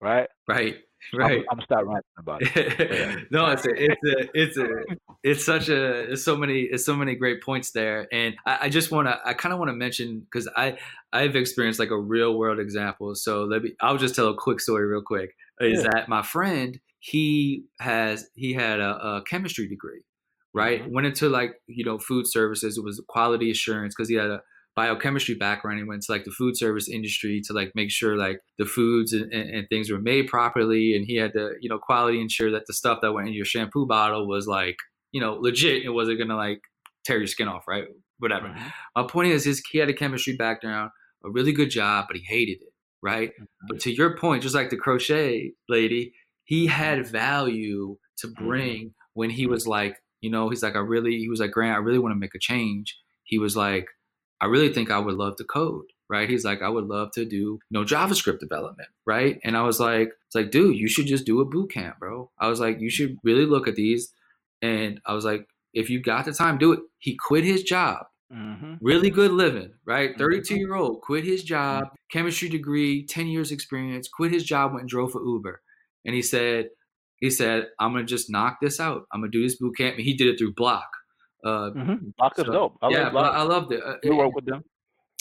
right? 0.00 0.28
Right. 0.48 0.76
Right. 1.14 1.44
I'm. 1.50 1.58
I'm 1.58 1.60
start 1.64 1.86
ranting 1.86 2.02
about 2.18 2.42
it. 2.42 3.26
no, 3.30 3.50
it's 3.50 3.64
a, 3.66 3.70
it's 3.74 4.04
a, 4.04 4.38
it's 4.38 4.56
a, 4.58 4.68
it's 5.22 5.44
such 5.44 5.68
a, 5.70 6.06
there's 6.08 6.22
so 6.22 6.36
many, 6.36 6.60
it's 6.62 6.84
so 6.84 6.94
many 6.94 7.14
great 7.14 7.42
points 7.42 7.70
there, 7.72 8.06
and 8.12 8.34
I, 8.46 8.58
I 8.62 8.68
just 8.68 8.90
want 8.90 9.08
to, 9.08 9.18
I 9.24 9.32
kind 9.32 9.52
of 9.52 9.58
want 9.58 9.70
to 9.70 9.74
mention 9.74 10.20
because 10.20 10.46
I, 10.56 10.78
I've 11.12 11.36
experienced 11.36 11.80
like 11.80 11.90
a 11.90 11.98
real 11.98 12.38
world 12.38 12.58
example. 12.58 13.14
So 13.14 13.44
let 13.44 13.62
me, 13.62 13.72
I'll 13.80 13.96
just 13.96 14.14
tell 14.14 14.28
a 14.28 14.36
quick 14.36 14.60
story 14.60 14.86
real 14.86 15.02
quick. 15.02 15.34
Is 15.58 15.82
Yeah. 15.82 15.90
that 15.92 16.08
my 16.08 16.22
friend? 16.22 16.78
He 16.98 17.64
has, 17.80 18.28
he 18.34 18.52
had 18.52 18.78
a, 18.78 18.96
a 19.16 19.22
chemistry 19.26 19.66
degree, 19.66 20.02
right? 20.52 20.82
Mhm. 20.82 20.92
Went 20.92 21.06
into 21.06 21.30
like 21.30 21.60
you 21.66 21.84
know 21.84 21.98
food 21.98 22.26
services. 22.26 22.76
It 22.76 22.84
was 22.84 23.02
quality 23.08 23.50
assurance 23.50 23.94
because 23.94 24.10
he 24.10 24.16
had 24.16 24.30
a 24.30 24.42
biochemistry 24.76 25.34
background. 25.34 25.78
He 25.78 25.84
went 25.84 26.02
to 26.02 26.12
like 26.12 26.24
the 26.24 26.30
food 26.30 26.56
service 26.56 26.88
industry 26.88 27.40
to 27.46 27.52
like 27.52 27.72
make 27.74 27.90
sure 27.90 28.16
like 28.16 28.40
the 28.58 28.64
foods 28.64 29.12
and, 29.12 29.32
and, 29.32 29.50
and 29.50 29.68
things 29.68 29.90
were 29.90 30.00
made 30.00 30.28
properly, 30.28 30.94
and 30.96 31.04
he 31.06 31.16
had 31.16 31.32
to 31.34 31.52
you 31.60 31.68
know 31.68 31.78
quality 31.78 32.20
ensure 32.20 32.50
that 32.52 32.66
the 32.66 32.72
stuff 32.72 33.00
that 33.02 33.12
went 33.12 33.28
in 33.28 33.34
your 33.34 33.44
shampoo 33.44 33.86
bottle 33.86 34.26
was 34.26 34.46
like 34.46 34.76
you 35.12 35.20
know 35.20 35.34
legit. 35.34 35.82
It 35.84 35.90
wasn't 35.90 36.18
gonna 36.18 36.36
like 36.36 36.60
tear 37.04 37.18
your 37.18 37.26
skin 37.26 37.48
off, 37.48 37.66
right? 37.68 37.84
Whatever. 38.18 38.48
Mhm. 38.48 38.72
My 38.96 39.02
point 39.04 39.32
is, 39.32 39.44
his 39.44 39.62
he 39.70 39.78
had 39.78 39.88
a 39.88 39.94
chemistry 39.94 40.36
background, 40.36 40.90
a 41.24 41.30
really 41.30 41.52
good 41.52 41.70
job, 41.70 42.06
but 42.08 42.16
he 42.16 42.22
hated 42.24 42.62
it, 42.62 42.72
right? 43.02 43.32
But 43.68 43.80
to 43.80 43.92
your 43.92 44.16
point, 44.16 44.42
just 44.42 44.54
like 44.54 44.70
the 44.70 44.76
crochet 44.76 45.52
lady, 45.68 46.12
he 46.44 46.66
had 46.66 47.06
value 47.06 47.96
to 48.18 48.28
bring 48.28 48.94
when 49.14 49.30
he 49.30 49.46
was 49.46 49.66
like, 49.66 49.96
you 50.20 50.30
know, 50.30 50.50
he's 50.50 50.62
like, 50.62 50.76
I 50.76 50.80
really, 50.80 51.16
he 51.18 51.28
was 51.28 51.40
like, 51.40 51.50
Grant, 51.52 51.74
I 51.74 51.78
really 51.78 51.98
want 51.98 52.12
to 52.12 52.18
make 52.18 52.34
a 52.34 52.38
change. 52.38 52.98
He 53.24 53.38
was 53.38 53.56
like, 53.56 53.86
I 54.40 54.46
really 54.46 54.72
think 54.72 54.90
I 54.90 54.98
would 54.98 55.14
love 55.16 55.36
to 55.36 55.44
code, 55.44 55.84
right? 56.08 56.28
He's 56.28 56.44
like, 56.44 56.62
I 56.62 56.68
would 56.68 56.86
love 56.86 57.10
to 57.12 57.24
do, 57.24 57.36
you 57.36 57.60
know, 57.70 57.84
JavaScript 57.84 58.38
development, 58.40 58.88
right? 59.06 59.38
And 59.44 59.56
I 59.56 59.62
was 59.62 59.78
like, 59.80 60.08
it's 60.26 60.34
like, 60.34 60.50
dude, 60.50 60.76
you 60.76 60.88
should 60.88 61.06
just 61.06 61.26
do 61.26 61.40
a 61.40 61.44
boot 61.44 61.70
camp, 61.72 61.98
bro. 61.98 62.30
I 62.38 62.48
was 62.48 62.60
like, 62.60 62.80
you 62.80 62.90
should 62.90 63.18
really 63.22 63.46
look 63.46 63.68
at 63.68 63.74
these. 63.76 64.12
And 64.62 65.00
I 65.06 65.14
was 65.14 65.24
like, 65.24 65.46
if 65.74 65.90
you 65.90 66.00
got 66.02 66.24
the 66.24 66.32
time, 66.32 66.58
do 66.58 66.72
it. 66.72 66.80
He 66.98 67.16
quit 67.16 67.44
his 67.44 67.62
job 67.62 68.06
Mhm. 68.32 68.78
really 68.80 69.10
good 69.10 69.32
living, 69.32 69.72
right? 69.84 70.14
Mhm. 70.14 70.18
32 70.18 70.56
year 70.56 70.74
old, 70.74 71.00
quit 71.02 71.24
his 71.24 71.42
job, 71.42 71.88
chemistry 72.10 72.48
degree, 72.48 73.04
10 73.04 73.26
years 73.26 73.50
experience, 73.52 74.08
quit 74.08 74.32
his 74.32 74.44
job, 74.44 74.72
went 74.72 74.82
and 74.82 74.88
drove 74.88 75.12
for 75.12 75.24
Uber. 75.24 75.62
And 76.04 76.14
he 76.14 76.22
said, 76.22 76.70
he 77.16 77.28
said, 77.30 77.68
"I'm 77.78 77.92
gonna 77.92 78.04
just 78.04 78.30
knock 78.30 78.58
this 78.60 78.80
out. 78.80 79.06
I'm 79.12 79.20
gonna 79.20 79.30
do 79.30 79.42
this 79.42 79.56
boot 79.56 79.76
camp." 79.76 79.96
And 79.96 80.04
he 80.04 80.14
did 80.14 80.28
it 80.28 80.38
through 80.38 80.54
Bloc. 80.54 80.88
Uh, 81.44 81.70
mm-hmm. 81.70 81.92
Is 81.94 82.12
so- 82.36 82.44
dope. 82.52 82.78
I 82.82 82.88
yeah, 82.90 83.10
love. 83.10 83.34
I 83.34 83.42
loved 83.42 83.72
it. 83.72 83.82
Uh, 83.84 83.96
We 84.02 84.10
work 84.10 84.34
with 84.34 84.44
them. 84.46 84.62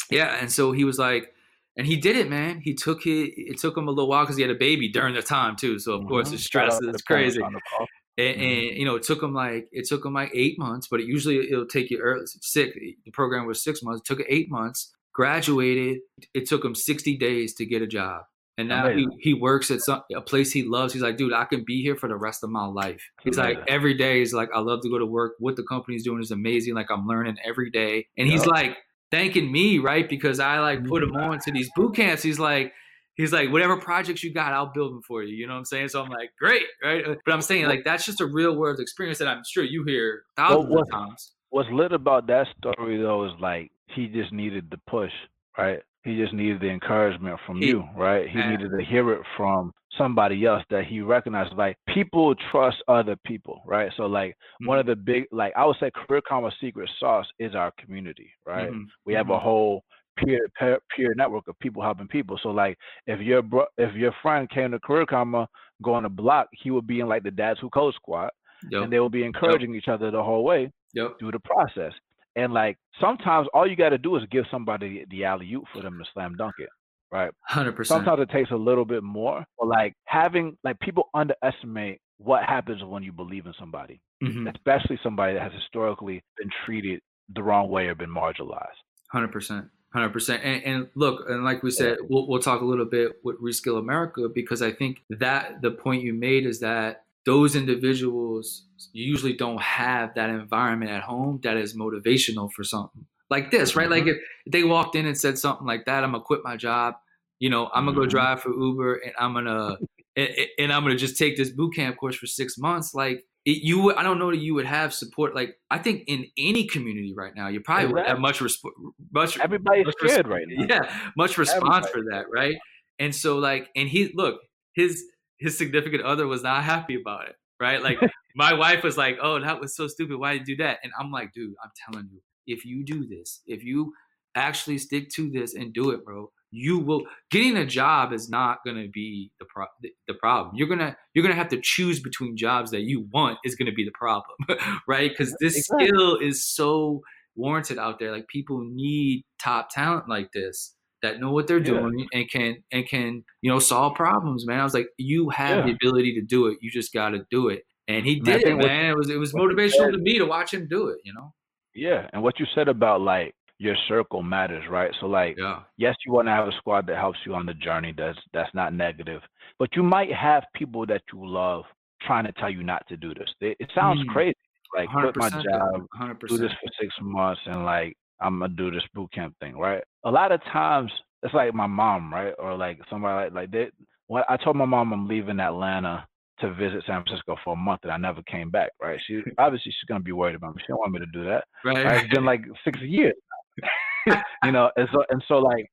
yeah, 0.09 0.37
and 0.39 0.51
so 0.51 0.71
he 0.71 0.83
was 0.83 0.97
like, 0.99 1.33
and 1.77 1.87
he 1.87 1.95
did 1.95 2.17
it, 2.17 2.29
man. 2.29 2.59
He 2.61 2.73
took 2.73 3.05
it. 3.05 3.33
It 3.37 3.57
took 3.59 3.77
him 3.77 3.87
a 3.87 3.91
little 3.91 4.09
while 4.09 4.23
because 4.23 4.35
he 4.35 4.41
had 4.41 4.51
a 4.51 4.55
baby 4.55 4.89
during 4.89 5.13
the 5.15 5.21
time 5.21 5.55
too. 5.55 5.79
So 5.79 5.93
of 5.93 6.05
course, 6.07 6.27
Mhm. 6.27 6.31
the 6.31 6.37
stress 6.39 6.73
is 6.81 6.91
the 6.93 6.99
crazy. 7.07 7.41
on 7.41 7.53
the 7.53 7.61
call. 7.69 7.87
And, 8.17 8.35
Mhm. 8.37 8.41
and 8.69 8.77
you 8.77 8.83
know, 8.85 8.95
it 8.95 9.03
took 9.03 9.23
him 9.23 9.33
like 9.33 9.69
it 9.71 9.87
took 9.87 10.03
him 10.05 10.13
like 10.13 10.31
eight 10.33 10.59
months, 10.59 10.87
but 10.91 10.99
it 10.99 11.05
usually 11.07 11.37
it'll 11.49 11.65
take 11.67 11.89
you 11.89 11.99
early, 11.99 12.25
six. 12.25 12.73
The 13.05 13.11
program 13.11 13.45
was 13.45 13.63
six 13.63 13.81
months. 13.81 14.01
It 14.01 14.05
took 14.13 14.25
eight 14.27 14.49
months. 14.51 14.93
Graduated. 15.13 15.99
It 16.33 16.47
took 16.49 16.65
him 16.65 16.75
sixty 16.75 17.15
days 17.17 17.53
to 17.55 17.65
get 17.65 17.81
a 17.81 17.87
job, 17.87 18.23
and 18.59 18.69
now 18.69 18.85
he, 18.87 19.03
Amazing. 19.03 19.19
he 19.21 19.33
works 19.33 19.71
at 19.71 19.79
some 19.81 20.01
a 20.15 20.21
place 20.21 20.51
he 20.51 20.63
loves. 20.63 20.93
He's 20.93 21.01
like, 21.01 21.17
dude, 21.17 21.33
I 21.33 21.45
can 21.45 21.63
be 21.63 21.81
here 21.81 21.95
for 21.95 22.07
the 22.09 22.15
rest 22.17 22.43
of 22.43 22.49
my 22.49 22.65
life. 22.65 23.01
He's 23.23 23.37
like, 23.37 23.57
every 23.67 23.93
day 23.95 24.21
is 24.21 24.33
like, 24.33 24.49
I 24.53 24.59
love 24.59 24.81
to 24.81 24.89
go 24.89 24.97
to 24.99 25.05
work. 25.05 25.33
What 25.39 25.55
the 25.55 25.63
company's 25.63 26.03
doing 26.03 26.21
is 26.21 26.31
amazing. 26.31 26.75
Like 26.75 26.91
I'm 26.91 27.07
learning 27.07 27.37
every 27.43 27.71
day, 27.71 28.07
and 28.17 28.27
he's 28.27 28.45
Yeah. 28.45 28.51
like 28.51 28.77
thanking 29.11 29.51
me, 29.51 29.79
right? 29.79 30.07
Because 30.07 30.39
I 30.39 30.59
like 30.59 30.85
put 30.85 31.01
him 31.01 31.11
Mhm. 31.11 31.29
on 31.29 31.39
to 31.39 31.51
these 31.51 31.69
boot 31.75 31.95
camps. 31.95 32.21
He's 32.21 32.39
like. 32.39 32.73
He's 33.15 33.33
like, 33.33 33.51
whatever 33.51 33.75
projects 33.75 34.23
you 34.23 34.33
got, 34.33 34.53
I'll 34.53 34.71
build 34.71 34.93
them 34.93 35.01
for 35.01 35.23
you. 35.23 35.35
You 35.35 35.45
know 35.45 35.51
what 35.51 35.59
I'm 35.59 35.65
saying? 35.65 35.89
So 35.89 36.01
I'm 36.01 36.07
like, 36.09 36.29
great, 36.39 36.63
right? 36.81 37.05
Uh, 37.05 37.15
But 37.25 37.33
I'm 37.33 37.41
saying, 37.41 37.65
like, 37.65 37.83
that's 37.83 38.05
just 38.05 38.21
a 38.21 38.25
real 38.25 38.55
world 38.55 38.79
experience 38.79 39.17
that 39.17 39.27
I'm 39.27 39.41
sure 39.45 39.61
you 39.65 39.83
hear 39.83 40.23
thousands 40.37 40.69
Well, 40.73 40.83
of 40.83 40.89
times. 40.89 41.33
What's 41.49 41.69
lit 41.69 41.91
about 41.91 42.27
that 42.27 42.47
story 42.57 42.95
though 42.95 43.25
is 43.25 43.33
like 43.41 43.71
he 43.87 44.07
just 44.07 44.31
needed 44.31 44.71
the 44.71 44.77
push, 44.87 45.11
right? 45.57 45.81
He 46.03 46.15
just 46.15 46.33
needed 46.33 46.61
the 46.61 46.69
encouragement 46.69 47.39
from 47.45 47.57
He- 47.57 47.67
you, 47.69 47.83
right? 47.95 48.27
He 48.29 48.39
Yeah. 48.39 48.49
needed 48.51 48.71
to 48.71 48.83
hear 48.83 49.11
it 49.11 49.25
from 49.35 49.73
somebody 49.97 50.45
else 50.45 50.63
that 50.69 50.85
he 50.85 51.01
recognized. 51.01 51.53
Like 51.57 51.75
people 51.87 52.33
trust 52.35 52.81
other 52.87 53.15
people, 53.25 53.61
right? 53.65 53.91
So 53.97 54.05
like 54.05 54.37
one 54.61 54.77
Mm-hmm. 54.77 54.79
of 54.79 54.85
the 54.85 54.95
big, 54.95 55.27
like 55.31 55.53
I 55.57 55.65
would 55.65 55.75
say, 55.77 55.91
career 55.91 56.21
karma 56.21 56.51
secret 56.61 56.89
sauce 56.99 57.27
is 57.39 57.53
our 57.53 57.71
community, 57.71 58.31
right? 58.45 58.71
Mhm. 58.71 58.87
We 59.05 59.13
have 59.15 59.29
a 59.29 59.33
Mhm. 59.37 59.41
whole 59.41 59.83
peer 60.17 60.47
peer 60.57 60.79
peer 60.95 61.13
network 61.15 61.47
of 61.47 61.57
people 61.59 61.81
helping 61.81 62.07
people. 62.07 62.37
So 62.37 62.51
like 62.51 62.77
if 63.07 63.19
your 63.21 63.41
bro, 63.41 63.65
if 63.77 63.93
your 63.95 64.11
friend 64.21 64.49
came 64.49 64.71
to 64.71 64.79
career 64.79 65.05
karma 65.05 65.47
going 65.81 66.03
to 66.03 66.09
Bloc, 66.09 66.47
he 66.51 66.71
would 66.71 66.87
be 66.87 66.99
in 67.01 67.07
like 67.07 67.23
the 67.23 67.31
dads 67.31 67.59
who 67.59 67.69
code 67.69 67.93
squad, 67.95 68.29
Yep. 68.69 68.83
and 68.83 68.93
they 68.93 68.99
will 68.99 69.09
be 69.09 69.23
encouraging 69.23 69.73
each 69.75 69.87
other 69.87 70.11
the 70.11 70.23
whole 70.23 70.43
way 70.43 70.71
Yep. 70.93 71.19
through 71.19 71.31
the 71.31 71.39
process. 71.39 71.93
And 72.35 72.53
like 72.53 72.77
sometimes 73.01 73.47
all 73.53 73.67
you 73.67 73.75
got 73.75 73.89
to 73.89 73.97
do 73.97 74.15
is 74.15 74.23
give 74.31 74.45
somebody 74.51 75.05
the 75.09 75.25
alley 75.25 75.51
oop 75.53 75.63
for 75.73 75.81
them 75.81 75.97
to 75.97 76.05
slam 76.13 76.35
dunk 76.37 76.53
it, 76.59 76.69
right? 77.11 77.31
Hundred 77.47 77.73
percent. 77.75 77.99
Sometimes 78.05 78.21
it 78.21 78.31
takes 78.31 78.51
a 78.51 78.55
little 78.55 78.85
bit 78.85 79.03
more, 79.03 79.43
but 79.57 79.67
like 79.67 79.93
having 80.05 80.57
like 80.63 80.79
people 80.79 81.09
underestimate 81.13 81.99
what 82.17 82.43
happens 82.43 82.83
when 82.83 83.01
you 83.03 83.11
believe 83.11 83.45
in 83.45 83.53
somebody, 83.59 83.99
Mm-hmm. 84.23 84.47
especially 84.47 84.99
somebody 85.01 85.33
that 85.33 85.41
has 85.43 85.53
historically 85.53 86.21
been 86.37 86.49
treated 86.65 86.99
the 87.33 87.41
wrong 87.41 87.69
way 87.69 87.87
or 87.87 87.95
been 87.95 88.09
marginalized. 88.13 88.67
Hundred 89.11 89.31
percent. 89.31 89.65
Hundred 89.93 90.09
percent. 90.09 90.43
And 90.43 90.63
and 90.63 90.87
look, 90.95 91.29
and 91.29 91.43
like 91.43 91.63
we 91.63 91.71
said, 91.71 91.97
we'll 92.09 92.27
we'll 92.27 92.41
talk 92.41 92.61
a 92.61 92.65
little 92.65 92.85
bit 92.85 93.13
with 93.23 93.41
Reskill 93.41 93.79
America 93.79 94.27
because 94.33 94.61
I 94.61 94.71
think 94.71 94.97
that 95.09 95.61
the 95.61 95.71
point 95.71 96.03
you 96.03 96.13
made 96.13 96.45
is 96.45 96.59
that 96.59 97.05
those 97.25 97.55
individuals 97.55 98.65
usually 98.93 99.33
don't 99.33 99.61
have 99.61 100.15
that 100.15 100.29
environment 100.29 100.91
at 100.91 101.01
home 101.03 101.39
that 101.43 101.57
is 101.57 101.75
motivational 101.77 102.49
for 102.55 102.63
something 102.63 103.05
like 103.29 103.51
this, 103.51 103.75
right? 103.75 103.89
Like 103.89 104.07
if 104.07 104.17
they 104.49 104.63
walked 104.63 104.95
in 104.95 105.05
and 105.05 105.17
said 105.17 105.37
something 105.37 105.67
like 105.67 105.85
that, 105.85 106.03
I'm 106.03 106.11
gonna 106.11 106.23
quit 106.23 106.41
my 106.43 106.55
job. 106.57 106.95
You 107.39 107.49
know, 107.49 107.69
I'm 107.73 107.85
gonna 107.85 107.95
go 107.97 108.05
Mhm. 108.05 108.09
drive 108.09 108.41
for 108.41 108.49
Uber 108.53 108.95
and 108.95 109.13
I'm 109.19 109.33
gonna 109.33 109.77
and, 110.15 110.29
and 110.57 110.73
I'm 110.73 110.83
gonna 110.83 110.95
just 110.97 111.17
take 111.17 111.37
this 111.37 111.49
boot 111.49 111.75
camp 111.75 111.97
course 111.97 112.15
for 112.15 112.25
six 112.25 112.57
months. 112.57 112.93
Like 112.95 113.25
it, 113.45 113.63
you, 113.63 113.95
I 113.95 114.03
don't 114.03 114.19
know 114.19 114.31
that 114.31 114.37
you 114.39 114.53
would 114.55 114.65
have 114.65 114.93
support. 114.93 115.35
Like 115.35 115.55
I 115.69 115.77
think 115.77 116.03
in 116.07 116.25
any 116.37 116.65
community 116.67 117.13
right 117.15 117.33
now, 117.35 117.47
you 117.47 117.61
probably 117.61 117.93
would 117.93 118.05
have 118.05 118.19
much 118.19 118.39
resp- 118.39 118.69
much 119.11 119.39
Everybody's 119.39 119.85
much 119.85 119.95
scared 119.99 120.25
resp- 120.25 120.29
right 120.29 120.45
now. 120.47 120.65
Yeah, 120.69 121.09
much 121.15 121.37
response 121.37 121.87
for 121.89 122.01
that, 122.11 122.25
right? 122.33 122.57
And 122.97 123.15
so 123.15 123.37
like, 123.37 123.69
and 123.75 123.87
he 123.87 124.11
look 124.15 124.41
his 124.73 125.03
his 125.39 125.57
significant 125.57 126.03
other 126.03 126.27
was 126.27 126.43
not 126.43 126.63
happy 126.63 126.95
about 126.99 127.27
it, 127.29 127.35
right? 127.59 127.81
Like 127.81 127.99
my 128.35 128.53
wife 128.53 128.83
was 128.83 128.97
like, 128.97 129.17
"Oh, 129.21 129.39
that 129.39 129.59
was 129.59 129.75
so 129.75 129.87
stupid. 129.87 130.17
Why 130.17 130.37
did 130.37 130.47
you 130.47 130.57
do 130.57 130.63
that?" 130.63 130.79
And 130.83 130.91
I'm 130.99 131.11
like, 131.11 131.33
"Dude, 131.33 131.53
I'm 131.63 131.71
telling 131.85 132.09
you, 132.11 132.21
if 132.47 132.65
you 132.65 132.83
do 132.85 133.07
this, 133.07 133.41
if 133.47 133.63
you 133.63 133.93
actually 134.35 134.77
stick 134.77 135.09
to 135.09 135.29
this 135.29 135.53
and 135.55 135.73
do 135.73 135.91
it, 135.91 136.05
bro, 136.05 136.31
you 136.51 136.79
will 136.79 137.03
getting 137.31 137.57
a 137.57 137.65
job 137.65 138.13
is 138.13 138.29
not 138.29 138.59
going 138.65 138.77
to 138.77 138.89
be 138.89 139.31
the 139.39 139.45
pro- 139.45 139.65
the, 139.81 140.13
problem. 140.15 140.55
You're 140.55 140.67
going 140.67 140.79
to 140.79 140.95
you're 141.13 141.23
going 141.23 141.35
to 141.35 141.39
have 141.39 141.49
to 141.49 141.61
choose 141.61 141.99
between 141.99 142.37
jobs 142.37 142.71
that 142.71 142.81
you 142.81 143.07
want 143.13 143.37
is 143.43 143.55
going 143.55 143.67
to 143.67 143.73
be 143.73 143.85
the 143.85 143.91
problem, 143.93 144.37
right? 144.87 145.15
Cuz 145.15 145.35
this 145.39 145.57
Exactly. 145.57 145.87
skill 145.87 146.17
is 146.17 146.45
so 146.45 147.01
warranted 147.35 147.77
out 147.77 147.99
there. 147.99 148.11
Like 148.11 148.27
people 148.27 148.61
need 148.63 149.23
top 149.41 149.69
talent 149.69 150.09
like 150.09 150.31
this 150.33 150.75
that 151.01 151.19
know 151.19 151.31
what 151.31 151.47
they're 151.47 151.57
Yeah. 151.59 151.79
doing 151.79 152.07
and 152.13 152.29
can 152.29 152.63
and 152.71 152.87
can, 152.87 153.23
you 153.41 153.51
know, 153.51 153.59
solve 153.59 153.95
problems, 153.95 154.45
man. 154.45 154.59
I 154.59 154.63
was 154.63 154.73
like, 154.73 154.89
you 154.97 155.29
have 155.29 155.65
the 155.65 155.71
ability 155.71 156.13
to 156.15 156.21
do 156.21 156.47
it. 156.47 156.57
You 156.61 156.69
just 156.71 156.93
got 156.93 157.09
to 157.11 157.25
do 157.31 157.49
it. 157.49 157.63
And 157.87 158.05
he 158.05 158.17
And 158.17 158.25
did 158.25 158.35
it, 158.37 158.43
think 158.43 158.57
what- 158.61 158.67
man. 158.67 158.85
It 158.91 158.97
was 158.97 159.09
it 159.09 159.17
was 159.17 159.33
motivational 159.33 159.91
to 159.91 159.97
me 159.97 160.17
to 160.17 160.25
watch 160.25 160.53
him 160.53 160.67
do 160.67 160.89
it, 160.89 160.99
you 161.03 161.13
know. 161.13 161.33
Yeah, 161.73 162.09
and 162.13 162.21
what 162.23 162.39
you 162.39 162.45
said 162.55 162.67
about 162.67 163.01
like 163.01 163.33
your 163.57 163.75
circle 163.87 164.21
matters, 164.23 164.63
right? 164.69 164.93
So 164.99 165.07
like 165.07 165.37
Yeah. 165.37 165.61
yes, 165.77 165.95
you 166.05 166.11
want 166.13 166.27
to 166.27 166.31
have 166.31 166.47
a 166.47 166.51
squad 166.53 166.87
that 166.87 166.97
helps 166.97 167.19
you 167.25 167.33
on 167.35 167.45
the 167.45 167.53
journey. 167.55 167.93
That's 167.95 168.19
that's 168.33 168.53
not 168.53 168.73
negative, 168.73 169.21
but 169.57 169.75
you 169.75 169.83
might 169.83 170.11
have 170.13 170.43
people 170.53 170.85
that 170.87 171.01
you 171.13 171.25
love 171.25 171.65
trying 172.01 172.25
to 172.25 172.31
tell 172.33 172.49
you 172.49 172.63
not 172.63 172.87
to 172.87 172.95
do 172.97 173.13
this. 173.13 173.29
It, 173.41 173.57
it 173.59 173.69
sounds 173.75 173.99
Mm. 174.03 174.07
crazy, 174.09 174.35
like 174.75 174.89
quit 174.89 175.15
my 175.17 175.29
job, 175.29 175.85
100%. 175.93 176.29
do 176.29 176.37
this 176.37 176.53
for 176.53 176.71
six 176.79 176.93
months, 177.01 177.41
and 177.45 177.65
like 177.65 177.97
I'm 178.21 178.39
gonna 178.39 178.53
do 178.53 178.71
this 178.71 178.83
boot 178.93 179.11
camp 179.11 179.35
thing, 179.39 179.57
right? 179.57 179.83
A 180.05 180.11
lot 180.11 180.31
of 180.31 180.43
times 180.45 180.91
it's 181.23 181.33
like 181.33 181.53
my 181.53 181.67
mom, 181.67 182.13
right, 182.13 182.33
or 182.37 182.55
like 182.55 182.79
somebody 182.89 183.25
like 183.25 183.33
like 183.33 183.51
they. 183.51 183.71
When 184.07 184.23
I 184.27 184.37
told 184.37 184.55
my 184.55 184.65
mom 184.65 184.91
I'm 184.91 185.07
leaving 185.07 185.39
Atlanta 185.39 186.07
to 186.39 186.53
visit 186.53 186.83
San 186.87 187.03
Francisco 187.03 187.35
for 187.43 187.53
a 187.53 187.57
month, 187.57 187.81
and 187.83 187.91
I 187.91 187.97
never 187.97 188.21
came 188.23 188.49
back, 188.49 188.71
right? 188.81 188.99
She 189.05 189.21
obviously 189.37 189.71
she's 189.71 189.87
gonna 189.87 189.99
be 190.01 190.11
worried 190.11 190.35
about 190.35 190.55
me. 190.55 190.61
She 190.61 190.67
don't 190.67 190.79
want 190.79 190.93
me 190.93 190.99
to 190.99 191.05
do 191.07 191.25
that. 191.25 191.43
right. 191.63 191.85
Right? 191.85 192.03
It's 192.03 192.13
been 192.13 192.25
like 192.25 192.41
six 192.63 192.79
years, 192.81 193.15
you 194.43 194.51
know, 194.51 194.71
and 194.75 194.87
so 194.91 195.03
and 195.09 195.23
so 195.27 195.35
like 195.35 195.69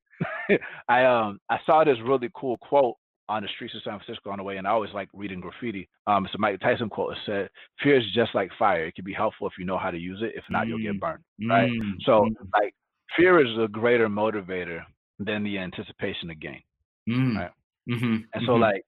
I 0.89 1.05
um 1.05 1.39
I 1.49 1.59
saw 1.67 1.85
this 1.85 1.99
really 2.05 2.31
cool 2.35 2.57
quote 2.59 2.97
on 3.29 3.43
the 3.43 3.49
streets 3.49 3.75
of 3.75 3.83
San 3.83 3.99
Francisco 3.99 4.31
on 4.31 4.39
the 4.39 4.45
way, 4.45 4.57
and 4.57 4.67
I 4.67 4.71
always 4.71 4.93
like 4.95 5.09
reading 5.13 5.41
graffiti. 5.41 5.89
Um, 6.07 6.27
a 6.33 6.39
Mike 6.39 6.61
Tyson 6.61 6.89
quote. 6.89 7.17
Said, 7.27 7.51
"Fear 7.83 7.97
is 7.99 8.13
just 8.13 8.35
like 8.35 8.51
fire. 8.59 8.87
It 8.87 8.95
can 8.95 9.05
be 9.05 9.13
helpful 9.13 9.47
if 9.47 9.55
you 9.59 9.65
know 9.65 9.79
how 9.79 9.91
to 9.91 9.99
use 9.99 10.21
it. 10.23 10.33
If 10.37 10.45
not, 10.51 10.67
you'll 10.69 10.79
Mm. 10.79 10.83
get 10.83 11.01
burned." 11.01 11.25
right? 11.49 11.71
Mm, 11.71 11.93
So 12.03 12.29
mm, 12.29 12.35
like 12.55 12.75
fear 13.17 13.41
is 13.45 13.57
a 13.59 13.69
greater 13.69 14.09
motivator 14.09 14.85
than 15.19 15.43
the 15.45 15.59
anticipation 15.59 16.31
of 16.31 16.39
gain. 16.41 16.63
mm, 17.09 17.37
right. 17.37 17.51
mhm, 17.89 18.25
And 18.35 18.43
so 18.47 18.53
mhm. 18.53 18.61
like 18.61 18.85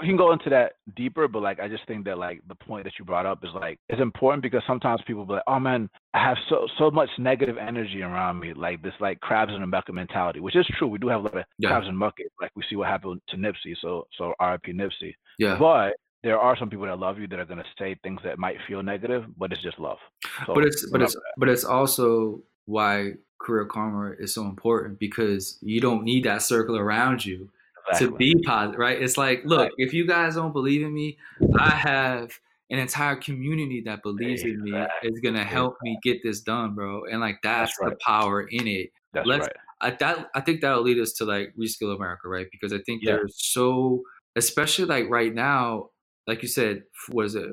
we 0.00 0.06
can 0.06 0.16
go 0.16 0.32
into 0.32 0.48
that 0.50 0.72
deeper, 0.96 1.28
but 1.28 1.42
like 1.42 1.60
I 1.60 1.68
just 1.68 1.86
think 1.86 2.04
that 2.06 2.18
like 2.18 2.40
the 2.48 2.54
point 2.54 2.84
that 2.84 2.94
you 2.98 3.04
brought 3.04 3.26
up 3.26 3.44
is 3.44 3.50
like 3.54 3.78
it's 3.88 4.00
important 4.00 4.42
because 4.42 4.62
sometimes 4.66 5.00
people 5.06 5.24
be 5.26 5.34
like, 5.34 5.42
oh 5.46 5.60
man, 5.60 5.88
I 6.14 6.22
have 6.24 6.36
so 6.48 6.66
so 6.78 6.90
much 6.90 7.10
negative 7.18 7.58
energy 7.58 8.02
around 8.02 8.40
me, 8.40 8.54
like 8.54 8.82
this 8.82 8.94
like 9.00 9.20
crabs 9.20 9.52
in 9.54 9.62
a 9.62 9.66
bucket 9.66 9.94
mentality, 9.94 10.40
which 10.40 10.56
is 10.56 10.66
true. 10.78 10.88
We 10.88 10.98
do 10.98 11.08
have 11.08 11.20
a 11.20 11.24
lot 11.24 11.36
of 11.38 11.44
Yeah. 11.58 11.68
crabs 11.70 11.88
in 11.88 11.98
bucket, 11.98 12.26
like 12.40 12.50
we 12.56 12.62
see 12.68 12.76
what 12.76 12.88
happened 12.88 13.20
to 13.28 13.36
Nipsey. 13.36 13.76
So 13.80 14.06
so 14.16 14.34
R.I.P. 14.40 14.72
Nipsey. 14.72 15.14
yeah. 15.38 15.56
But 15.58 15.94
there 16.22 16.38
are 16.38 16.56
some 16.56 16.70
people 16.70 16.86
that 16.86 16.98
love 16.98 17.18
you 17.18 17.26
that 17.28 17.38
are 17.38 17.44
gonna 17.44 17.64
say 17.78 17.94
things 18.02 18.20
that 18.24 18.38
might 18.38 18.56
feel 18.66 18.82
negative, 18.82 19.24
but 19.36 19.52
it's 19.52 19.62
just 19.62 19.78
love. 19.78 19.98
So 20.46 20.54
but 20.54 20.64
it's 20.64 20.90
but 20.90 21.02
it's 21.02 21.16
but 21.36 21.48
it's 21.48 21.64
also 21.64 22.42
why 22.64 23.12
career 23.38 23.66
karma 23.66 24.12
is 24.18 24.32
so 24.32 24.42
important 24.44 24.98
because 25.00 25.58
you 25.60 25.80
don't 25.80 26.04
need 26.04 26.24
that 26.24 26.42
circle 26.42 26.76
around 26.78 27.24
you 27.24 27.50
that. 27.90 27.98
to 27.98 28.16
be 28.16 28.34
positive, 28.44 28.78
right? 28.78 29.00
It's 29.00 29.16
like, 29.16 29.42
look, 29.44 29.60
Right. 29.60 29.72
if 29.78 29.92
you 29.94 30.06
guys 30.06 30.34
don't 30.36 30.52
believe 30.52 30.82
in 30.82 30.92
me, 30.92 31.18
I 31.58 31.70
have 31.70 32.30
an 32.70 32.78
entire 32.78 33.16
community 33.16 33.82
that 33.86 34.02
believes 34.02 34.42
in 34.42 34.62
me 34.62 34.70
Exactly. 34.70 35.10
is 35.10 35.20
gonna 35.20 35.44
help 35.44 35.76
me 35.82 35.98
get 36.02 36.22
this 36.22 36.40
done, 36.40 36.74
bro. 36.74 37.04
And 37.04 37.20
like 37.20 37.38
that's, 37.42 37.72
That's 37.78 37.90
the 37.92 37.96
power 38.04 38.42
in 38.42 38.66
it. 38.66 38.90
That's 39.12 39.26
let's- 39.26 39.46
right. 39.46 39.56
I 39.84 39.90
that 39.90 40.30
I 40.34 40.40
think 40.40 40.60
that'll 40.60 40.82
lead 40.82 41.00
us 41.00 41.12
to 41.14 41.24
like 41.24 41.52
reskill 41.58 41.94
America, 41.96 42.28
right? 42.28 42.46
Because 42.52 42.72
I 42.72 42.78
think 42.86 43.02
Yeah. 43.02 43.16
there's 43.16 43.34
so, 43.36 44.02
especially 44.36 44.84
like 44.84 45.10
right 45.10 45.34
now, 45.34 45.90
like 46.28 46.40
you 46.42 46.48
said, 46.48 46.84
was 47.10 47.34
it 47.34 47.48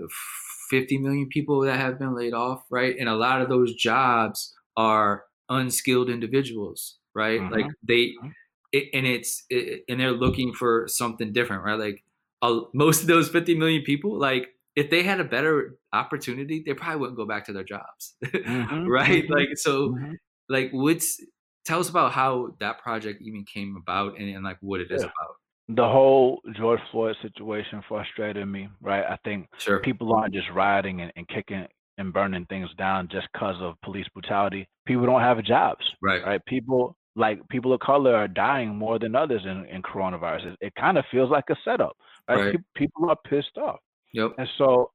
50 0.69 0.99
million 0.99 1.27
people 1.27 1.61
that 1.61 1.77
have 1.77 1.97
been 1.97 2.13
laid 2.15 2.33
off, 2.33 2.63
right? 2.69 2.95
And 2.99 3.09
a 3.09 3.15
lot 3.15 3.41
of 3.41 3.49
those 3.49 3.73
jobs 3.73 4.55
are 4.77 5.25
unskilled 5.49 6.07
individuals, 6.11 6.99
right? 7.15 7.41
Like 7.51 7.65
they, 7.83 8.09
Mhm. 8.23 8.31
It, 8.71 8.89
and 8.93 9.05
it's 9.07 9.45
it, 9.49 9.83
and 9.89 9.99
they're 9.99 10.11
looking 10.11 10.53
for 10.53 10.87
something 10.87 11.33
different, 11.33 11.63
right? 11.63 11.79
Like 11.79 12.03
uh, 12.41 12.61
most 12.73 13.01
of 13.01 13.07
those 13.07 13.29
50 13.29 13.55
million 13.55 13.83
people, 13.83 14.17
like 14.17 14.55
if 14.75 14.89
they 14.89 15.03
had 15.03 15.19
a 15.19 15.23
better 15.25 15.77
opportunity, 15.93 16.63
they 16.65 16.73
probably 16.73 16.97
wouldn't 16.99 17.17
go 17.17 17.25
back 17.25 17.45
to 17.45 17.53
their 17.53 17.63
jobs, 17.63 18.15
Mhm, 18.45 18.85
right? 18.85 19.25
mhm, 19.27 19.29
Like 19.29 19.49
so 19.57 19.95
mhm. 19.95 20.17
like 20.49 20.71
what's 20.71 21.21
tell 21.65 21.79
us 21.79 21.89
about 21.89 22.11
how 22.13 22.55
that 22.59 22.79
project 22.79 23.21
even 23.21 23.45
came 23.45 23.75
about 23.77 24.17
and, 24.19 24.29
and 24.35 24.43
like 24.43 24.57
what 24.61 24.81
it 24.81 24.91
is 24.91 25.03
Yeah. 25.03 25.09
about 25.19 25.35
the 25.69 25.83
whole 25.87 26.41
George 26.55 26.81
Floyd 26.91 27.15
situation 27.23 27.83
frustrated 27.87 28.47
me, 28.47 28.69
right? 28.81 29.05
I 29.05 29.17
think 29.25 29.49
Sure. 29.57 29.83
people 29.83 30.13
aren't 30.13 30.35
just 30.35 30.49
rioting 30.55 31.01
and, 31.01 31.13
and 31.17 31.27
kicking 31.29 31.67
and 31.97 32.13
burning 32.13 32.45
things 32.47 32.69
down 32.77 33.09
just 33.11 33.29
because 33.33 33.57
of 33.61 33.75
police 33.83 34.07
brutality. 34.13 34.67
People 34.87 35.07
don't 35.07 35.21
have 35.21 35.43
jobs, 35.45 35.83
Right. 36.01 36.25
right? 36.25 36.45
People 36.47 36.97
like 37.19 37.37
people 37.49 37.73
of 37.73 37.79
color 37.81 38.15
are 38.15 38.27
dying 38.27 38.75
more 38.75 38.97
than 38.97 39.13
others 39.15 39.41
in, 39.45 39.65
in 39.65 39.81
coronavirus. 39.81 40.53
It, 40.53 40.57
it 40.67 40.73
kind 40.75 40.97
of 40.97 41.03
feels 41.11 41.29
like 41.29 41.43
a 41.51 41.55
setup, 41.65 41.95
right? 42.29 42.37
Right. 42.45 42.55
People 42.75 43.09
are 43.09 43.17
pissed 43.29 43.57
off. 43.57 43.79
Yep. 44.13 44.31
And 44.37 44.47
so, 44.57 44.89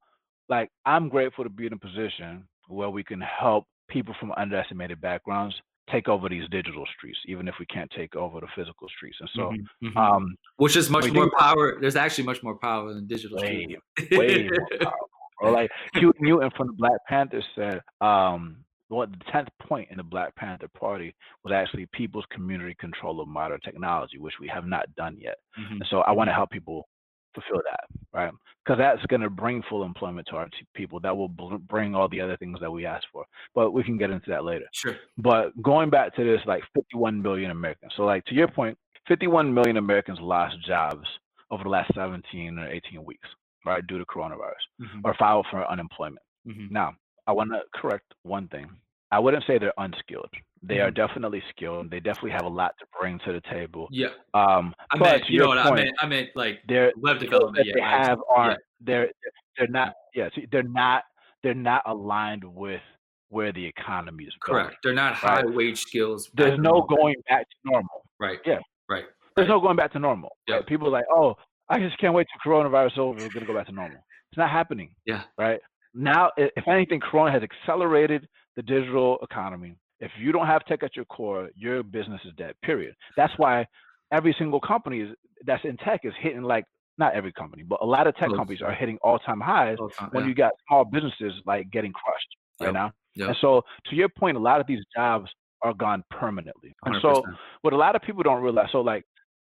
like, 0.48 0.70
I'm 0.86 1.08
grateful 1.08 1.44
to 1.44 1.50
be 1.50 1.66
in 1.66 1.74
a 1.74 1.78
position 1.78 2.48
where 2.68 2.88
we 2.90 3.04
can 3.04 3.20
help 3.20 3.64
people 3.88 4.14
from 4.18 4.32
underestimated 4.38 5.00
backgrounds 5.00 5.54
take 5.90 6.08
over 6.08 6.30
these 6.30 6.48
digital 6.50 6.86
streets, 6.96 7.18
even 7.26 7.46
if 7.46 7.54
we 7.60 7.66
can't 7.66 7.90
take 7.94 8.16
over 8.16 8.40
the 8.40 8.46
physical 8.56 8.88
streets. 8.96 9.18
And 9.20 9.28
so, 9.34 9.42
Mhm, 9.52 9.92
mhm. 9.92 9.96
um, 9.96 10.34
Which 10.56 10.76
is 10.76 10.88
much 10.88 11.12
more 11.12 11.24
think- 11.24 11.36
power. 11.38 11.78
There's 11.78 11.94
actually 11.94 12.24
much 12.24 12.42
more 12.42 12.56
power 12.56 12.94
than 12.94 13.06
digital. 13.06 13.36
way, 13.38 13.66
streaming. 13.98 14.18
way 14.18 14.48
more 14.48 14.66
powerful. 14.80 15.10
Or 15.40 15.50
like 15.50 15.70
Huey 15.92 16.12
Newton 16.20 16.50
from 16.56 16.68
the 16.68 16.72
Black 16.72 16.98
Panthers 17.06 17.44
said, 17.54 17.82
um, 18.00 18.63
what 18.94 19.10
the 19.10 19.18
tenth 19.30 19.48
point 19.60 19.90
in 19.90 19.96
the 19.98 20.02
Black 20.02 20.34
Panther 20.36 20.68
Party 20.68 21.14
was 21.42 21.52
actually 21.52 21.86
people's 21.86 22.24
community 22.30 22.74
control 22.78 23.20
of 23.20 23.28
modern 23.28 23.60
technology, 23.60 24.18
which 24.18 24.34
we 24.40 24.48
have 24.48 24.66
not 24.66 24.92
done 24.96 25.16
yet. 25.18 25.36
Mhm. 25.58 25.72
And 25.72 25.86
so 25.90 26.00
I 26.02 26.12
want 26.12 26.28
to 26.28 26.34
help 26.34 26.50
people 26.50 26.88
fulfill 27.34 27.62
that, 27.64 27.80
right? 28.12 28.32
Because 28.64 28.78
that's 28.78 29.04
going 29.06 29.20
to 29.22 29.28
bring 29.28 29.62
full 29.64 29.82
employment 29.84 30.26
to 30.28 30.36
our 30.36 30.48
t- 30.48 30.66
people. 30.74 31.00
That 31.00 31.16
will 31.16 31.28
bl- 31.28 31.56
bring 31.56 31.94
all 31.94 32.08
the 32.08 32.20
other 32.20 32.36
things 32.36 32.60
that 32.60 32.70
we 32.70 32.86
asked 32.86 33.08
for. 33.12 33.26
But 33.54 33.72
we 33.72 33.82
can 33.82 33.98
get 33.98 34.10
into 34.10 34.30
that 34.30 34.44
later. 34.44 34.66
Sure. 34.72 34.96
But 35.18 35.60
going 35.60 35.90
back 35.90 36.14
to 36.14 36.24
this, 36.24 36.40
like 36.46 36.62
51 36.74 37.20
million 37.20 37.50
Americans. 37.50 37.92
So, 37.96 38.04
like 38.04 38.24
to 38.26 38.34
your 38.34 38.46
point, 38.48 38.78
51 39.08 39.52
million 39.52 39.76
Americans 39.78 40.20
lost 40.20 40.60
jobs 40.64 41.06
over 41.50 41.64
the 41.64 41.68
last 41.70 41.92
17 41.94 42.58
or 42.58 42.68
18 42.68 43.04
weeks, 43.04 43.28
right, 43.66 43.84
due 43.86 43.98
to 43.98 44.04
coronavirus, 44.06 44.64
Mhm, 44.80 45.00
or 45.04 45.14
filed 45.14 45.46
for 45.50 45.68
unemployment. 45.68 46.24
mhm. 46.46 46.70
Now, 46.70 46.94
I 47.26 47.32
want 47.32 47.50
to 47.52 47.62
correct 47.74 48.14
one 48.22 48.46
thing. 48.48 48.70
I 49.14 49.20
wouldn't 49.20 49.44
say 49.46 49.58
they're 49.58 49.72
unskilled. 49.78 50.28
They 50.62 50.80
are 50.80 50.90
definitely 50.90 51.40
skilled. 51.50 51.88
They 51.90 52.00
definitely 52.00 52.32
have 52.32 52.44
a 52.46 52.48
lot 52.48 52.74
to 52.80 52.86
bring 52.98 53.20
to 53.26 53.32
the 53.32 53.40
table. 53.42 53.86
Yeah. 53.92 54.08
Um, 54.32 54.74
I 54.90 54.98
but 54.98 55.04
meant, 55.04 55.28
you 55.28 55.38
know 55.38 55.48
what 55.48 55.58
I 55.58 55.68
point, 55.68 55.76
meant. 55.76 55.90
I 56.00 56.06
meant 56.06 56.28
like 56.34 56.60
they're 56.66 56.92
web 56.96 57.20
development. 57.20 57.64
Yeah. 57.66 57.74
they 57.76 57.80
I- 57.82 58.06
have 58.06 58.18
yeah. 58.28 58.36
aren't 58.36 58.60
they're 58.80 59.08
they're 59.56 59.68
not 59.68 59.92
yeah 60.16 60.28
see, 60.34 60.46
they're 60.50 60.64
not 60.64 61.04
they're 61.44 61.54
not 61.54 61.82
aligned 61.86 62.42
with 62.44 62.80
where 63.28 63.52
the 63.52 63.64
economy 63.64 64.24
is 64.24 64.34
going. 64.44 64.64
Correct. 64.64 64.78
They're 64.82 64.94
not 64.94 65.22
Right. 65.22 65.44
high 65.44 65.46
wage 65.46 65.78
skills. 65.78 66.28
There's 66.34 66.58
no 66.58 66.82
going 66.82 67.14
back 67.28 67.48
to 67.48 67.56
normal. 67.64 68.02
Right. 68.18 68.40
Yeah. 68.44 68.58
Right. 68.88 69.04
There's 69.36 69.48
Right. 69.48 69.54
no 69.54 69.60
going 69.60 69.76
back 69.76 69.92
to 69.92 70.00
normal. 70.00 70.36
Yeah. 70.48 70.56
Right? 70.56 70.66
People 70.66 70.88
are 70.88 70.90
like, 70.90 71.06
oh, 71.12 71.36
I 71.68 71.78
just 71.78 71.98
can't 71.98 72.14
wait 72.14 72.26
till 72.32 72.52
coronavirus 72.52 72.92
is 72.92 72.98
over. 72.98 73.20
We're 73.20 73.28
gonna 73.32 73.46
go 73.46 73.54
back 73.54 73.66
to 73.66 73.72
normal. 73.72 73.98
It's 74.32 74.38
not 74.38 74.50
happening. 74.50 74.92
Yeah. 75.06 75.22
Right 75.38 75.60
now, 75.94 76.32
if 76.36 76.66
anything, 76.66 76.98
Corona 77.00 77.30
has 77.30 77.42
accelerated 77.42 78.26
the 78.56 78.62
digital 78.62 79.18
economy. 79.22 79.76
If 80.00 80.10
you 80.18 80.32
don't 80.32 80.46
have 80.46 80.64
tech 80.66 80.82
at 80.82 80.96
your 80.96 81.04
core, 81.06 81.50
your 81.56 81.82
business 81.82 82.20
is 82.24 82.32
dead. 82.36 82.54
Period. 82.62 82.94
That's 83.16 83.32
why 83.36 83.66
every 84.12 84.34
single 84.38 84.60
company 84.60 85.00
is, 85.00 85.10
that's 85.46 85.64
in 85.64 85.76
tech 85.78 86.00
is 86.04 86.12
hitting 86.20 86.42
like 86.42 86.64
not 86.98 87.14
every 87.14 87.32
company, 87.32 87.62
but 87.62 87.80
a 87.82 87.86
lot 87.86 88.06
of 88.06 88.16
tech 88.16 88.30
companies 88.30 88.62
are 88.62 88.72
hitting 88.72 88.98
all-time 89.02 89.40
highs 89.40 89.78
all-time, 89.80 90.10
when 90.12 90.24
yeah. 90.24 90.28
you 90.28 90.34
got 90.34 90.52
small 90.68 90.84
businesses 90.84 91.32
like 91.46 91.70
getting 91.70 91.92
crushed 91.92 92.36
right 92.60 92.66
Yep. 92.66 92.74
now. 92.74 92.92
Yep. 93.16 93.28
And 93.28 93.36
so, 93.40 93.62
to 93.90 93.96
your 93.96 94.08
point, 94.08 94.36
a 94.36 94.40
lot 94.40 94.60
of 94.60 94.66
these 94.66 94.84
jobs 94.94 95.30
are 95.62 95.74
gone 95.74 96.04
permanently. 96.10 96.74
And 96.84 96.96
so, 97.00 97.14
100%. 97.14 97.36
what 97.62 97.72
a 97.72 97.76
lot 97.76 97.96
of 97.96 98.02
people 98.02 98.22
don't 98.22 98.42
realize, 98.42 98.68
so 98.70 98.80
like 98.80 99.04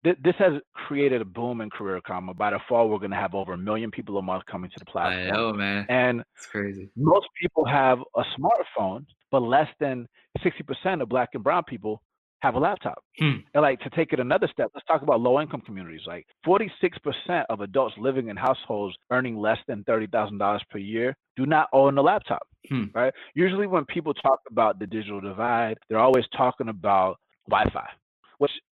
th- 0.05 0.17
this 0.23 0.35
has 0.39 0.53
created 0.87 1.19
a 1.21 1.25
boom 1.25 1.59
in 1.59 1.69
career 1.69 1.99
karma. 2.07 2.33
By 2.33 2.51
the 2.51 2.59
fall, 2.69 2.87
we're 2.89 2.99
going 2.99 3.11
to 3.11 3.17
have 3.17 3.35
over 3.35 3.51
a 3.53 3.57
million 3.57 3.91
people 3.91 4.17
a 4.17 4.21
month 4.21 4.43
coming 4.49 4.69
to 4.69 4.79
the 4.79 4.85
platform. 4.85 5.27
I 5.27 5.35
know, 5.35 5.51
man. 5.51 5.85
and 5.89 6.23
It's 6.37 6.45
crazy. 6.45 6.89
most 6.95 7.27
people 7.41 7.65
have 7.65 7.99
a 8.15 8.23
smartphone, 8.39 9.05
but 9.31 9.41
less 9.41 9.67
than 9.81 10.07
sixty 10.41 10.63
percent 10.63 11.01
of 11.01 11.09
Black 11.09 11.29
and 11.33 11.43
Brown 11.43 11.63
people 11.67 12.01
have 12.41 12.55
a 12.55 12.59
laptop. 12.59 12.99
Hmm. 13.19 13.37
And 13.53 13.63
like 13.63 13.79
to 13.79 13.89
take 13.91 14.13
it 14.13 14.19
another 14.19 14.47
step, 14.51 14.69
let's 14.75 14.85
talk 14.85 15.01
about 15.01 15.19
low 15.19 15.41
income 15.41 15.61
communities. 15.61 16.01
Like 16.05 16.25
forty 16.45 16.71
six 16.79 16.97
percent 16.99 17.45
of 17.49 17.61
adults 17.61 17.95
living 17.97 18.29
in 18.29 18.37
households 18.37 18.95
earning 19.11 19.35
less 19.37 19.57
than 19.67 19.83
thirty 19.83 20.07
thousand 20.07 20.37
dollars 20.37 20.63
per 20.69 20.77
year 20.77 21.15
do 21.35 21.45
not 21.45 21.67
own 21.73 21.97
a 21.97 22.01
laptop. 22.01 22.43
Hmm. 22.69 22.85
Right? 22.93 23.13
Usually, 23.33 23.67
when 23.67 23.85
people 23.85 24.13
talk 24.13 24.39
about 24.51 24.79
the 24.79 24.87
digital 24.87 25.21
divide, 25.21 25.77
they're 25.89 25.99
always 25.99 26.25
talking 26.37 26.69
about 26.69 27.17
Wi-Fi, 27.49 27.87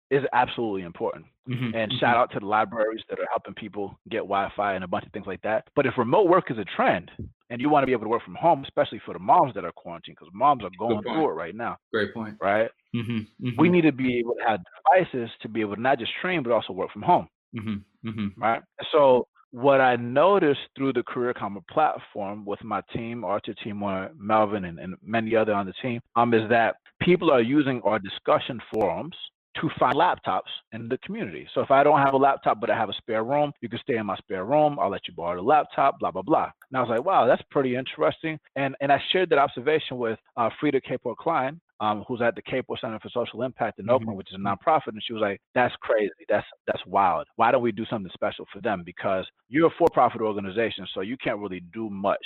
is 0.09 0.23
absolutely 0.33 0.83
important. 0.83 1.25
Mhm, 1.47 1.73
And 1.75 1.91
mhm. 1.91 1.99
shout 1.99 2.17
out 2.17 2.31
to 2.31 2.39
the 2.39 2.45
libraries 2.45 3.03
that 3.09 3.19
are 3.19 3.27
helping 3.31 3.53
people 3.53 3.99
get 4.09 4.19
Wi-Fi 4.19 4.73
and 4.73 4.83
a 4.83 4.87
bunch 4.87 5.05
of 5.05 5.11
things 5.11 5.27
like 5.27 5.41
that. 5.41 5.67
But 5.75 5.85
if 5.85 5.97
remote 5.97 6.27
work 6.27 6.51
is 6.51 6.57
a 6.57 6.65
trend, 6.65 7.11
and 7.49 7.59
you 7.59 7.69
want 7.69 7.81
to 7.83 7.87
be 7.87 7.93
able 7.93 8.03
to 8.03 8.09
work 8.09 8.23
from 8.23 8.35
home, 8.35 8.63
especially 8.63 8.99
for 9.05 9.13
the 9.13 9.19
moms 9.19 9.53
that 9.55 9.65
are 9.65 9.71
quarantined, 9.71 10.17
because 10.19 10.31
moms 10.33 10.63
are 10.63 10.69
going 10.77 11.01
through 11.01 11.29
it 11.29 11.33
right 11.33 11.55
now, 11.55 11.77
Great 11.91 12.13
point. 12.13 12.37
right? 12.39 12.69
Mhm, 12.95 13.27
mhm, 13.41 13.57
We 13.57 13.69
need 13.69 13.81
to 13.81 13.91
be 13.91 14.17
able 14.19 14.35
to 14.35 14.43
have 14.47 14.59
devices 14.85 15.29
to 15.41 15.49
be 15.49 15.61
able 15.61 15.75
to 15.75 15.81
not 15.81 15.99
just 15.99 16.13
train 16.21 16.43
but 16.43 16.51
also 16.51 16.73
work 16.73 16.91
from 16.91 17.01
home, 17.03 17.27
mhm, 17.55 17.83
mhm. 18.05 18.33
right? 18.37 18.61
So 18.91 19.27
what 19.51 19.81
I 19.81 19.95
noticed 19.95 20.61
through 20.75 20.93
the 20.93 21.03
Career 21.03 21.33
Karma 21.33 21.61
platform 21.61 22.45
with 22.45 22.63
my 22.63 22.81
team, 22.93 23.23
Artur 23.23 23.55
Timur, 23.55 24.11
Melvin, 24.15 24.65
and, 24.65 24.79
and 24.79 24.95
many 25.01 25.35
other 25.35 25.53
on 25.53 25.65
the 25.65 25.73
team, 25.73 26.01
um, 26.15 26.33
is 26.35 26.47
that 26.49 26.75
people 26.99 27.31
are 27.31 27.41
using 27.41 27.81
our 27.81 27.97
discussion 27.97 28.61
forums 28.71 29.15
to 29.55 29.69
find 29.79 29.95
laptops 29.95 30.49
in 30.73 30.87
the 30.87 30.97
community. 30.99 31.47
So 31.53 31.61
if 31.61 31.71
I 31.71 31.83
don't 31.83 31.99
have 31.99 32.13
a 32.13 32.17
laptop 32.17 32.59
but 32.61 32.69
I 32.69 32.75
have 32.77 32.89
a 32.89 32.93
spare 32.93 33.23
room, 33.23 33.51
you 33.61 33.69
can 33.69 33.79
stay 33.79 33.97
in 33.97 34.05
my 34.05 34.15
spare 34.17 34.45
room. 34.45 34.77
I'll 34.79 34.89
let 34.89 35.07
you 35.07 35.13
borrow 35.13 35.35
the 35.35 35.41
laptop, 35.41 35.99
blah 35.99 36.11
blah 36.11 36.21
blah. 36.21 36.51
And 36.69 36.77
I 36.77 36.81
was 36.81 36.89
like, 36.89 37.03
wow, 37.03 37.25
that's 37.25 37.41
pretty 37.49 37.75
interesting. 37.75 38.39
And 38.55 38.75
and 38.81 38.91
I 38.91 39.01
shared 39.11 39.29
that 39.31 39.39
observation 39.39 39.97
with 39.97 40.19
uh, 40.37 40.49
Freada 40.61 40.79
Kapor 40.87 41.15
Klein, 41.17 41.59
um, 41.79 42.03
who's 42.07 42.21
at 42.21 42.35
the 42.35 42.41
Kapor 42.43 42.79
Center 42.79 42.99
for 42.99 43.09
Social 43.09 43.41
Impact 43.41 43.79
in 43.79 43.85
Mhm. 43.85 43.91
Oakland, 43.93 44.17
which 44.17 44.29
is 44.31 44.35
a 44.35 44.39
nonprofit, 44.39 44.89
and 44.89 45.03
she 45.03 45.13
was 45.13 45.21
like, 45.21 45.41
"That's 45.55 45.75
crazy. 45.77 46.11
That's 46.29 46.47
that's 46.67 46.85
wild. 46.85 47.27
Why 47.35 47.51
don't 47.51 47.63
we 47.63 47.71
do 47.71 47.85
something 47.85 48.11
special 48.13 48.45
for 48.53 48.61
them? 48.61 48.83
Because 48.85 49.27
you're 49.49 49.67
a 49.67 49.71
for-profit 49.77 50.21
organization, 50.21 50.87
so 50.93 51.01
you 51.01 51.17
can't 51.17 51.39
really 51.39 51.61
do 51.73 51.89
much. 51.89 52.25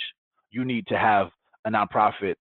You 0.50 0.64
need 0.64 0.86
to 0.88 0.98
have 0.98 1.30
a 1.64 1.70
nonprofit 1.70 2.34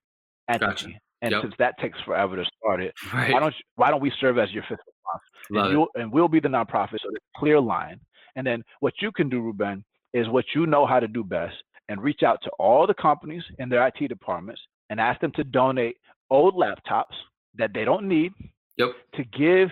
entity, 0.50 0.66
Gotcha. 0.92 1.00
And 1.24 1.32
Yep. 1.32 1.42
since 1.42 1.54
that 1.58 1.78
takes 1.80 2.00
forever 2.02 2.36
to 2.36 2.46
start 2.58 2.82
it, 2.82 2.94
Right. 3.14 3.34
why 3.34 3.40
don't 3.40 3.56
you, 3.58 3.64
why 3.76 3.90
don't 3.90 4.02
we 4.02 4.12
serve 4.20 4.38
as 4.38 4.52
your 4.52 4.64
fiscal 4.64 4.94
sponsor? 5.02 5.24
And, 5.66 5.72
you'll, 5.72 5.88
and 5.96 6.12
we'll 6.12 6.28
be 6.28 6.40
the 6.40 6.50
nonprofit, 6.50 7.00
so 7.02 7.10
there's 7.10 7.22
a 7.36 7.40
clear 7.40 7.60
line. 7.60 8.00
And 8.36 8.46
then 8.46 8.64
what 8.82 8.94
you 9.02 9.12
can 9.12 9.30
do, 9.30 9.40
Ruben, 9.42 9.84
is 10.14 10.28
what 10.30 10.46
you 10.54 10.66
know 10.68 10.86
how 10.86 11.00
to 11.00 11.08
do 11.08 11.24
best, 11.24 11.56
and 11.90 12.02
reach 12.04 12.24
out 12.24 12.40
to 12.44 12.50
all 12.60 12.86
the 12.86 12.94
companies 12.94 13.44
in 13.58 13.70
their 13.70 13.88
IT 13.88 14.08
departments 14.08 14.62
and 14.90 15.00
ask 15.00 15.20
them 15.22 15.32
to 15.34 15.44
donate 15.44 15.98
old 16.30 16.56
laptops 16.56 17.16
that 17.56 17.72
they 17.74 17.86
don't 17.86 18.08
need 18.08 18.34
Yep. 18.78 18.90
to 19.16 19.24
give 19.26 19.70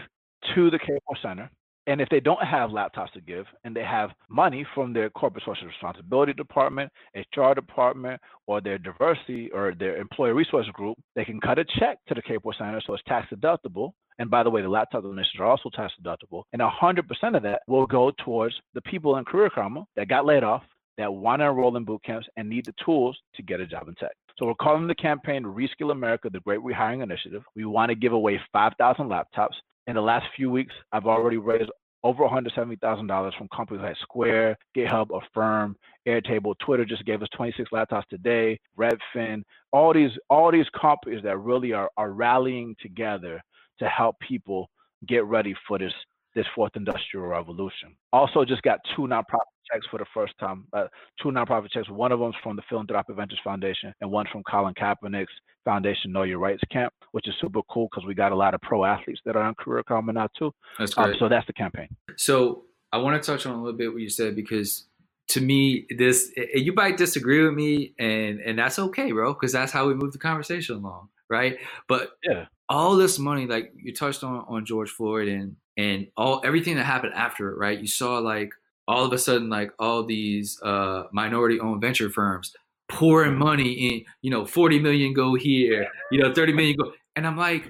to 0.56 0.70
the 0.72 0.80
Kapor 0.80 1.22
Center. 1.22 1.50
And 1.92 2.00
if 2.00 2.08
they 2.08 2.22
don't 2.22 2.42
have 2.42 2.70
laptops 2.70 3.12
to 3.16 3.20
give 3.20 3.46
and 3.66 3.76
they 3.76 3.84
have 3.84 4.12
money 4.30 4.66
from 4.74 4.94
their 4.94 5.10
corporate 5.10 5.44
social 5.46 5.68
responsibility 5.68 6.32
department, 6.32 6.90
HR 7.14 7.54
department, 7.54 8.22
or 8.48 8.62
their 8.62 8.78
diversity 8.78 9.50
or 9.54 9.74
their 9.78 9.98
employee 9.98 10.32
resource 10.32 10.68
group, 10.72 10.98
they 11.18 11.26
can 11.26 11.42
cut 11.42 11.60
a 11.60 11.66
check 11.80 11.98
to 12.08 12.14
the 12.14 12.22
Kapor 12.22 12.58
Center 12.58 12.82
so 12.88 12.94
it's 12.94 13.04
tax 13.08 13.28
deductible. 13.30 13.92
And 14.20 14.32
by 14.32 14.42
the 14.42 14.50
way, 14.50 14.62
the 14.62 14.70
laptop 14.70 15.04
donations 15.04 15.36
are 15.42 15.48
also 15.48 15.70
tax 15.70 15.92
deductible. 16.02 16.44
And 16.54 16.62
100% 16.62 17.36
of 17.36 17.44
that 17.44 17.62
will 17.68 17.86
go 17.86 18.14
towards 18.24 18.56
the 18.74 18.82
people 18.84 19.18
in 19.18 19.26
Career 19.26 19.50
Karma 19.54 19.84
that 19.98 20.08
got 20.08 20.26
laid 20.26 20.46
off, 20.46 20.64
that 20.98 21.14
want 21.14 21.42
to 21.42 21.48
enroll 21.48 21.76
in 21.76 21.84
boot 21.84 22.04
camps 22.06 22.28
and 22.38 22.48
need 22.48 22.68
the 22.68 22.74
tools 22.86 23.18
to 23.36 23.44
get 23.44 23.60
a 23.60 23.68
job 23.68 23.90
in 23.90 23.96
tech. 23.96 24.16
So 24.40 24.46
we're 24.46 24.56
calling 24.56 24.88
the 24.88 24.96
campaign 24.96 25.44
Reskill 25.44 25.92
America, 25.92 26.30
the 26.32 26.40
Great 26.40 26.62
Rehiring 26.62 27.04
Initiative. 27.04 27.44
We 27.54 27.66
want 27.66 27.90
to 27.90 27.96
give 27.96 28.14
away 28.14 28.40
5,000 28.54 29.10
laptops. 29.10 29.56
In 29.88 29.96
the 29.96 30.02
last 30.02 30.28
few 30.38 30.50
weeks, 30.50 30.74
I've 30.92 31.08
already 31.08 31.38
raised 31.38 31.72
over 32.04 32.24
$170,000 32.24 33.38
from 33.38 33.48
companies 33.56 33.84
like 33.84 33.98
Square, 34.02 34.58
GitHub, 34.76 35.08
Affirm, 35.16 35.76
Airtable, 36.08 36.56
Twitter 36.60 36.86
just 36.86 37.06
gave 37.06 37.22
us 37.22 37.28
26 37.36 37.70
laptops 37.72 38.08
today, 38.10 38.60
Redfin, 38.78 39.44
all 39.72 39.94
these 39.94 40.12
all 40.30 40.52
these 40.52 40.66
companies 40.80 41.22
that 41.24 41.38
really 41.38 41.74
are, 41.74 41.90
are 41.98 42.12
rallying 42.12 42.76
together 42.82 43.42
to 43.80 43.88
help 43.88 44.20
people 44.20 44.70
get 45.08 45.26
ready 45.26 45.56
for 45.68 45.78
this 45.78 45.94
this 46.36 46.46
fourth 46.56 46.72
industrial 46.76 47.26
revolution. 47.28 47.96
Also, 48.14 48.46
just 48.46 48.62
got 48.62 48.80
two 48.96 49.04
nonprofit 49.04 49.52
checks 49.72 49.86
for 49.92 49.98
the 50.00 50.06
first 50.14 50.34
time. 50.40 50.66
Uh, 50.74 50.86
two 51.22 51.30
nonprofit 51.30 51.72
checks. 51.72 51.90
One 51.90 52.12
of 52.12 52.20
them's 52.20 52.36
from 52.42 52.56
the 52.56 52.62
Philanthropic 52.70 53.16
Ventures 53.16 53.40
Foundation, 53.44 53.94
and 54.02 54.10
one 54.10 54.26
from 54.32 54.44
Colin 54.44 54.74
Kaepernick's 54.74 55.32
Foundation 55.66 56.12
Know 56.12 56.24
Your 56.24 56.40
Rights 56.40 56.62
Camp, 56.72 56.94
which 57.12 57.28
is 57.28 57.34
super 57.42 57.62
cool 57.70 57.88
because 57.92 58.06
we 58.08 58.14
got 58.16 58.32
a 58.32 58.36
lot 58.36 58.54
of 58.54 58.62
pro 58.62 58.86
athletes 58.86 59.22
that 59.26 59.36
are 59.36 59.44
on 59.44 59.56
Career 59.56 59.84
Karma 59.84 60.14
now 60.14 60.28
too. 60.38 60.54
That's 60.80 60.98
Um, 60.98 61.06
great. 61.06 61.20
so 61.20 61.30
that's 61.30 61.48
the 61.48 61.54
campaign. 61.54 61.90
So 62.16 62.66
I 62.92 62.98
want 62.98 63.22
to 63.22 63.26
touch 63.32 63.46
on 63.46 63.54
a 63.54 63.62
little 63.62 63.78
bit 63.78 63.92
what 63.92 64.02
you 64.02 64.10
said 64.10 64.36
because 64.36 64.88
to 65.30 65.42
me, 65.42 65.86
this 65.98 66.32
you 66.54 66.74
might 66.74 66.98
disagree 66.98 67.44
with 67.44 67.54
me, 67.54 67.94
and 68.00 68.40
and 68.40 68.58
that's 68.58 68.80
okay, 68.80 69.12
bro, 69.12 69.34
because 69.34 69.52
that's 69.52 69.72
how 69.72 69.88
we 69.88 69.94
move 69.94 70.12
the 70.14 70.18
conversation 70.18 70.78
along, 70.78 71.10
right? 71.30 71.58
But 71.88 72.12
Yeah. 72.28 72.46
all 72.68 72.96
this 72.98 73.20
money, 73.20 73.46
like 73.48 73.72
you 73.76 73.94
touched 73.94 74.24
on 74.24 74.44
on 74.48 74.66
George 74.66 74.90
Floyd, 74.90 75.28
and 75.30 75.56
and 75.78 76.08
all 76.18 76.42
everything 76.44 76.76
that 76.76 76.86
happened 76.86 77.14
after 77.16 77.50
it, 77.50 77.58
right? 77.58 77.80
You 77.80 77.88
saw 77.88 78.20
like 78.20 78.52
all 78.88 79.06
of 79.06 79.14
a 79.14 79.18
sudden 79.18 79.50
like 79.50 79.72
all 79.80 80.04
these 80.04 80.62
uh, 80.62 81.04
minority 81.12 81.60
owned 81.60 81.82
venture 81.82 82.10
firms 82.10 82.54
pouring 82.90 83.38
money 83.38 83.72
in, 83.72 84.06
you 84.22 84.30
know, 84.30 84.46
40 84.46 84.80
million 84.80 85.14
go 85.14 85.36
here, 85.36 85.88
you 86.12 86.22
know, 86.22 86.34
30 86.34 86.54
million 86.54 86.76
go. 86.78 86.92
And 87.16 87.26
I'm 87.26 87.38
like, 87.38 87.70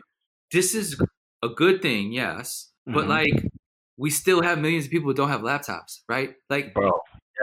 this 0.51 0.73
is 0.73 0.99
a 1.43 1.49
good 1.49 1.81
thing, 1.81 2.11
yes. 2.11 2.71
But 2.85 3.01
mm-hmm. 3.01 3.09
like 3.09 3.45
we 3.97 4.09
still 4.09 4.41
have 4.41 4.59
millions 4.59 4.85
of 4.85 4.91
people 4.91 5.09
who 5.09 5.13
don't 5.13 5.29
have 5.29 5.41
laptops, 5.41 5.99
right? 6.09 6.33
Like 6.49 6.73
Bro, 6.73 6.91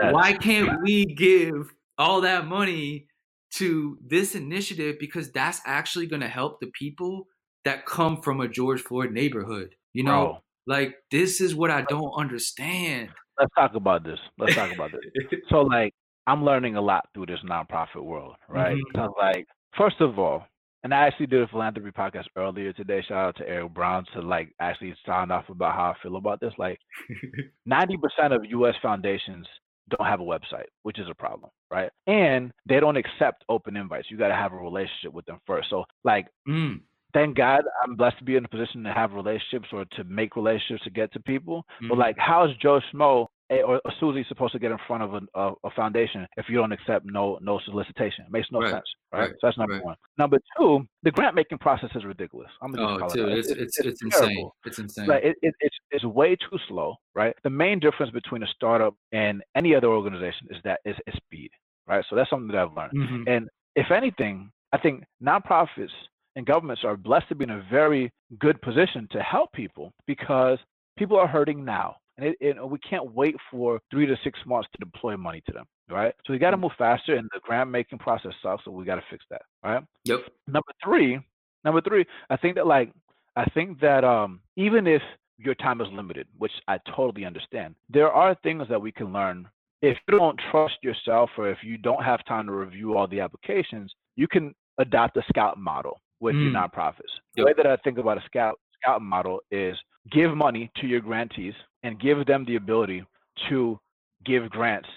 yes. 0.01 0.13
why 0.13 0.33
can't 0.33 0.81
we 0.83 1.05
give 1.05 1.73
all 1.97 2.21
that 2.21 2.45
money 2.47 3.07
to 3.51 3.97
this 4.05 4.35
initiative 4.35 4.97
because 4.99 5.31
that's 5.31 5.61
actually 5.65 6.05
going 6.05 6.21
to 6.21 6.27
help 6.27 6.59
the 6.59 6.67
people 6.67 7.27
that 7.65 7.85
come 7.85 8.21
from 8.21 8.41
a 8.41 8.47
George 8.47 8.81
Floyd 8.81 9.11
neighborhood. 9.11 9.75
You 9.93 10.03
know. 10.03 10.41
Like 10.69 10.95
this 11.09 11.41
is 11.41 11.55
what 11.55 11.71
I 11.71 11.81
don't 11.81 12.13
understand. 12.17 13.09
Let's 13.39 13.53
talk 13.55 13.73
about 13.73 14.03
this. 14.03 14.19
Let's 14.37 14.55
talk 14.55 14.71
about 14.71 14.91
this. 14.91 15.39
so 15.49 15.61
like 15.61 15.93
I'm 16.27 16.45
learning 16.45 16.75
a 16.75 16.81
lot 16.81 17.09
through 17.13 17.25
this 17.25 17.39
nonprofit 17.43 18.03
world, 18.03 18.35
right? 18.47 18.77
Mm-hmm. 18.95 19.07
Like 19.19 19.47
first 19.75 19.99
of 19.99 20.19
all, 20.19 20.45
and 20.83 20.93
I 20.93 21.07
actually 21.07 21.25
did 21.25 21.41
a 21.41 21.47
philanthropy 21.47 21.89
podcast 21.89 22.25
earlier 22.37 22.71
today. 22.71 23.03
Shout 23.05 23.17
out 23.17 23.37
to 23.37 23.49
Eric 23.49 23.73
Brown 23.73 24.05
to 24.13 24.21
like 24.21 24.53
actually 24.61 24.93
sound 25.05 25.31
off 25.31 25.49
about 25.49 25.73
how 25.73 25.85
I 25.85 25.95
feel 26.03 26.17
about 26.17 26.39
this. 26.39 26.53
Like 26.59 26.79
90% 27.67 28.35
of 28.35 28.45
US 28.45 28.75
foundations 28.81 29.47
don't 29.89 30.07
have 30.07 30.21
a 30.21 30.23
website, 30.23 30.67
which 30.83 30.99
is 30.99 31.07
a 31.09 31.15
problem, 31.15 31.49
right? 31.71 31.89
And 32.07 32.51
they 32.67 32.79
don't 32.79 32.95
accept 32.95 33.43
open 33.49 33.75
invites. 33.75 34.09
You 34.09 34.17
got 34.17 34.27
to 34.27 34.35
have 34.35 34.53
a 34.53 34.57
relationship 34.57 35.13
with 35.13 35.25
them 35.25 35.39
first. 35.47 35.69
So, 35.69 35.85
like, 36.03 36.27
mm. 36.47 36.79
Thank 37.13 37.37
God 37.37 37.63
I'm 37.83 37.95
blessed 37.95 38.19
to 38.19 38.23
be 38.23 38.35
in 38.35 38.45
a 38.45 38.47
position 38.47 38.83
to 38.83 38.93
have 38.93 39.13
relationships 39.13 39.67
or 39.71 39.85
to 39.97 40.03
make 40.05 40.35
relationships 40.35 40.83
to 40.83 40.89
get 40.89 41.11
to 41.13 41.19
people. 41.19 41.65
Mm. 41.83 41.89
But, 41.89 41.97
like, 41.97 42.15
how 42.17 42.45
is 42.45 42.51
Joe 42.61 42.79
Schmo 42.93 43.27
or, 43.49 43.81
Susie 43.99 44.25
supposed 44.29 44.53
to 44.53 44.59
get 44.59 44.71
in 44.71 44.77
front 44.85 45.03
of 45.03 45.13
a, 45.15 45.21
a, 45.39 45.53
a, 45.63 45.71
foundation 45.71 46.27
if 46.37 46.45
you 46.49 46.57
don't 46.57 46.71
accept 46.71 47.05
no 47.05 47.39
no 47.41 47.59
solicitation? 47.65 48.25
It 48.25 48.31
makes 48.31 48.47
no 48.51 48.59
right. 48.59 48.71
sense, 48.71 48.83
right? 49.11 49.19
right? 49.21 49.29
So 49.31 49.37
that's 49.41 49.57
number 49.57 49.75
right. 49.75 49.85
one. 49.85 49.95
Number 50.17 50.37
two, 50.57 50.87
the 51.03 51.11
grant 51.11 51.35
making 51.35 51.57
process 51.57 51.89
is 51.95 52.05
ridiculous. 52.05 52.49
I'm 52.61 52.71
gonna 52.71 53.03
oh, 53.03 53.09
dude, 53.09 53.29
it. 53.29 53.39
it's, 53.39 53.49
it's, 53.49 53.59
it's, 53.59 53.79
it's 53.79 54.01
insane. 54.03 54.49
It's 54.65 54.79
insane. 54.79 55.07
Like 55.07 55.23
it, 55.23 55.35
it, 55.41 55.55
it's 55.61 55.75
it's 55.91 56.05
way 56.05 56.35
too 56.35 56.59
slow, 56.67 56.95
right? 57.15 57.35
The 57.43 57.49
main 57.49 57.79
difference 57.79 58.11
between 58.11 58.43
a 58.43 58.47
startup 58.47 58.93
and 59.11 59.41
any 59.55 59.73
other 59.73 59.87
organization 59.87 60.47
is 60.51 60.57
that 60.63 60.81
is, 60.85 60.95
is 61.07 61.15
speed, 61.17 61.49
right? 61.87 62.05
So 62.09 62.15
that's 62.15 62.29
something 62.29 62.49
that 62.49 62.57
I've 62.57 62.73
learned. 62.73 62.93
Mm-hmm. 62.93 63.23
And 63.27 63.49
if 63.75 63.89
anything, 63.91 64.51
I 64.73 64.77
think 64.77 65.03
nonprofits 65.23 65.89
and 66.35 66.45
governments 66.45 66.83
are 66.83 66.95
blessed 66.95 67.29
to 67.29 67.35
be 67.35 67.43
in 67.43 67.49
a 67.51 67.65
very 67.69 68.11
good 68.39 68.61
position 68.61 69.07
to 69.11 69.21
help 69.21 69.51
people 69.53 69.91
because 70.07 70.57
people 70.97 71.17
are 71.17 71.27
hurting 71.27 71.63
now 71.65 71.95
and, 72.19 72.27
it, 72.27 72.37
it, 72.41 72.69
we 72.69 72.77
can't 72.79 73.13
wait 73.13 73.35
for 73.49 73.79
three 73.89 74.05
to 74.05 74.15
six 74.23 74.39
months 74.45 74.67
to 74.73 74.85
deploy 74.85 75.15
money 75.15 75.41
to 75.47 75.53
them, 75.53 75.65
right? 75.89 76.13
So 76.25 76.33
we 76.33 76.39
got 76.39 76.51
to 76.51 76.57
mm. 76.57 76.61
move 76.61 76.71
faster, 76.77 77.15
and 77.15 77.29
the 77.33 77.39
grant 77.41 77.69
making 77.69 77.99
process 77.99 78.33
sucks, 78.43 78.65
so 78.65 78.71
we 78.71 78.85
got 78.85 78.95
to 78.95 79.03
fix 79.09 79.23
that, 79.29 79.43
right? 79.63 79.83
Yep. 80.05 80.19
Number 80.47 80.71
three, 80.83 81.19
number 81.63 81.81
three, 81.81 82.05
I 82.29 82.37
think 82.37 82.55
that 82.55 82.67
like 82.67 82.91
I 83.35 83.45
think 83.45 83.79
that 83.79 84.03
um, 84.03 84.41
even 84.57 84.85
if 84.85 85.01
your 85.37 85.55
time 85.55 85.79
is 85.79 85.87
limited, 85.93 86.27
which 86.37 86.51
I 86.67 86.79
totally 86.93 87.25
understand, 87.25 87.75
there 87.89 88.11
are 88.11 88.35
things 88.43 88.65
that 88.69 88.81
we 88.81 88.91
can 88.91 89.13
learn. 89.13 89.47
If 89.81 89.97
you 90.09 90.17
don't 90.17 90.39
trust 90.51 90.75
yourself, 90.83 91.29
or 91.37 91.49
if 91.49 91.59
you 91.63 91.77
don't 91.77 92.03
have 92.03 92.25
time 92.25 92.47
to 92.47 92.51
review 92.51 92.97
all 92.97 93.07
the 93.07 93.21
applications, 93.21 93.93
you 94.17 94.27
can 94.27 94.53
adopt 94.77 95.15
a 95.15 95.23
scout 95.29 95.57
model 95.57 96.01
with 96.19 96.35
mm. 96.35 96.43
your 96.43 96.53
nonprofits. 96.53 97.11
The 97.35 97.45
way 97.45 97.53
that 97.55 97.65
I 97.65 97.75
think 97.77 97.97
about 97.97 98.17
a 98.17 98.21
scout 98.25 98.59
scout 98.81 99.01
model 99.01 99.39
is 99.51 99.75
give 100.11 100.35
money 100.35 100.71
to 100.77 100.87
your 100.87 101.01
grantees 101.01 101.53
and 101.83 101.99
give 101.99 102.25
them 102.25 102.45
the 102.45 102.55
ability 102.55 103.03
to 103.49 103.79
give 104.25 104.49
grants 104.49 104.89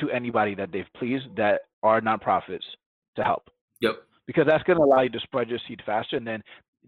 to 0.00 0.10
anybody 0.10 0.54
that 0.54 0.70
they've 0.72 0.86
pleased 0.96 1.24
that 1.36 1.62
are 1.82 2.00
nonprofits 2.00 2.64
to 3.16 3.24
help. 3.24 3.48
Yep. 3.80 3.96
Because 4.26 4.46
that's 4.46 4.62
going 4.64 4.78
to 4.78 4.84
allow 4.84 5.02
you 5.02 5.08
to 5.10 5.20
spread 5.20 5.48
your 5.48 5.58
seed 5.66 5.80
faster, 5.86 6.16
and 6.16 6.26
then 6.26 6.42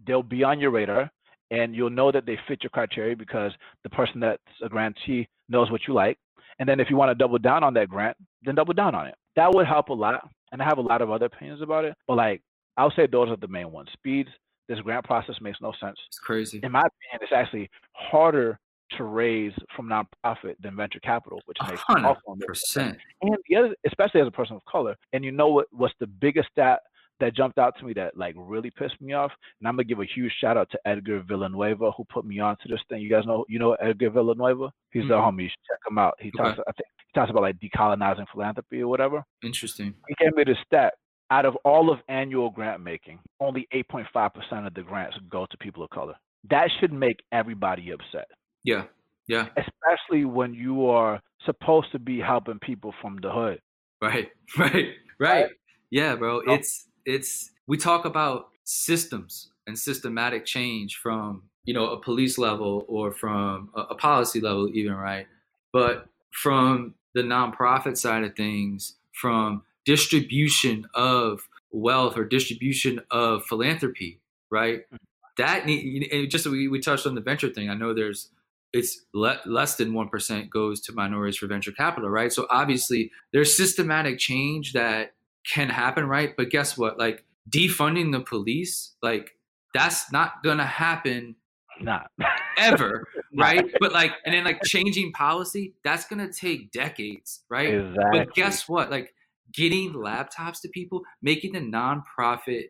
they'll 0.07 0.22
be 0.22 0.44
on 0.44 0.61
your 0.61 0.70
radar, 0.70 1.11
and 1.50 1.74
you'll 1.74 1.90
know 1.90 2.12
that 2.12 2.26
they 2.26 2.38
fit 2.46 2.62
your 2.62 2.70
criteria 2.70 3.16
because 3.16 3.53
the 3.83 3.90
person 3.90 4.20
that's 4.20 4.42
a 4.62 4.68
grantee 4.68 5.26
knows 5.48 5.70
what 5.70 5.81
you 5.88 5.94
like. 5.94 6.18
And 6.59 6.68
then 6.68 6.79
if 6.79 6.90
you 6.90 6.96
want 6.96 7.11
to 7.11 7.14
double 7.14 7.38
down 7.38 7.64
on 7.64 7.72
that 7.74 7.88
grant, 7.88 8.16
then 8.44 8.55
double 8.55 8.74
down 8.74 8.94
on 8.94 9.07
it. 9.07 9.14
That 9.37 9.55
would 9.55 9.66
help 9.66 9.88
a 9.88 9.94
lot. 9.94 10.29
And 10.53 10.61
I 10.61 10.64
have 10.64 10.79
a 10.79 10.83
lot 10.83 11.00
of 11.00 11.11
other 11.11 11.26
opinions 11.26 11.62
about 11.62 11.85
it, 11.85 11.94
but 12.07 12.16
like 12.16 12.42
I'll 12.81 12.93
say 12.97 13.07
those 13.07 13.29
are 13.29 13.37
the 13.37 13.49
main 13.49 13.71
ones. 13.71 13.88
Speeds. 13.93 14.31
This 14.66 14.81
grant 14.81 15.05
process 15.05 15.35
makes 15.43 15.59
no 15.61 15.73
sense. 15.79 15.99
It's 16.07 16.19
crazy. 16.19 16.61
In 16.62 16.73
my 16.73 16.79
opinion, 16.79 17.21
it's 17.21 17.33
actually 17.35 17.69
harder 17.93 18.59
to 18.97 19.05
raise 19.05 19.53
from 19.77 19.88
nonprofit 19.88 20.55
than 20.62 20.77
venture 20.77 21.01
capital, 21.01 21.40
which 21.45 21.59
makes 21.69 21.83
100%. 21.90 22.16
percent. 22.47 22.97
And 23.21 23.37
the 23.49 23.57
other, 23.57 23.75
especially 23.87 24.23
as 24.23 24.27
a 24.27 24.31
person 24.31 24.57
of 24.57 24.64
color, 24.64 24.97
and 25.12 25.23
you 25.23 25.31
know 25.31 25.49
what? 25.49 25.66
What's 25.73 25.93
the 26.01 26.07
biggest 26.07 26.49
stat 26.53 26.81
that 27.19 27.37
jumped 27.37 27.59
out 27.59 27.77
to 27.81 27.85
me 27.85 27.93
that 27.93 28.16
like 28.16 28.35
really 28.38 28.71
pissed 28.71 28.99
me 29.01 29.12
off? 29.12 29.33
And 29.61 29.69
I'm 29.69 29.75
gonna 29.75 29.85
give 29.85 30.01
a 30.01 30.07
huge 30.07 30.33
shout 30.40 30.57
out 30.57 30.71
to 30.71 30.79
Edgar 30.87 31.23
Villanueva 31.29 31.90
who 31.90 32.05
put 32.05 32.25
me 32.25 32.40
onto 32.40 32.66
this 32.66 32.81
thing. 32.88 33.03
You 33.03 33.11
guys 33.11 33.27
know, 33.27 33.45
you 33.47 33.59
know 33.59 33.75
Edgar 33.75 34.09
Villanueva? 34.09 34.71
He's 34.90 35.03
mm-hmm. 35.03 35.11
the 35.11 35.16
homie. 35.16 35.43
You 35.43 35.49
should 35.49 35.66
check 35.69 35.81
him 35.90 35.99
out. 35.99 36.14
He 36.19 36.29
okay. 36.29 36.43
talks, 36.43 36.61
I 36.66 36.73
think, 36.73 36.87
he 37.12 37.21
talks 37.21 37.31
about 37.31 37.43
like 37.43 37.59
decolonizing 37.59 38.27
philanthropy 38.33 38.81
or 38.81 38.88
whatever. 38.88 39.23
Interesting. 39.43 39.95
He 40.09 40.14
gave 40.14 40.35
me 40.35 40.45
the 40.45 40.57
stat. 40.64 40.95
Out 41.31 41.45
of 41.45 41.57
all 41.64 41.93
of 41.93 41.99
annual 42.09 42.51
grant 42.51 42.83
making, 42.83 43.21
only 43.38 43.69
8.5% 43.73 44.66
of 44.66 44.75
the 44.75 44.83
grants 44.83 45.16
go 45.31 45.47
to 45.51 45.57
people 45.59 45.85
of 45.85 45.90
color. 45.90 46.14
That 46.51 46.71
should 46.81 46.93
make 46.93 47.21
everybody 47.33 47.90
upset. 47.90 48.27
Yeah. 48.64 48.85
Yeah. 49.29 49.47
Especially 49.57 50.25
when 50.25 50.55
you 50.55 50.87
are 50.87 51.21
supposed 51.47 51.93
to 51.93 51.99
be 51.99 52.19
helping 52.19 52.59
people 52.59 52.93
from 53.01 53.19
the 53.23 53.31
hood. 53.31 53.61
Right. 54.03 54.31
Right. 54.59 54.95
Right. 55.21 55.47
Yeah, 55.90 56.16
bro. 56.16 56.40
It's 56.47 56.88
it's 57.05 57.51
we 57.69 57.77
talk 57.77 58.05
about 58.05 58.47
systems 58.64 59.51
and 59.66 59.79
systematic 59.79 60.45
change 60.45 60.97
from, 60.97 61.43
you 61.64 61.75
know, 61.75 61.90
a 61.90 62.01
police 62.01 62.38
level 62.38 62.85
or 62.88 63.12
from 63.12 63.71
a, 63.77 63.81
a 63.83 63.95
policy 63.95 64.40
level 64.40 64.69
even, 64.73 64.95
right? 64.95 65.27
But 65.73 66.07
from 66.33 66.95
the 67.14 67.23
nonprofit 67.23 67.97
side 67.97 68.25
of 68.25 68.35
things, 68.35 68.97
from 69.12 69.62
distribution 69.85 70.87
of 70.95 71.49
wealth 71.71 72.16
or 72.16 72.25
distribution 72.25 73.01
of 73.11 73.45
philanthropy, 73.45 74.21
right? 74.51 74.81
Mm. 74.93 74.99
That 75.37 75.66
need, 75.66 76.29
just 76.29 76.47
we, 76.47 76.69
we 76.69 76.81
touched 76.81 77.07
on 77.07 77.14
the 77.14 77.21
venture 77.21 77.49
thing. 77.49 77.71
I 77.71 77.75
know 77.75 77.95
there's 77.95 78.31
it's 78.73 79.01
le- 79.14 79.40
less 79.47 79.77
than 79.77 79.93
1% 79.93 80.51
goes 80.51 80.81
to 80.83 80.93
minorities 80.93 81.37
for 81.37 81.47
venture 81.47 81.73
capital, 81.73 82.09
right? 82.09 82.33
So 82.33 82.47
obviously 82.51 83.11
there's 83.33 83.57
systematic 83.57 84.19
change 84.19 84.75
that 84.75 85.14
can 85.45 85.69
happen, 85.69 86.07
right? 86.07 86.35
But 86.37 86.51
guess 86.51 86.79
what? 86.79 86.99
Like 86.99 87.25
defunding 87.49 88.12
the 88.12 88.21
police, 88.21 88.95
like 89.03 89.33
that's 89.75 90.12
not 90.12 90.43
gonna 90.45 90.66
happen 90.66 91.37
not 91.81 92.11
ever, 92.59 93.09
right? 93.37 93.64
But 93.81 93.93
like 93.93 94.12
and 94.25 94.35
then 94.35 94.45
like 94.45 94.62
changing 94.64 95.12
policy, 95.12 95.75
that's 95.83 96.07
gonna 96.07 96.33
take 96.33 96.71
decades, 96.71 97.43
right? 97.49 97.75
Exactly. 97.75 98.19
But 98.19 98.35
guess 98.35 98.69
what? 98.69 98.90
Like 98.90 99.14
getting 99.53 99.93
laptops 99.93 100.61
to 100.63 100.69
people, 100.69 101.03
making 101.23 101.53
the 101.53 101.61
nonprofit 101.61 102.67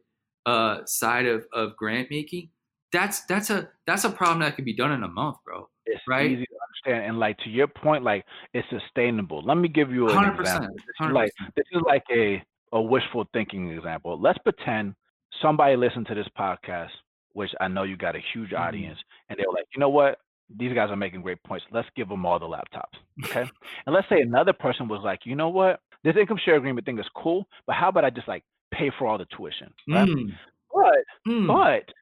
uh 0.47 0.79
side 0.87 1.27
of, 1.27 1.45
of 1.53 1.77
grant 1.77 2.11
making, 2.11 2.49
that's 2.93 3.25
that's 3.27 3.51
a 3.51 3.69
that's 3.87 4.05
a 4.05 4.11
problem 4.11 4.41
that 4.41 4.57
can 4.57 4.65
be 4.65 4.75
done 4.75 4.93
in 4.93 5.03
a 5.03 5.09
month, 5.09 5.37
bro. 5.45 5.69
It's 5.87 6.03
right? 6.09 6.31
easy 6.31 6.45
to 6.45 6.57
understand, 6.93 7.09
and 7.09 7.19
like 7.19 7.37
to 7.39 7.51
your 7.51 7.67
point, 7.67 8.05
like 8.05 8.25
it's 8.55 8.67
sustainable. 8.71 9.43
Let 9.45 9.57
me 9.57 9.69
give 9.69 9.91
you 9.91 10.09
an 10.09 10.17
100%, 10.17 10.41
example. 10.41 10.75
This 10.75 11.07
is 11.09 11.13
like 11.13 11.33
this 11.57 11.67
is 11.73 11.83
like 11.87 12.05
a 12.13 12.43
a 12.73 12.81
wishful 12.81 13.27
thinking 13.33 13.71
example. 13.71 14.21
Let's 14.21 14.39
pretend 14.39 14.95
somebody 15.43 15.77
listened 15.77 16.07
to 16.07 16.15
this 16.15 16.29
podcast, 16.39 16.91
which 17.33 17.51
I 17.61 17.69
know 17.69 17.83
you 17.83 17.97
got 17.97 18.17
a 18.17 18.21
huge 18.33 18.51
mm-hmm. 18.51 18.63
audience, 18.63 18.99
and 19.29 19.39
they 19.39 19.45
were 19.47 19.55
like, 19.55 19.67
you 19.75 19.81
know 19.81 19.89
what? 19.89 20.19
These 20.59 20.75
guys 20.75 20.91
are 20.91 20.97
making 20.97 21.23
great 21.23 21.43
points. 21.45 21.65
Let's 21.71 21.89
give 21.97 22.09
them 22.09 22.27
all 22.27 22.39
the 22.39 22.47
laptops. 22.47 22.99
Okay. 23.27 23.45
and 23.85 23.95
let's 23.95 24.09
say 24.09 24.23
another 24.23 24.55
person 24.55 24.89
was 24.89 25.03
like, 25.05 25.21
you 25.25 25.37
know 25.37 25.51
what? 25.51 25.81
This 26.03 26.17
income 26.19 26.39
share 26.43 26.57
agreement 26.57 26.87
thing 26.87 26.99
is 26.99 27.05
cool, 27.15 27.45
but 27.67 27.77
how 27.77 27.91
about 27.91 28.05
I 28.05 28.11
just 28.11 28.29
like 28.29 28.43
pay 28.73 28.91
for 28.99 29.07
all 29.07 29.19
the 29.19 29.27
tuition? 29.27 29.73
Right? 29.87 30.09
Mm. 30.09 30.33
But 30.73 31.31
mm. 31.31 31.47
but 31.47 31.93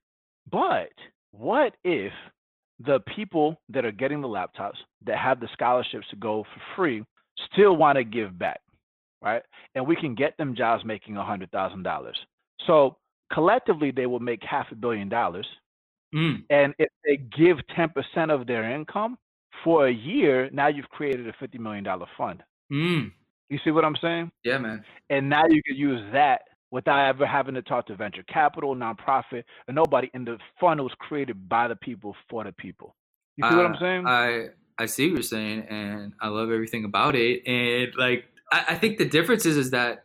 but 0.51 0.93
what 1.33 1.75
if 1.83 2.13
the 2.85 3.01
people 3.15 3.61
that 3.71 3.85
are 3.85 3.93
getting 3.93 4.21
the 4.21 4.29
laptops 4.29 4.77
that 5.05 5.19
have 5.19 5.41
the 5.41 5.49
scholarships 5.53 6.07
to 6.11 6.17
go 6.17 6.45
for 6.45 6.61
free 6.77 7.05
still 7.53 7.77
want 7.77 7.97
to 7.97 8.05
give 8.05 8.39
back, 8.39 8.61
right? 9.21 9.43
And 9.75 9.87
we 9.87 9.97
can 9.97 10.15
get 10.15 10.37
them 10.37 10.55
jobs 10.55 10.85
making 10.85 11.17
a 11.17 11.25
hundred 11.25 11.51
thousand 11.51 11.83
dollars. 11.83 12.17
So 12.67 12.97
collectively, 13.33 13.91
they 13.91 14.07
will 14.07 14.21
make 14.21 14.43
half 14.43 14.67
a 14.71 14.75
billion 14.75 15.09
dollars. 15.09 15.47
Mm. 16.15 16.45
And 16.51 16.75
if 16.79 16.89
they 17.05 17.17
give 17.17 17.59
10% 17.77 18.33
of 18.33 18.47
their 18.47 18.71
income 18.71 19.19
for 19.65 19.87
a 19.87 19.93
year, 19.93 20.49
now 20.53 20.69
you've 20.69 20.89
created 20.89 21.27
a 21.27 21.33
$50 21.33 21.59
million 21.59 21.87
fund. 22.17 22.43
Mm. 22.73 23.13
You 23.51 23.59
see 23.65 23.71
what 23.71 23.85
I'm 23.85 23.97
saying? 24.01 24.31
Yeah, 24.45 24.59
man. 24.59 24.85
And 25.11 25.29
now 25.29 25.47
you 25.49 25.63
can 25.63 25.77
use 25.77 26.03
that 26.13 26.43
without 26.71 27.09
ever 27.09 27.27
having 27.27 27.55
to 27.55 27.63
talk 27.63 27.87
to 27.87 27.97
venture 27.97 28.23
capital, 28.25 28.75
nonprofit, 28.75 29.45
or 29.67 29.75
nobody. 29.75 30.11
And 30.15 30.27
the 30.27 30.39
fund 30.61 30.81
was 30.81 30.93
created 30.99 31.49
by 31.49 31.69
the 31.69 31.77
people 31.77 32.15
for 32.29 32.45
the 32.45 32.53
people. 32.53 32.95
You 33.37 33.49
see 33.49 33.55
uh, 33.55 33.57
what 33.57 33.67
I'm 33.67 33.77
saying? 33.81 34.07
I 34.07 34.49
I 34.79 34.87
see 34.87 35.09
what 35.09 35.15
you're 35.15 35.23
saying, 35.23 35.67
and 35.69 36.13
I 36.21 36.29
love 36.29 36.51
everything 36.51 36.85
about 36.85 37.17
it. 37.17 37.47
And 37.47 37.93
like, 37.97 38.27
I, 38.53 38.65
I 38.71 38.75
think 38.77 38.99
the 38.99 39.05
difference 39.05 39.45
is 39.45 39.57
is 39.57 39.71
that 39.71 40.05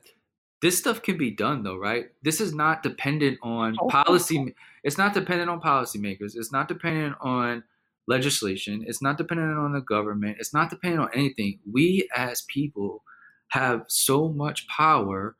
this 0.61 0.77
stuff 0.77 1.01
can 1.01 1.17
be 1.17 1.29
done 1.29 1.63
though, 1.63 1.77
right? 1.77 2.05
This 2.21 2.39
is 2.39 2.53
not 2.53 2.83
dependent 2.83 3.37
on 3.43 3.75
oh, 3.79 3.87
policy. 3.87 4.55
It's 4.83 4.97
not 4.97 5.13
dependent 5.13 5.49
on 5.49 5.61
policymakers. 5.61 6.35
It's 6.35 6.51
not 6.51 6.67
dependent 6.67 7.15
on 7.21 7.63
legislation. 8.07 8.83
It's 8.85 9.01
not 9.01 9.17
dependent 9.17 9.57
on 9.57 9.73
the 9.73 9.81
government. 9.81 10.37
It's 10.39 10.53
not 10.53 10.69
dependent 10.69 11.03
on 11.03 11.09
anything. 11.13 11.59
We 11.71 12.09
as 12.15 12.43
people 12.43 13.03
have 13.49 13.85
so 13.87 14.29
much 14.29 14.67
power 14.67 15.35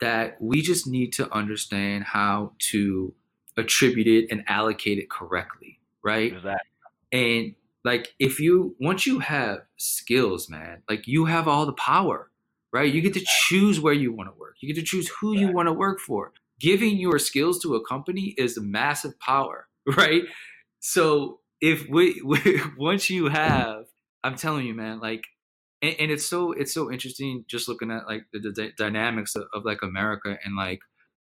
that 0.00 0.40
we 0.40 0.62
just 0.62 0.86
need 0.86 1.12
to 1.14 1.32
understand 1.34 2.04
how 2.04 2.52
to 2.58 3.12
attribute 3.56 4.06
it 4.06 4.28
and 4.30 4.44
allocate 4.46 4.98
it 4.98 5.10
correctly, 5.10 5.80
right? 6.02 6.32
Exactly. 6.32 6.70
And 7.12 7.54
like 7.84 8.14
if 8.18 8.38
you 8.40 8.76
once 8.80 9.06
you 9.06 9.18
have 9.18 9.60
skills, 9.76 10.48
man, 10.48 10.82
like 10.88 11.06
you 11.06 11.24
have 11.26 11.48
all 11.48 11.66
the 11.66 11.72
power, 11.72 12.30
right? 12.72 12.92
You 12.92 13.00
get 13.00 13.14
to 13.14 13.24
choose 13.26 13.80
where 13.80 13.92
you 13.92 14.12
want 14.12 14.28
to 14.32 14.38
work. 14.38 14.56
You 14.60 14.72
get 14.72 14.80
to 14.80 14.86
choose 14.86 15.08
who 15.20 15.34
you 15.34 15.52
want 15.52 15.66
to 15.68 15.72
work 15.72 16.00
for. 16.00 16.32
Giving 16.60 16.98
your 16.98 17.18
skills 17.18 17.60
to 17.60 17.74
a 17.74 17.86
company 17.86 18.34
is 18.36 18.56
a 18.56 18.62
massive 18.62 19.18
power, 19.20 19.68
right? 19.96 20.22
So 20.80 21.40
if 21.60 21.86
we, 21.88 22.20
we 22.24 22.60
once 22.76 23.10
you 23.10 23.28
have, 23.28 23.84
I'm 24.24 24.36
telling 24.36 24.66
you, 24.66 24.74
man, 24.74 25.00
like 25.00 25.24
and, 25.82 25.94
and, 25.98 26.10
it's 26.10 26.26
so 26.26 26.52
it's 26.52 26.74
so 26.74 26.90
interesting 26.90 27.44
just 27.46 27.68
looking 27.68 27.90
at 27.90 28.06
like 28.06 28.24
the, 28.32 28.40
the 28.40 28.72
dynamics 28.76 29.36
of, 29.36 29.44
of, 29.54 29.64
like 29.64 29.82
America 29.82 30.36
and 30.44 30.56
like 30.56 30.80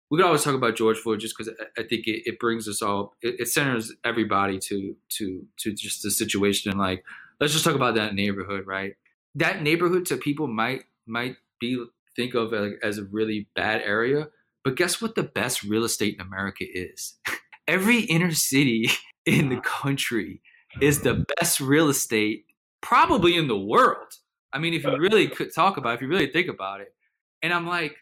we 0.09 0.17
could 0.17 0.25
always 0.25 0.43
talk 0.43 0.55
about 0.55 0.75
George 0.75 0.97
Floyd 0.97 1.19
just 1.19 1.35
because 1.37 1.53
I, 1.59 1.81
I, 1.81 1.83
think 1.85 2.07
it, 2.07 2.23
it, 2.25 2.39
brings 2.39 2.67
us 2.67 2.81
all 2.81 3.13
it, 3.21 3.41
it, 3.41 3.47
centers 3.49 3.93
everybody 4.03 4.57
to 4.59 4.95
to 5.17 5.45
to 5.59 5.73
just 5.73 6.01
the 6.01 6.11
situation 6.11 6.71
and 6.71 6.79
like 6.79 7.03
let's 7.39 7.53
just 7.53 7.65
talk 7.65 7.75
about 7.75 7.95
that 7.95 8.15
neighborhood 8.15 8.65
right 8.65 8.93
that 9.35 9.61
neighborhood 9.61 10.05
to 10.07 10.17
people 10.17 10.47
might 10.47 10.85
might 11.05 11.35
be 11.59 11.83
think 12.15 12.33
of 12.33 12.53
as 12.81 12.97
a 12.97 13.03
really 13.05 13.47
bad 13.55 13.81
area 13.81 14.27
but 14.67 14.75
guess 14.75 15.01
what 15.01 15.15
the 15.15 15.23
best 15.23 15.63
real 15.63 15.85
estate 15.85 16.15
in 16.15 16.21
America 16.21 16.65
is 16.67 17.15
every 17.67 18.01
inner 18.01 18.31
city 18.31 18.89
in 19.25 19.49
the 19.49 19.61
country 19.61 20.41
is 20.81 21.01
the 21.01 21.25
best 21.37 21.59
real 21.59 21.89
estate 21.89 22.45
probably 22.81 23.35
in 23.35 23.47
the 23.47 23.57
world 23.57 24.13
I 24.53 24.59
mean, 24.59 24.73
if 24.73 24.83
you 24.83 24.97
really 24.97 25.27
could 25.35 25.53
talk 25.53 25.77
about, 25.77 25.91
it, 25.91 25.95
if 25.95 26.01
you 26.01 26.07
really 26.07 26.31
think 26.31 26.47
about 26.47 26.81
it, 26.81 26.93
and 27.41 27.53
I'm 27.53 27.67
like, 27.67 27.95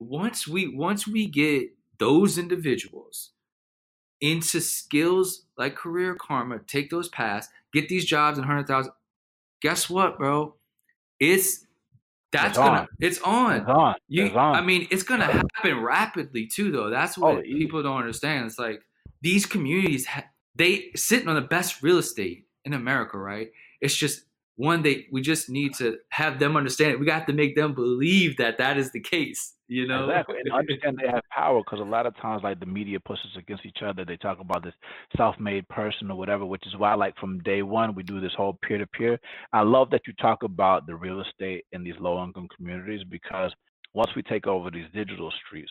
once 0.00 0.46
we 0.46 0.74
once 0.74 1.06
we 1.06 1.26
get 1.26 1.68
those 1.98 2.38
individuals 2.38 3.32
into 4.20 4.60
skills 4.60 5.44
like 5.56 5.76
career 5.76 6.14
karma, 6.14 6.60
take 6.60 6.90
those 6.90 7.08
paths, 7.08 7.48
get 7.72 7.88
these 7.88 8.04
jobs 8.04 8.38
and 8.38 8.46
hundred 8.46 8.66
thousand. 8.66 8.92
Guess 9.60 9.90
what, 9.90 10.18
bro? 10.18 10.54
It's 11.20 11.66
that's 12.30 12.48
it's 12.48 12.58
gonna 12.58 12.80
on. 12.80 12.88
it's 13.00 13.20
on. 13.20 13.56
It's 13.56 13.68
on. 13.68 13.94
You, 14.08 14.26
it's 14.26 14.36
on. 14.36 14.54
I 14.54 14.60
mean, 14.60 14.86
it's 14.90 15.02
gonna 15.02 15.24
happen 15.24 15.80
rapidly 15.80 16.46
too, 16.46 16.70
though. 16.70 16.90
That's 16.90 17.16
oh, 17.18 17.22
what 17.22 17.36
oh, 17.38 17.42
people 17.42 17.82
don't 17.82 17.98
understand. 17.98 18.46
It's 18.46 18.58
like 18.58 18.82
these 19.22 19.46
communities 19.46 20.06
ha- 20.06 20.28
they 20.54 20.90
sitting 20.94 21.28
on 21.28 21.36
the 21.36 21.40
best 21.40 21.82
real 21.82 21.98
estate 21.98 22.46
in 22.64 22.74
America, 22.74 23.16
right? 23.16 23.48
It's 23.80 23.94
just 23.94 24.22
one 24.58 24.82
they 24.82 25.06
we 25.12 25.22
just 25.22 25.48
need 25.48 25.72
to 25.72 25.96
have 26.10 26.38
them 26.38 26.56
understand 26.56 26.90
it. 26.90 27.00
we 27.00 27.06
got 27.06 27.26
to 27.26 27.32
make 27.32 27.54
them 27.54 27.74
believe 27.74 28.36
that 28.36 28.58
that 28.58 28.76
is 28.76 28.90
the 28.90 29.00
case 29.00 29.54
you 29.68 29.86
know? 29.86 30.08
Exactly 30.08 30.36
and 30.40 30.52
understand 30.52 30.98
they 31.00 31.08
have 31.08 31.22
power 31.30 31.60
because 31.60 31.80
a 31.80 31.88
lot 31.88 32.06
of 32.06 32.16
times 32.16 32.42
like 32.42 32.58
the 32.58 32.66
media 32.66 32.98
pushes 32.98 33.30
against 33.36 33.66
each 33.66 33.82
other. 33.84 34.04
They 34.04 34.16
talk 34.16 34.40
about 34.40 34.64
this 34.64 34.74
self-made 35.16 35.68
person 35.68 36.10
or 36.10 36.18
whatever 36.18 36.44
which 36.44 36.66
is 36.66 36.76
why 36.76 36.94
like 36.94 37.16
from 37.18 37.38
day 37.40 37.62
one 37.62 37.94
we 37.94 38.02
do 38.02 38.20
this 38.20 38.32
whole 38.36 38.58
peer-to-peer. 38.62 39.20
I 39.52 39.60
love 39.60 39.90
that 39.90 40.06
you 40.06 40.12
talk 40.14 40.42
about 40.42 40.86
the 40.86 40.96
real 40.96 41.20
estate 41.20 41.66
in 41.72 41.84
these 41.84 41.94
low-income 42.00 42.48
communities 42.56 43.04
because 43.08 43.52
once 43.94 44.10
we 44.16 44.22
take 44.22 44.46
over 44.46 44.70
these 44.70 44.86
digital 44.92 45.32
streets 45.46 45.70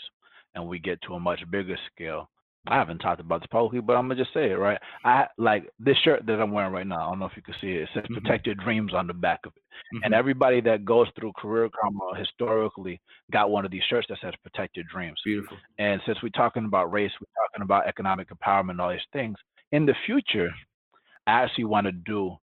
and 0.55 0.65
we 0.65 0.79
get 0.79 1.01
to 1.01 1.15
a 1.15 1.19
much 1.19 1.39
bigger 1.51 1.77
scale 1.91 2.29
I 2.67 2.75
haven't 2.75 2.99
talked 2.99 3.21
about 3.21 3.41
this 3.41 3.47
publicly, 3.51 3.79
but 3.79 3.95
I'm 3.95 4.07
gonna 4.07 4.21
just 4.21 4.33
say 4.33 4.51
it, 4.51 4.59
right? 4.59 4.79
I 5.03 5.27
like 5.37 5.69
this 5.79 5.97
shirt 6.03 6.25
that 6.25 6.41
I'm 6.41 6.51
wearing 6.51 6.73
right 6.73 6.87
now. 6.87 7.07
I 7.07 7.09
don't 7.09 7.19
know 7.19 7.25
if 7.25 7.35
you 7.35 7.41
can 7.41 7.55
see 7.61 7.67
it. 7.67 7.83
It 7.83 7.89
says 7.93 8.03
mm-hmm. 8.03 8.15
"Protect 8.15 8.45
Your 8.45 8.55
Dreams" 8.55 8.93
on 8.93 9.07
the 9.07 9.13
back 9.13 9.39
of 9.45 9.53
it. 9.55 9.63
Mm-hmm. 9.95 10.03
And 10.03 10.13
everybody 10.13 10.61
that 10.61 10.85
goes 10.85 11.07
through 11.17 11.33
career 11.33 11.69
karma 11.79 12.19
historically 12.19 12.99
got 13.31 13.49
one 13.49 13.65
of 13.65 13.71
these 13.71 13.83
shirts 13.89 14.07
that 14.09 14.17
says 14.21 14.33
"Protect 14.43 14.75
Your 14.75 14.85
Dreams." 14.91 15.19
Beautiful. 15.23 15.57
And 15.79 16.01
since 16.05 16.17
we're 16.21 16.29
talking 16.29 16.65
about 16.65 16.91
race, 16.91 17.11
we're 17.19 17.45
talking 17.45 17.63
about 17.63 17.87
economic 17.87 18.27
empowerment, 18.29 18.79
all 18.79 18.91
these 18.91 18.99
things. 19.13 19.37
In 19.71 19.85
the 19.85 19.95
future, 20.05 20.49
I 21.25 21.43
actually 21.43 21.65
want 21.65 21.85
to 21.85 21.91
do 21.91 22.35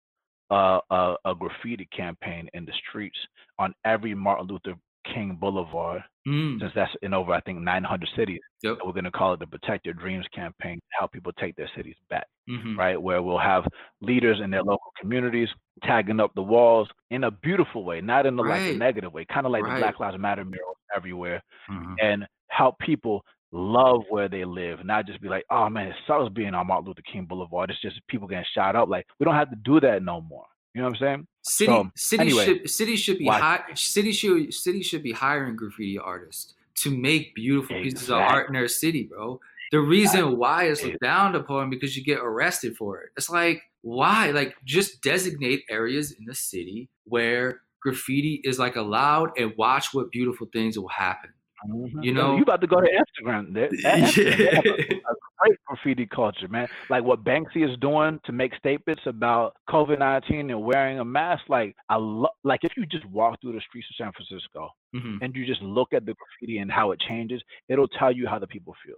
a, 0.49 0.79
a, 0.89 1.15
a 1.25 1.35
graffiti 1.35 1.87
campaign 1.95 2.49
in 2.53 2.65
the 2.65 2.73
streets 2.89 3.17
on 3.59 3.73
every 3.85 4.13
Martin 4.13 4.47
Luther 4.47 4.77
King 5.05 5.37
Boulevard, 5.39 6.03
mm. 6.27 6.59
since 6.59 6.71
that's 6.75 6.91
in 7.01 7.13
over 7.13 7.33
I 7.33 7.41
think 7.41 7.59
900 7.59 8.09
cities. 8.15 8.39
Yep. 8.63 8.77
We're 8.85 8.91
going 8.93 9.03
to 9.03 9.11
call 9.11 9.33
it 9.33 9.39
the 9.39 9.47
Protect 9.47 9.85
Your 9.85 9.93
Dreams 9.93 10.25
campaign 10.33 10.75
to 10.75 10.97
help 10.99 11.11
people 11.11 11.31
take 11.33 11.55
their 11.55 11.69
cities 11.75 11.95
back, 12.09 12.27
mm-hmm. 12.49 12.77
right? 12.77 13.01
Where 13.01 13.21
we'll 13.21 13.39
have 13.39 13.65
leaders 14.01 14.39
in 14.43 14.51
their 14.51 14.63
local 14.63 14.91
communities 14.99 15.49
tagging 15.83 16.19
up 16.19 16.31
the 16.35 16.41
walls 16.41 16.87
in 17.11 17.25
a 17.25 17.31
beautiful 17.31 17.83
way, 17.83 18.01
not 18.01 18.25
in 18.25 18.35
the 18.35 18.43
right. 18.43 18.69
like 18.69 18.77
negative 18.77 19.13
way, 19.13 19.25
kind 19.25 19.45
of 19.45 19.51
like 19.51 19.63
right. 19.63 19.75
the 19.75 19.79
Black 19.79 19.99
Lives 19.99 20.17
Matter 20.19 20.45
murals 20.45 20.77
everywhere, 20.95 21.41
mm-hmm. 21.69 21.93
and 22.01 22.25
help 22.49 22.77
people 22.79 23.23
love 23.51 24.01
where 24.09 24.27
they 24.27 24.43
live, 24.43 24.83
not 24.83 25.05
just 25.05 25.21
be 25.21 25.29
like, 25.29 25.45
oh 25.49 25.69
man, 25.69 25.87
it 25.87 25.95
sucks 26.07 26.33
being 26.33 26.53
on 26.53 26.67
Martin 26.67 26.87
Luther 26.87 27.03
King 27.11 27.25
Boulevard. 27.25 27.69
It's 27.69 27.81
just 27.81 27.99
people 28.07 28.27
getting 28.27 28.45
shot 28.53 28.75
up. 28.75 28.89
Like 28.89 29.05
we 29.19 29.25
don't 29.25 29.35
have 29.35 29.51
to 29.51 29.57
do 29.63 29.79
that 29.79 30.03
no 30.03 30.21
more. 30.21 30.45
You 30.73 30.81
know 30.81 30.89
what 30.89 30.95
I'm 30.95 30.99
saying? 30.99 31.27
City 31.43 31.71
so, 31.71 31.91
city 31.95 32.21
anyway, 32.21 32.45
should 32.45 32.69
city 32.69 32.95
should 32.95 33.17
be 33.17 33.25
high, 33.25 33.61
city 33.75 34.11
should 34.11 34.53
city 34.53 34.81
should 34.81 35.03
be 35.03 35.11
hiring 35.11 35.55
graffiti 35.55 35.99
artists 35.99 36.53
to 36.75 36.95
make 36.95 37.35
beautiful 37.35 37.75
exactly. 37.75 37.91
pieces 37.91 38.09
of 38.09 38.17
art 38.17 38.47
in 38.47 38.53
their 38.53 38.67
city, 38.67 39.03
bro. 39.03 39.39
The 39.71 39.79
reason 39.79 40.37
why 40.37 40.65
is 40.65 40.83
looked 40.83 41.01
down 41.01 41.35
upon 41.35 41.69
because 41.69 41.97
you 41.97 42.03
get 42.03 42.19
arrested 42.19 42.75
for 42.77 43.01
it. 43.01 43.09
It's 43.17 43.29
like 43.29 43.61
why? 43.81 44.31
Like 44.31 44.55
just 44.65 45.01
designate 45.01 45.63
areas 45.69 46.11
in 46.11 46.25
the 46.25 46.35
city 46.35 46.89
where 47.03 47.61
graffiti 47.81 48.41
is 48.43 48.57
like 48.57 48.75
allowed 48.75 49.37
and 49.37 49.53
watch 49.57 49.93
what 49.93 50.09
beautiful 50.11 50.47
things 50.53 50.79
will 50.79 50.87
happen. 50.87 51.31
Mm-hmm. 51.69 52.01
You 52.01 52.13
know, 52.13 52.35
you 52.35 52.43
about 52.43 52.61
to 52.61 52.67
go 52.67 52.81
to 52.81 52.87
Instagram. 52.87 53.53
That, 53.53 53.71
yeah. 54.17 54.61
a, 54.65 54.95
a 54.95 55.15
great 55.43 55.59
graffiti 55.65 56.05
culture, 56.05 56.47
man. 56.47 56.67
Like 56.89 57.03
what 57.03 57.23
Banksy 57.23 57.69
is 57.69 57.77
doing 57.79 58.19
to 58.25 58.31
make 58.31 58.55
statements 58.55 59.01
about 59.05 59.55
COVID 59.69 59.99
nineteen 59.99 60.49
and 60.49 60.63
wearing 60.63 60.99
a 60.99 61.05
mask. 61.05 61.43
Like 61.49 61.75
I 61.89 61.95
love. 61.97 62.31
Like 62.43 62.61
if 62.63 62.73
you 62.77 62.85
just 62.85 63.05
walk 63.05 63.39
through 63.41 63.53
the 63.53 63.61
streets 63.67 63.87
of 63.91 64.05
San 64.05 64.11
Francisco 64.13 64.69
mm-hmm. 64.95 65.17
and 65.21 65.35
you 65.35 65.45
just 65.45 65.61
look 65.61 65.93
at 65.93 66.05
the 66.05 66.13
graffiti 66.13 66.59
and 66.59 66.71
how 66.71 66.91
it 66.91 66.99
changes, 66.99 67.41
it'll 67.69 67.87
tell 67.87 68.11
you 68.11 68.27
how 68.27 68.39
the 68.39 68.47
people 68.47 68.75
feel. 68.85 68.95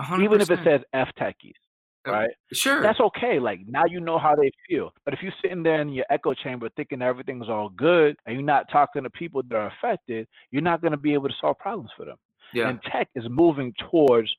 100%. 0.00 0.24
Even 0.24 0.40
if 0.40 0.50
it 0.50 0.58
says 0.64 0.80
F 0.94 1.08
techies, 1.20 1.52
uh, 2.08 2.12
right? 2.12 2.30
Sure. 2.52 2.82
That's 2.82 3.00
okay. 3.00 3.38
Like 3.38 3.60
now 3.66 3.84
you 3.84 4.00
know 4.00 4.18
how 4.18 4.34
they 4.34 4.50
feel. 4.68 4.92
But 5.04 5.14
if 5.14 5.20
you're 5.22 5.34
sitting 5.42 5.62
there 5.62 5.80
in 5.80 5.90
your 5.90 6.06
echo 6.10 6.34
chamber 6.34 6.68
thinking 6.76 7.02
everything's 7.02 7.48
all 7.48 7.68
good 7.68 8.16
and 8.26 8.34
you're 8.34 8.44
not 8.44 8.70
talking 8.70 9.02
to 9.02 9.10
people 9.10 9.42
that 9.48 9.54
are 9.54 9.72
affected, 9.78 10.26
you're 10.50 10.62
not 10.62 10.80
going 10.80 10.92
to 10.92 10.98
be 10.98 11.14
able 11.14 11.28
to 11.28 11.34
solve 11.40 11.58
problems 11.58 11.90
for 11.96 12.06
them. 12.06 12.16
Yeah. 12.54 12.68
And 12.68 12.80
tech 12.90 13.08
is 13.14 13.24
moving 13.28 13.72
towards 13.90 14.34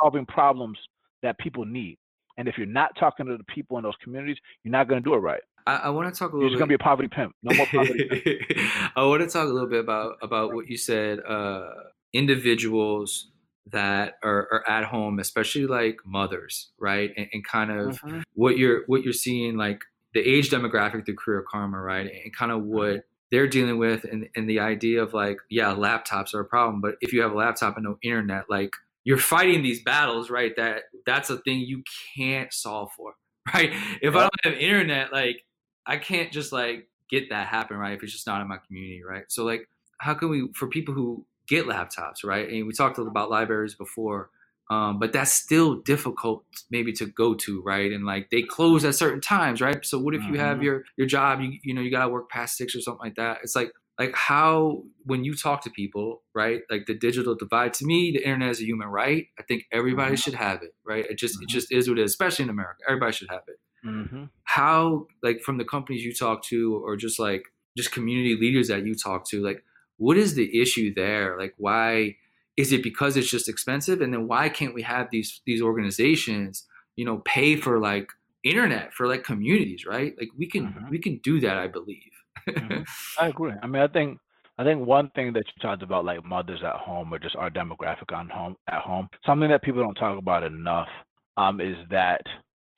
solving 0.00 0.26
problems 0.26 0.78
that 1.22 1.38
people 1.38 1.64
need. 1.64 1.98
And 2.36 2.48
if 2.48 2.56
you're 2.56 2.66
not 2.66 2.90
talking 2.98 3.26
to 3.26 3.36
the 3.36 3.44
people 3.44 3.78
in 3.78 3.82
those 3.82 3.96
communities, 4.02 4.36
you're 4.62 4.72
not 4.72 4.88
going 4.88 5.02
to 5.02 5.08
do 5.08 5.14
it 5.14 5.18
right. 5.18 5.40
I, 5.66 5.76
I 5.76 5.88
want 5.90 6.12
to 6.12 6.18
talk 6.18 6.32
a 6.32 6.36
little. 6.36 6.50
You're 6.50 6.58
going 6.58 6.68
to 6.68 6.78
be 6.78 6.82
a 6.82 6.84
poverty 6.84 7.08
pimp. 7.08 7.34
No 7.42 7.56
more 7.56 7.66
poverty. 7.66 8.40
I 8.96 9.04
want 9.04 9.22
to 9.22 9.28
talk 9.28 9.48
a 9.48 9.52
little 9.52 9.68
bit 9.68 9.80
about 9.80 10.16
about 10.22 10.54
what 10.54 10.68
you 10.68 10.76
said. 10.76 11.18
Uh, 11.20 11.70
individuals 12.14 13.28
that 13.70 14.14
are, 14.22 14.48
are, 14.50 14.68
at 14.68 14.84
home, 14.84 15.18
especially 15.18 15.66
like 15.66 15.98
mothers, 16.06 16.70
right? 16.78 17.10
And, 17.16 17.28
and 17.32 17.46
kind 17.46 17.70
of 17.70 18.00
mm-hmm. 18.00 18.20
what 18.34 18.56
you're 18.56 18.82
what 18.86 19.02
you're 19.02 19.12
seeing, 19.12 19.56
like 19.56 19.82
the 20.14 20.20
age 20.20 20.50
demographic 20.50 21.04
through 21.04 21.16
career 21.16 21.44
karma, 21.48 21.80
right? 21.80 22.10
And 22.24 22.34
kind 22.34 22.50
of 22.50 22.62
what 22.62 22.88
mm-hmm. 22.88 22.98
they're 23.30 23.46
dealing 23.46 23.78
with, 23.78 24.04
and, 24.04 24.28
and 24.34 24.48
the 24.48 24.60
idea 24.60 25.02
of 25.02 25.12
like, 25.12 25.38
yeah, 25.50 25.74
laptops 25.74 26.34
are 26.34 26.40
a 26.40 26.46
problem, 26.46 26.80
but 26.80 26.94
if 27.00 27.12
you 27.12 27.20
have 27.22 27.32
a 27.32 27.36
laptop 27.36 27.76
and 27.76 27.84
no 27.84 27.98
internet, 28.02 28.44
like 28.48 28.72
you're 29.08 29.16
fighting 29.16 29.62
these 29.62 29.82
battles, 29.82 30.28
right? 30.28 30.54
That 30.56 30.82
that's 31.06 31.30
a 31.30 31.38
thing 31.38 31.60
you 31.60 31.82
can't 32.14 32.52
solve 32.52 32.90
for, 32.94 33.14
right? 33.54 33.72
If 34.02 34.14
I 34.14 34.20
don't 34.20 34.44
have 34.44 34.52
internet, 34.52 35.14
like 35.14 35.46
I 35.86 35.96
can't 35.96 36.30
just 36.30 36.52
like 36.52 36.88
get 37.08 37.30
that 37.30 37.46
happen, 37.46 37.78
right? 37.78 37.94
If 37.94 38.02
it's 38.02 38.12
just 38.12 38.26
not 38.26 38.42
in 38.42 38.48
my 38.48 38.58
community, 38.66 39.00
right? 39.02 39.24
So 39.28 39.46
like, 39.46 39.66
how 39.96 40.12
can 40.12 40.28
we 40.28 40.50
for 40.54 40.68
people 40.68 40.92
who 40.92 41.24
get 41.48 41.64
laptops, 41.64 42.22
right? 42.22 42.50
And 42.50 42.66
we 42.66 42.74
talked 42.74 42.98
about 42.98 43.30
libraries 43.30 43.74
before, 43.74 44.28
um, 44.70 44.98
but 44.98 45.14
that's 45.14 45.32
still 45.32 45.76
difficult 45.76 46.44
maybe 46.70 46.92
to 46.92 47.06
go 47.06 47.32
to, 47.32 47.62
right? 47.62 47.90
And 47.90 48.04
like 48.04 48.28
they 48.28 48.42
close 48.42 48.84
at 48.84 48.94
certain 48.94 49.22
times, 49.22 49.62
right? 49.62 49.82
So 49.86 49.98
what 49.98 50.14
if 50.16 50.22
you 50.24 50.38
have 50.38 50.56
mm-hmm. 50.56 50.64
your 50.64 50.84
your 50.98 51.06
job, 51.06 51.40
you 51.40 51.58
you 51.62 51.72
know, 51.72 51.80
you 51.80 51.90
gotta 51.90 52.10
work 52.10 52.28
past 52.28 52.58
six 52.58 52.76
or 52.76 52.82
something 52.82 53.06
like 53.06 53.16
that? 53.16 53.38
It's 53.42 53.56
like 53.56 53.72
like 53.98 54.14
how 54.14 54.84
when 55.04 55.24
you 55.24 55.34
talk 55.34 55.62
to 55.62 55.70
people, 55.70 56.22
right? 56.34 56.60
Like 56.70 56.86
the 56.86 56.94
digital 56.94 57.34
divide. 57.34 57.74
To 57.74 57.84
me, 57.84 58.12
the 58.12 58.22
internet 58.22 58.50
is 58.50 58.60
a 58.60 58.64
human 58.64 58.88
right. 58.88 59.26
I 59.38 59.42
think 59.42 59.64
everybody 59.72 60.12
mm-hmm. 60.12 60.16
should 60.16 60.34
have 60.34 60.62
it, 60.62 60.74
right? 60.84 61.04
It 61.10 61.18
just 61.18 61.36
mm-hmm. 61.36 61.44
it 61.44 61.48
just 61.48 61.72
is 61.72 61.88
what 61.88 61.98
it 61.98 62.02
is, 62.02 62.12
especially 62.12 62.44
in 62.44 62.50
America. 62.50 62.82
Everybody 62.86 63.12
should 63.12 63.30
have 63.30 63.42
it. 63.48 63.58
Mm-hmm. 63.86 64.24
How 64.44 65.06
like 65.22 65.40
from 65.42 65.58
the 65.58 65.64
companies 65.64 66.04
you 66.04 66.14
talk 66.14 66.44
to, 66.44 66.80
or 66.84 66.96
just 66.96 67.18
like 67.18 67.44
just 67.76 67.92
community 67.92 68.36
leaders 68.36 68.68
that 68.68 68.86
you 68.86 68.94
talk 68.94 69.28
to, 69.30 69.42
like 69.42 69.64
what 69.96 70.16
is 70.16 70.34
the 70.34 70.60
issue 70.60 70.94
there? 70.94 71.36
Like 71.38 71.54
why 71.56 72.16
is 72.56 72.72
it 72.72 72.82
because 72.82 73.16
it's 73.16 73.30
just 73.30 73.48
expensive? 73.48 74.00
And 74.00 74.12
then 74.12 74.28
why 74.28 74.48
can't 74.48 74.74
we 74.74 74.82
have 74.82 75.08
these 75.10 75.40
these 75.44 75.60
organizations, 75.60 76.66
you 76.94 77.04
know, 77.04 77.18
pay 77.24 77.56
for 77.56 77.80
like 77.80 78.10
internet 78.44 78.92
for 78.94 79.08
like 79.08 79.24
communities, 79.24 79.84
right? 79.86 80.14
Like 80.18 80.30
we 80.36 80.46
can 80.46 80.66
Mhm. 80.68 80.90
we 80.90 80.98
can 80.98 81.18
do 81.18 81.40
that, 81.40 81.56
I 81.56 81.66
believe. 81.66 82.12
Mhm. 82.58 82.86
I 83.16 83.28
agree. 83.28 83.52
I 83.62 83.66
mean, 83.66 83.82
I 83.82 83.88
think 83.88 84.18
I 84.58 84.64
think 84.64 84.86
one 84.86 85.10
thing 85.10 85.32
that 85.34 85.44
you 85.46 85.62
talked 85.62 85.82
about, 85.82 86.04
like 86.04 86.24
mothers 86.24 86.62
at 86.64 86.76
home 86.76 87.12
or 87.14 87.18
just 87.18 87.36
our 87.36 87.50
demographic 87.50 88.12
on 88.16 88.28
home 88.28 88.56
at 88.68 88.82
home, 88.82 89.08
something 89.24 89.48
that 89.50 89.62
people 89.62 89.82
don't 89.82 89.94
talk 89.94 90.18
about 90.18 90.42
enough, 90.42 90.88
um, 91.36 91.60
is 91.60 91.76
that 91.90 92.20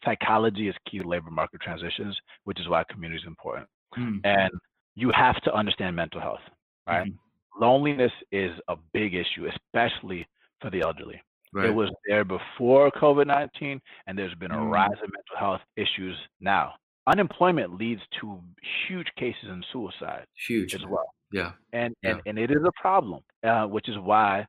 psychology 0.04 0.68
is 0.68 0.74
key 0.90 0.98
to 0.98 1.08
labor 1.08 1.30
market 1.30 1.60
transitions, 1.62 2.18
which 2.44 2.60
is 2.60 2.68
why 2.68 2.84
community 2.90 3.20
is 3.22 3.26
important. 3.26 3.66
Mm, 3.96 4.24
And 4.24 4.50
you 4.94 5.10
have 5.12 5.40
to 5.42 5.54
understand 5.54 5.96
mental 5.96 6.20
health, 6.20 6.40
right? 6.86 7.06
mhm, 7.06 7.18
Loneliness 7.58 8.12
is 8.32 8.52
a 8.68 8.76
big 8.92 9.14
issue, 9.14 9.46
especially 9.48 10.26
for 10.60 10.70
the 10.70 10.80
elderly. 10.82 11.22
right. 11.52 11.62
It 11.62 11.70
was 11.70 11.90
there 12.06 12.24
before 12.24 12.90
COVID 12.92 13.26
19, 13.26 13.80
and 14.06 14.18
there's 14.18 14.34
been 14.36 14.52
a 14.52 14.64
Mm. 14.64 14.66
rise 14.66 14.98
in 15.02 15.10
mental 15.12 15.36
health 15.38 15.60
issues 15.76 16.16
now. 16.40 16.74
Unemployment 17.10 17.76
leads 17.78 18.02
to 18.20 18.40
huge 18.88 19.08
cases 19.16 19.48
in 19.48 19.62
suicide 19.72 20.26
huge. 20.46 20.74
as 20.74 20.82
well. 20.86 21.12
Yeah. 21.32 21.52
And, 21.72 21.94
Yeah. 22.02 22.10
and, 22.10 22.22
and 22.26 22.38
it 22.38 22.50
is 22.50 22.62
a 22.64 22.72
problem, 22.80 23.20
uh, 23.44 23.64
which 23.66 23.88
is 23.88 23.96
why 23.98 24.46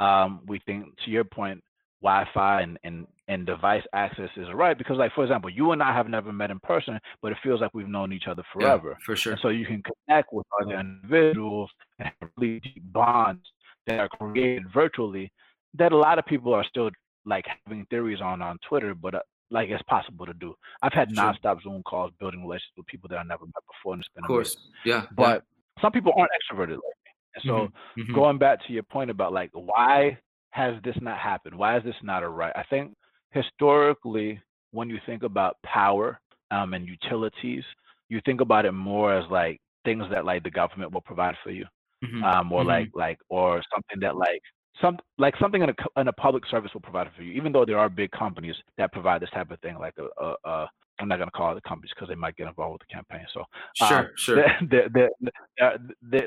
um, 0.00 0.40
we 0.46 0.60
think, 0.66 0.86
to 1.04 1.10
your 1.10 1.24
point, 1.24 1.62
Wi 2.02 2.28
Fi 2.34 2.62
and, 2.62 2.78
and, 2.84 3.06
and 3.28 3.46
device 3.46 3.82
access 3.94 4.28
is 4.36 4.46
right. 4.52 4.76
Because, 4.76 4.98
like, 4.98 5.12
for 5.14 5.24
example, 5.24 5.48
you 5.48 5.72
and 5.72 5.82
I 5.82 5.92
have 5.92 6.08
never 6.08 6.32
met 6.32 6.50
in 6.50 6.60
person, 6.60 6.98
but 7.22 7.32
it 7.32 7.38
feels 7.42 7.60
like 7.60 7.72
we've 7.72 7.88
known 7.88 8.12
each 8.12 8.28
other 8.28 8.44
forever 8.52 8.90
Yeah, 8.90 9.04
for 9.04 9.16
sure. 9.16 9.32
And 9.32 9.40
so 9.42 9.48
you 9.48 9.64
can 9.64 9.82
connect 9.82 10.28
with 10.32 10.46
other 10.60 10.78
individuals 10.78 11.70
and 11.98 12.10
have 12.20 12.30
really 12.36 12.60
deep 12.60 12.82
bonds 12.92 13.44
that 13.86 14.00
are 14.00 14.08
created 14.08 14.64
virtually 14.72 15.32
that 15.74 15.92
a 15.92 15.96
lot 15.96 16.18
of 16.18 16.26
people 16.26 16.52
are 16.52 16.64
still 16.64 16.90
like 17.26 17.46
having 17.64 17.86
theories 17.86 18.20
on 18.20 18.42
on 18.42 18.58
Twitter, 18.68 18.94
but 18.94 19.14
uh, 19.14 19.20
like 19.54 19.70
it's 19.70 19.82
possible 19.84 20.26
to 20.26 20.34
do. 20.34 20.54
I've 20.82 20.92
had 20.92 21.14
Sure. 21.14 21.32
nonstop 21.32 21.62
Zoom 21.62 21.82
calls 21.84 22.12
building 22.18 22.42
relationships 22.42 22.76
with 22.76 22.86
people 22.86 23.08
that 23.10 23.18
I 23.18 23.22
never 23.22 23.44
met 23.46 23.64
before, 23.72 23.94
and 23.94 24.00
it's 24.02 24.08
been 24.14 24.24
Of 24.24 24.28
course. 24.28 24.54
amazing. 24.56 24.72
Yeah. 24.84 25.06
But 25.16 25.44
some 25.80 25.92
people 25.92 26.12
aren't 26.16 26.32
extroverted 26.38 26.74
like 26.86 26.98
me, 27.04 27.10
and 27.36 27.44
so 27.44 27.56
yeah. 27.96 28.04
Mhm. 28.04 28.14
going 28.14 28.38
back 28.38 28.62
to 28.66 28.72
your 28.72 28.82
point 28.82 29.10
about 29.10 29.32
like 29.32 29.50
why 29.54 30.18
has 30.50 30.80
this 30.82 30.96
not 31.00 31.18
happened? 31.18 31.56
Why 31.56 31.76
is 31.78 31.84
this 31.84 31.96
not 32.02 32.22
a 32.22 32.28
right? 32.28 32.52
I 32.56 32.64
think 32.64 32.94
historically, 33.30 34.40
when 34.72 34.88
you 34.90 34.98
think 35.06 35.22
about 35.22 35.56
power 35.62 36.20
um, 36.50 36.74
and 36.74 36.86
utilities, 36.86 37.64
you 38.08 38.20
think 38.24 38.40
about 38.40 38.64
it 38.66 38.72
more 38.72 39.14
as 39.14 39.28
like 39.30 39.60
things 39.84 40.04
that 40.10 40.24
like 40.24 40.42
the 40.42 40.50
government 40.50 40.92
will 40.92 41.00
provide 41.00 41.36
for 41.42 41.50
you, 41.50 41.66
Mhm. 42.04 42.22
um, 42.24 42.52
or 42.52 42.62
Mhm. 42.62 42.66
like 42.74 42.90
like 42.94 43.18
or 43.28 43.62
something 43.72 44.00
that 44.00 44.16
like 44.16 44.42
some 44.80 44.98
like 45.18 45.34
something 45.40 45.62
in 45.62 45.70
a 45.70 46.00
in 46.00 46.08
a 46.08 46.12
public 46.12 46.44
service 46.50 46.70
will 46.74 46.80
provide 46.80 47.08
for 47.16 47.22
you. 47.22 47.32
Even 47.32 47.52
though 47.52 47.64
there 47.64 47.78
are 47.78 47.88
big 47.88 48.10
companies 48.10 48.56
that 48.78 48.92
provide 48.92 49.22
this 49.22 49.30
type 49.30 49.50
of 49.50 49.60
thing, 49.60 49.76
like 49.78 49.94
a, 49.98 50.24
a, 50.24 50.34
a 50.44 50.70
I'm 51.00 51.08
not 51.08 51.18
gonna 51.18 51.30
call 51.30 51.52
it 51.52 51.54
the 51.56 51.68
companies 51.68 51.90
because 51.94 52.08
they 52.08 52.14
might 52.14 52.36
get 52.36 52.48
involved 52.48 52.72
with 52.80 52.88
the 52.88 52.94
campaign. 52.94 53.26
So 53.32 53.44
Sure. 53.76 53.98
um, 53.98 54.08
Sure. 54.16 54.44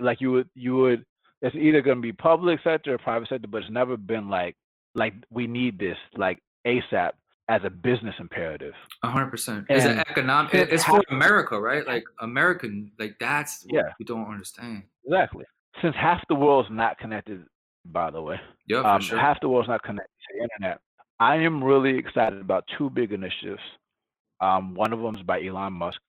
like 0.01 0.21
you 0.21 0.31
would 0.31 0.49
you 0.55 0.75
would 0.77 1.05
it's 1.41 1.55
either 1.55 1.81
going 1.81 1.97
to 1.97 2.01
be 2.01 2.11
public 2.13 2.59
sector 2.63 2.95
or 2.95 2.97
private 2.97 3.29
sector 3.29 3.47
but 3.47 3.61
it's 3.61 3.71
never 3.71 3.95
been 3.95 4.27
like 4.29 4.55
like 4.95 5.13
we 5.29 5.45
need 5.45 5.77
this 5.77 5.97
like 6.15 6.39
asap 6.65 7.11
as 7.49 7.61
a 7.63 7.69
business 7.69 8.15
imperative 8.19 8.73
hundred 9.03 9.27
percent. 9.27 9.65
It's 9.69 9.85
an 9.85 9.99
economic. 9.99 10.53
It's 10.53 10.83
for 10.83 11.01
America, 11.09 11.59
right? 11.59 11.85
Like 11.87 12.03
American. 12.19 12.91
Like 12.99 13.17
that's 13.19 13.63
what 13.65 13.75
Yeah. 13.85 13.93
we 13.99 14.05
don't 14.05 14.25
understand. 14.29 14.83
exactly 15.05 15.45
since 15.81 15.95
half 15.95 16.21
the 16.27 16.35
world's 16.35 16.69
not 16.71 16.97
connected 16.97 17.45
by 17.91 18.09
the 18.11 18.21
way 18.21 18.39
Yeah, 18.67 18.79
um, 18.81 19.01
sure. 19.01 19.19
half 19.19 19.39
the 19.41 19.49
world's 19.49 19.69
not 19.69 19.83
connected 19.83 20.09
to 20.29 20.37
the 20.37 20.43
internet 20.43 20.79
i 21.19 21.35
am 21.35 21.63
really 21.63 21.97
excited 21.97 22.39
about 22.41 22.63
two 22.77 22.89
big 22.89 23.11
initiatives 23.11 23.61
um, 24.41 24.75
one 24.75 24.93
of 24.93 24.99
them 25.01 25.15
is 25.15 25.23
by 25.23 25.43
elon 25.43 25.73
musk 25.73 25.99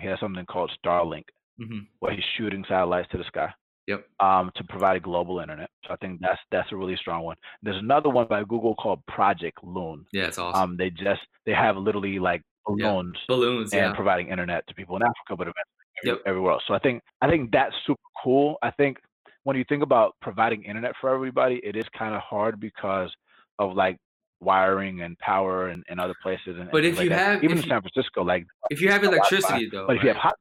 he 0.00 0.06
has 0.06 0.18
something 0.20 0.46
called 0.46 0.70
starlink 0.84 1.24
hmm 1.58 1.80
where 2.00 2.12
he's 2.14 2.24
shooting 2.36 2.64
satellites 2.68 3.08
to 3.10 3.18
the 3.18 3.24
sky 3.24 3.48
Yep. 3.86 4.04
um, 4.20 4.50
to 4.56 4.64
provide 4.64 4.96
a 4.96 5.00
global 5.00 5.38
internet. 5.38 5.70
So 5.86 5.92
I 5.94 5.96
think 5.96 6.20
that's 6.20 6.40
that's 6.50 6.72
a 6.72 6.76
really 6.76 6.96
strong 6.96 7.22
one. 7.22 7.36
There's 7.62 7.76
another 7.76 8.08
one 8.10 8.26
by 8.26 8.40
Google 8.42 8.74
called 8.74 9.00
Project 9.06 9.58
Loon. 9.62 10.04
Yeah, 10.12 10.24
it's 10.26 10.38
awesome. 10.38 10.60
Um, 10.72 10.76
they 10.76 10.90
just 10.90 11.20
they 11.46 11.52
have 11.52 11.76
literally 11.76 12.18
like 12.18 12.42
Yeah. 12.68 12.88
balloons 12.90 13.16
Balloons. 13.28 13.72
and 13.72 13.80
Yeah. 13.80 13.94
providing 13.94 14.28
internet 14.28 14.66
to 14.66 14.74
people 14.74 14.96
in 14.96 15.02
Africa, 15.02 15.36
but 15.38 15.46
eventually 15.46 16.02
Yep. 16.04 16.18
everywhere 16.26 16.52
else. 16.54 16.64
So 16.66 16.74
I 16.74 16.80
think 16.80 17.00
I 17.22 17.28
think 17.30 17.52
that's 17.52 17.74
super 17.86 18.08
cool. 18.24 18.56
I 18.60 18.72
think 18.72 18.98
when 19.46 19.56
you 19.56 19.64
think 19.68 19.84
about 19.84 20.16
providing 20.20 20.64
internet 20.64 20.92
for 21.00 21.14
everybody, 21.14 21.60
it 21.62 21.76
is 21.76 21.84
kind 21.96 22.16
of 22.16 22.20
hard 22.20 22.58
because 22.58 23.12
of 23.60 23.74
like 23.74 23.96
wiring 24.40 25.02
and 25.02 25.16
power 25.20 25.68
and, 25.68 25.84
and 25.88 26.00
other 26.00 26.14
places. 26.20 26.56
And, 26.58 26.68
But 26.72 26.84
if 26.84 26.96
things 26.96 27.04
you 27.04 27.10
that. 27.10 27.18
have- 27.34 27.44
even 27.44 27.58
in 27.58 27.62
San 27.62 27.80
Francisco, 27.80 28.24
like 28.24 28.44
If 28.70 28.80
you 28.80 28.90
have 28.90 29.04
electricity, 29.04 29.68
though. 29.70 29.86
but 29.86 29.96
if 29.98 30.02
you 30.02 30.08
have 30.08 30.16
hot, 30.16 30.34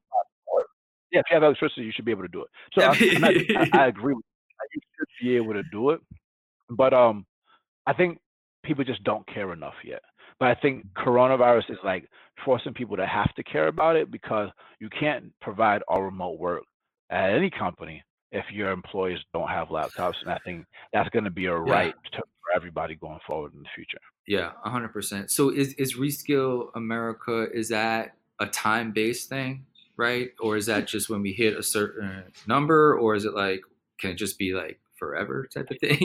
yeah, 1.12 1.20
if 1.20 1.26
you 1.30 1.36
have 1.36 1.44
electricity, 1.44 1.84
you 1.84 1.92
should 1.96 2.04
be 2.04 2.10
able 2.10 2.24
to 2.24 2.28
do 2.30 2.42
it. 2.42 2.50
So 2.74 2.82
I'm 2.84 3.24
I, 3.24 3.70
I 3.84 3.88
agree 3.94 4.16
with 4.16 4.26
you. 4.26 4.56
Like, 4.60 4.70
You 4.74 4.82
should 4.98 5.08
be 5.24 5.36
able 5.36 5.54
to 5.54 5.64
do 5.72 5.92
it, 5.92 6.02
but 6.72 6.92
um, 6.92 7.28
I 7.86 7.94
think 7.94 8.18
people 8.64 8.84
just 8.84 9.04
don't 9.04 9.26
care 9.28 9.54
enough 9.54 9.76
yet. 9.84 10.02
But 10.40 10.48
I 10.50 10.56
think 10.56 10.84
coronavirus 10.98 11.70
is 11.70 11.78
like 11.84 12.10
forcing 12.44 12.74
people 12.74 12.98
to 12.98 13.06
have 13.06 13.32
to 13.36 13.44
care 13.44 13.68
about 13.68 13.98
it 13.98 14.10
because 14.12 14.50
you 14.80 14.90
can't 14.90 15.32
provide 15.42 15.84
all 15.88 16.02
remote 16.02 16.40
work 16.40 16.64
at 17.12 17.30
any 17.30 17.52
company 17.52 18.02
if 18.40 18.46
your 18.52 18.70
employees 18.72 19.20
don't 19.34 19.48
have 19.50 19.70
laptops. 19.70 20.16
And 20.22 20.30
I 20.32 20.38
think 20.46 20.66
that's 20.94 21.10
going 21.10 21.26
to 21.26 21.32
be 21.32 21.46
a 21.46 21.54
Yeah. 21.54 21.72
right 21.78 21.96
to, 22.14 22.18
for 22.20 22.50
everybody 22.56 22.96
going 22.96 23.20
forward 23.26 23.54
in 23.54 23.62
the 23.64 23.70
future. 23.76 24.00
Yeah, 24.28 24.52
hundred 24.64 24.90
percent. 24.94 25.32
So 25.32 25.50
is 25.50 25.74
is 25.74 25.96
Reskill 25.98 26.70
America? 26.76 27.48
Is 27.54 27.70
that 27.70 28.16
a 28.40 28.48
time 28.48 28.92
based 28.92 29.30
thing, 29.30 29.66
right? 29.98 30.30
Or 30.40 30.58
is 30.58 30.66
that 30.66 30.88
just 30.88 31.10
when 31.10 31.22
we 31.22 31.32
hit 31.34 31.58
a 31.58 31.64
certain 31.64 32.24
number, 32.48 32.98
or 32.98 33.16
is 33.16 33.26
it 33.26 33.34
like 33.34 33.62
can 34.00 34.12
it 34.12 34.16
just 34.16 34.38
be 34.38 34.54
like 34.54 34.80
forever 35.00 35.48
type 35.54 35.70
of 35.72 35.78
thing? 35.80 36.00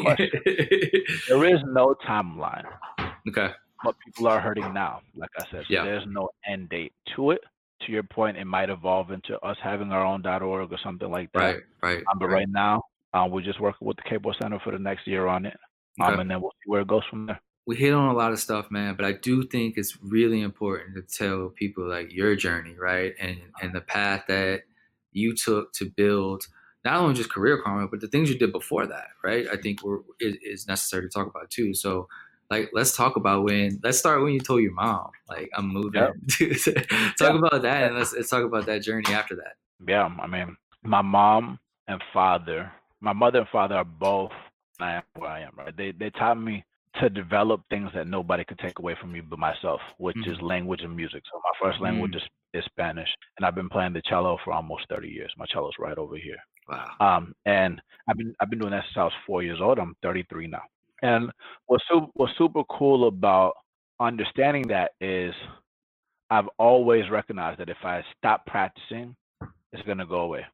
There 1.28 1.44
is 1.44 1.60
no 1.66 1.94
timeline. 2.06 2.64
okay. 3.28 3.50
but 3.82 3.94
people 4.04 4.26
are 4.28 4.40
hurting 4.40 4.72
now. 4.74 5.00
Like 5.14 5.30
I 5.38 5.44
said, 5.50 5.64
so 5.66 5.72
Yeah. 5.74 5.84
there's 5.84 6.06
no 6.06 6.28
end 6.46 6.68
date 6.68 6.92
to 7.16 7.30
it. 7.32 7.40
To 7.86 7.92
your 7.92 8.02
point, 8.02 8.36
it 8.36 8.44
might 8.44 8.68
evolve 8.70 9.10
into 9.10 9.38
us 9.40 9.56
having 9.62 9.90
our 9.90 10.04
own 10.04 10.24
.org 10.26 10.72
or 10.72 10.78
something 10.84 11.10
like 11.10 11.30
that. 11.32 11.38
Right. 11.40 11.62
Right. 11.82 12.02
Um, 12.12 12.18
but 12.18 12.28
right 12.28 12.48
now, 12.48 12.82
um, 13.14 13.30
we're 13.30 13.42
just 13.42 13.60
working 13.60 13.86
with 13.86 13.96
the 13.96 14.02
Cable 14.08 14.34
Center 14.40 14.58
for 14.62 14.72
the 14.72 14.78
next 14.78 15.06
year 15.06 15.26
on 15.26 15.46
it, 15.46 15.56
um, 16.00 16.12
Okay. 16.12 16.20
and 16.20 16.30
then 16.30 16.40
we'll 16.40 16.52
see 16.52 16.70
where 16.70 16.82
it 16.82 16.88
goes 16.88 17.02
from 17.10 17.26
there. 17.26 17.40
we 17.66 17.76
hit 17.76 17.92
on 17.92 18.08
a 18.08 18.14
lot 18.16 18.32
of 18.32 18.40
stuff, 18.40 18.70
man, 18.70 18.96
but 18.96 19.04
I 19.04 19.12
do 19.12 19.44
think 19.44 19.76
it's 19.76 19.96
really 20.02 20.40
important 20.42 20.94
to 20.96 21.02
tell 21.02 21.50
people 21.50 21.88
like 21.88 22.12
your 22.12 22.34
journey, 22.36 22.74
right? 22.78 23.14
And 23.20 23.38
and 23.62 23.74
the 23.74 23.80
path 23.80 24.24
that 24.28 24.62
you 25.12 25.34
took 25.34 25.72
to 25.74 25.90
build 25.90 26.44
not 26.84 26.96
only 26.96 27.14
just 27.14 27.30
career 27.30 27.60
karma, 27.62 27.88
but 27.88 28.00
the 28.00 28.08
things 28.08 28.30
you 28.30 28.38
did 28.38 28.52
before 28.52 28.86
that, 28.86 29.08
right? 29.22 29.46
I 29.52 29.56
think 29.56 29.82
we're, 29.84 29.98
is 30.18 30.66
necessary 30.66 31.02
to 31.02 31.08
talk 31.08 31.26
about 31.28 31.50
too. 31.50 31.74
So, 31.74 32.08
like, 32.50 32.70
let's 32.72 32.96
talk 32.96 33.16
about 33.16 33.44
when. 33.44 33.78
Let's 33.82 33.98
start 33.98 34.22
when 34.22 34.32
you 34.32 34.40
told 34.40 34.62
your 34.62 34.72
mom, 34.72 35.10
like, 35.28 35.48
I'm 35.54 35.68
moving. 35.68 36.02
Yep. 36.02 36.14
talk 37.18 37.34
about 37.38 37.62
that, 37.62 37.84
and 37.88 37.96
let's, 37.96 38.12
let's 38.14 38.28
talk 38.28 38.44
about 38.44 38.66
that 38.66 38.82
journey 38.82 39.12
after 39.12 39.36
that. 39.36 39.54
Yeah, 39.86 40.08
I 40.20 40.26
mean, 40.26 40.56
my 40.82 41.02
mom 41.02 41.58
and 41.88 42.02
father, 42.12 42.70
my 43.00 43.12
mother 43.12 43.40
and 43.40 43.48
father 43.48 43.76
are 43.76 43.84
both. 43.84 44.32
I 44.80 44.94
am 44.94 45.02
where 45.16 45.30
I 45.30 45.40
am, 45.40 45.52
right? 45.56 45.76
They 45.76 45.92
they 45.92 46.10
taught 46.10 46.40
me 46.40 46.64
to 47.00 47.08
develop 47.08 47.60
things 47.70 47.90
that 47.94 48.08
nobody 48.08 48.44
could 48.44 48.58
take 48.58 48.78
away 48.80 48.96
from 49.00 49.12
me 49.12 49.20
but 49.20 49.38
myself, 49.38 49.80
which 49.98 50.16
is 50.26 50.40
language 50.42 50.80
and 50.82 50.94
music. 50.96 51.22
So 51.32 51.40
my 51.44 51.66
first 51.68 51.80
language 51.80 52.12
Mm. 52.12 52.16
is, 52.16 52.22
is 52.54 52.64
Spanish, 52.64 53.08
and 53.36 53.46
I've 53.46 53.54
been 53.54 53.68
playing 53.68 53.92
the 53.92 54.02
cello 54.02 54.38
for 54.44 54.52
almost 54.52 54.86
30 54.90 55.08
years. 55.08 55.32
My 55.38 55.44
cello's 55.52 55.74
right 55.78 55.96
over 55.96 56.16
here. 56.16 56.36
Wow. 56.68 56.86
Um, 57.00 57.34
and 57.46 57.80
I've 58.08 58.16
been 58.16 58.34
I've 58.40 58.50
been 58.50 58.58
doing 58.58 58.72
that 58.72 58.84
since 58.88 58.96
I 58.96 59.04
was 59.04 59.12
four 59.26 59.42
years 59.42 59.60
old. 59.60 59.78
I'm 59.78 59.94
33 60.02 60.48
now. 60.48 60.62
And 61.02 61.30
what's 61.66 61.84
super, 61.90 62.06
what's 62.14 62.36
super 62.36 62.62
cool 62.64 63.08
about 63.08 63.54
understanding 64.00 64.68
that 64.68 64.92
is 65.00 65.34
I've 66.30 66.48
always 66.58 67.10
recognized 67.10 67.60
that 67.60 67.68
if 67.68 67.78
I 67.82 68.02
stop 68.18 68.46
practicing, 68.46 69.16
it's 69.72 69.82
gonna 69.86 70.06
go 70.06 70.20
away. 70.20 70.44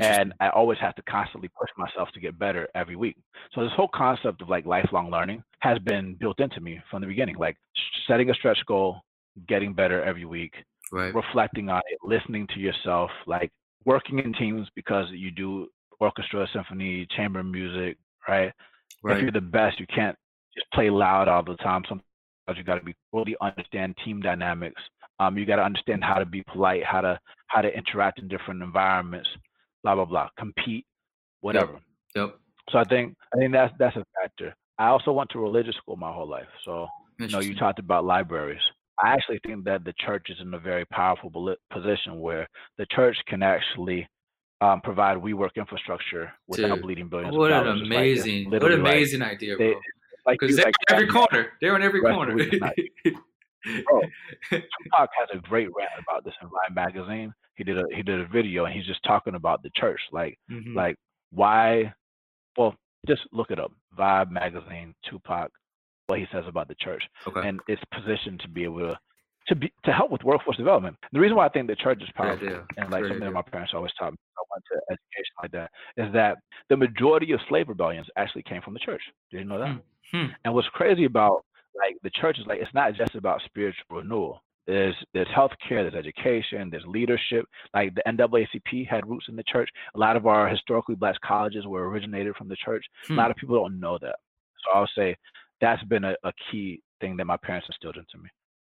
And 0.00 0.34
I 0.40 0.48
always 0.50 0.78
have 0.80 0.94
to 0.96 1.02
constantly 1.02 1.48
push 1.48 1.70
myself 1.78 2.08
to 2.12 2.20
get 2.20 2.38
better 2.38 2.68
every 2.74 2.96
week. 2.96 3.16
So 3.54 3.62
this 3.62 3.72
whole 3.76 3.88
concept 3.94 4.42
of 4.42 4.48
like 4.48 4.66
lifelong 4.66 5.10
learning 5.10 5.42
has 5.60 5.78
been 5.78 6.14
built 6.14 6.40
into 6.40 6.60
me 6.60 6.80
from 6.90 7.00
the 7.00 7.06
beginning. 7.06 7.36
Like 7.36 7.56
setting 8.06 8.28
a 8.30 8.34
stretch 8.34 8.58
goal, 8.66 9.00
getting 9.48 9.72
better 9.72 10.02
every 10.02 10.24
week, 10.24 10.52
right. 10.92 11.14
reflecting 11.14 11.68
on 11.70 11.82
it, 11.90 11.98
listening 12.04 12.46
to 12.48 12.60
yourself, 12.60 13.10
like 13.26 13.50
working 13.84 14.18
in 14.18 14.32
teams 14.34 14.68
because 14.74 15.06
you 15.12 15.30
do 15.30 15.68
orchestra, 16.00 16.46
symphony, 16.52 17.06
chamber 17.16 17.42
music, 17.42 17.96
right? 18.28 18.52
If 19.04 19.22
you're 19.22 19.30
the 19.30 19.40
best, 19.40 19.78
you 19.78 19.86
can't 19.86 20.16
just 20.54 20.70
play 20.72 20.90
loud 20.90 21.28
all 21.28 21.42
the 21.42 21.56
time. 21.56 21.82
Sometimes 21.88 22.04
you 22.56 22.64
got 22.64 22.76
to 22.76 22.84
be 22.84 22.94
really 23.12 23.36
understand 23.40 23.96
team 24.04 24.20
dynamics, 24.20 24.80
Um, 25.18 25.38
you 25.38 25.46
got 25.46 25.56
to 25.56 25.64
understand 25.64 26.04
how 26.04 26.18
to 26.18 26.26
be 26.26 26.42
polite, 26.44 26.84
how 26.84 27.00
to 27.00 27.18
how 27.48 27.60
to 27.60 27.68
interact 27.76 28.18
in 28.18 28.28
different 28.28 28.62
environments, 28.62 29.28
blah 29.82 29.94
blah 29.94 30.04
blah, 30.04 30.28
compete, 30.38 30.86
whatever. 31.40 31.72
Yep. 31.72 31.80
yep. 32.16 32.38
So 32.70 32.78
I 32.78 32.84
think 32.84 33.16
I 33.34 33.38
think 33.38 33.52
that's 33.52 33.72
that's 33.78 33.96
a 33.96 34.04
factor. 34.20 34.54
I 34.78 34.88
also 34.88 35.12
went 35.12 35.30
to 35.30 35.38
religious 35.38 35.76
school 35.76 35.96
my 35.96 36.12
whole 36.12 36.28
life. 36.28 36.48
So 36.64 36.88
you 37.18 37.28
know, 37.28 37.40
you 37.40 37.54
talked 37.54 37.78
about 37.78 38.04
libraries. 38.04 38.60
I 39.02 39.12
actually 39.12 39.40
think 39.46 39.64
that 39.64 39.84
the 39.84 39.92
church 39.98 40.26
is 40.30 40.38
in 40.40 40.52
a 40.54 40.58
very 40.58 40.84
powerful 40.86 41.30
position 41.70 42.18
where 42.20 42.48
the 42.78 42.86
church 42.90 43.16
can 43.26 43.42
actually 43.42 44.08
um, 44.60 44.80
provide 44.80 45.18
WeWork 45.18 45.56
infrastructure 45.56 46.32
without 46.46 46.76
Dude, 46.76 46.82
bleeding 46.82 47.08
billions. 47.08 47.36
What 47.36 47.52
an 47.52 47.66
amazing, 47.66 48.50
like, 48.50 48.62
what 48.62 48.72
an 48.72 48.80
amazing 48.80 49.20
like, 49.20 49.32
idea, 49.32 49.56
bro. 49.56 49.74
Because 50.26 50.56
they, 50.56 50.64
like, 50.64 50.74
they're 50.88 50.96
on 50.96 51.02
every 51.02 51.12
corner. 51.12 51.52
They're 51.60 51.74
on 51.74 51.82
every 51.82 52.00
corner. 52.00 52.36
bro, 53.84 54.00
Tupac 54.50 55.10
has 55.18 55.28
a 55.34 55.38
great 55.38 55.68
rant 55.76 55.90
about 55.98 56.24
this 56.24 56.34
in 56.42 56.48
Vibe 56.48 56.74
magazine. 56.74 57.32
He 57.54 57.64
did 57.64 57.78
a 57.78 57.84
he 57.94 58.02
did 58.02 58.20
a 58.20 58.26
video 58.26 58.64
and 58.64 58.74
he's 58.74 58.86
just 58.86 59.02
talking 59.04 59.34
about 59.34 59.62
the 59.62 59.70
church, 59.76 60.00
like 60.12 60.38
mm-hmm. 60.50 60.76
like 60.76 60.96
why. 61.30 61.92
Well, 62.56 62.74
just 63.06 63.22
look 63.32 63.50
it 63.50 63.60
up. 63.60 63.72
Vibe 63.96 64.30
magazine, 64.30 64.94
Tupac, 65.08 65.50
what 66.06 66.18
he 66.18 66.26
says 66.32 66.44
about 66.48 66.68
the 66.68 66.74
church, 66.76 67.02
okay. 67.26 67.46
and 67.46 67.60
it's 67.68 67.82
positioned 67.92 68.40
to 68.40 68.48
be 68.48 68.64
able 68.64 68.80
to 68.80 68.98
to 69.48 69.54
be 69.54 69.72
to 69.84 69.92
help 69.92 70.10
with 70.10 70.24
workforce 70.24 70.56
development. 70.56 70.96
The 71.12 71.20
reason 71.20 71.36
why 71.36 71.46
I 71.46 71.48
think 71.48 71.66
the 71.68 71.76
church 71.76 72.02
is 72.02 72.08
powerful, 72.14 72.48
and 72.76 72.90
like 72.90 73.04
something 73.04 73.20
that 73.20 73.32
my 73.32 73.42
parents 73.42 73.72
always 73.74 73.92
taught 73.98 74.12
me, 74.12 74.18
I 74.36 74.42
went 74.52 74.64
to 74.72 74.94
education 74.94 75.34
like 75.42 75.52
that, 75.52 75.70
is 75.96 76.12
that 76.12 76.38
the 76.68 76.76
majority 76.76 77.32
of 77.32 77.40
slave 77.48 77.68
rebellions 77.68 78.06
actually 78.16 78.42
came 78.42 78.62
from 78.62 78.74
the 78.74 78.80
church. 78.80 79.02
Did 79.30 79.38
you 79.38 79.44
know 79.44 79.58
that? 79.58 79.80
Hmm. 80.12 80.32
And 80.44 80.54
what's 80.54 80.68
crazy 80.68 81.04
about 81.04 81.44
like 81.76 81.96
the 82.02 82.10
church 82.10 82.38
is 82.38 82.46
like 82.46 82.60
it's 82.60 82.74
not 82.74 82.94
just 82.94 83.14
about 83.14 83.42
spiritual 83.44 83.84
renewal. 83.90 84.42
There's 84.66 84.96
there's 85.14 85.28
healthcare, 85.28 85.88
there's 85.88 85.94
education, 85.94 86.70
there's 86.70 86.84
leadership. 86.86 87.46
Like 87.72 87.94
the 87.94 88.02
NAACP 88.06 88.88
had 88.88 89.08
roots 89.08 89.26
in 89.28 89.36
the 89.36 89.44
church. 89.44 89.68
A 89.94 89.98
lot 89.98 90.16
of 90.16 90.26
our 90.26 90.48
historically 90.48 90.96
black 90.96 91.20
colleges 91.20 91.66
were 91.66 91.88
originated 91.88 92.34
from 92.36 92.48
the 92.48 92.56
church. 92.56 92.84
Hmm. 93.06 93.14
A 93.14 93.16
lot 93.16 93.30
of 93.30 93.36
people 93.36 93.56
don't 93.56 93.78
know 93.78 93.98
that. 94.00 94.16
So 94.64 94.78
I'll 94.78 94.90
say 94.96 95.16
that's 95.60 95.82
been 95.84 96.04
a, 96.04 96.14
a 96.24 96.32
key 96.50 96.82
thing 97.00 97.16
that 97.16 97.26
my 97.26 97.36
parents 97.36 97.68
instilled 97.68 97.96
into 97.96 98.22
me. 98.22 98.28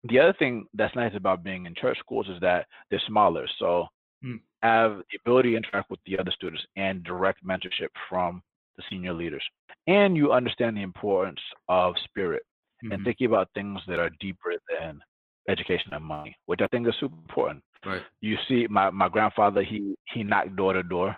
The 0.04 0.18
other 0.18 0.34
thing 0.38 0.66
that's 0.74 0.96
nice 0.96 1.12
about 1.14 1.44
being 1.44 1.66
in 1.66 1.74
church 1.74 1.98
schools 1.98 2.26
is 2.28 2.40
that 2.40 2.66
they're 2.90 3.02
smaller. 3.06 3.46
So 3.58 3.86
hmm. 4.22 4.36
have 4.62 4.98
the 5.10 5.18
ability 5.24 5.50
to 5.52 5.56
interact 5.56 5.90
with 5.90 6.00
the 6.06 6.18
other 6.18 6.32
students 6.32 6.64
and 6.76 7.04
direct 7.04 7.44
mentorship 7.44 7.88
from 8.08 8.42
the 8.76 8.82
senior 8.90 9.12
leaders. 9.12 9.42
And 9.86 10.16
you 10.16 10.32
understand 10.32 10.76
the 10.76 10.82
importance 10.82 11.40
of 11.68 11.94
spirit 12.04 12.42
mm-hmm. 12.82 12.92
and 12.92 13.04
thinking 13.04 13.26
about 13.26 13.48
things 13.54 13.80
that 13.88 13.98
are 13.98 14.10
deeper 14.20 14.52
than 14.68 15.00
education 15.48 15.92
and 15.92 16.04
money, 16.04 16.36
which 16.46 16.60
I 16.62 16.66
think 16.68 16.86
is 16.86 16.94
super 17.00 17.16
important. 17.16 17.62
Right. 17.84 18.02
You 18.20 18.36
see, 18.48 18.66
my, 18.70 18.90
my 18.90 19.08
grandfather, 19.08 19.62
he 19.62 19.96
he 20.14 20.22
knocked 20.22 20.54
door 20.56 20.72
to 20.72 20.82
door 20.82 21.16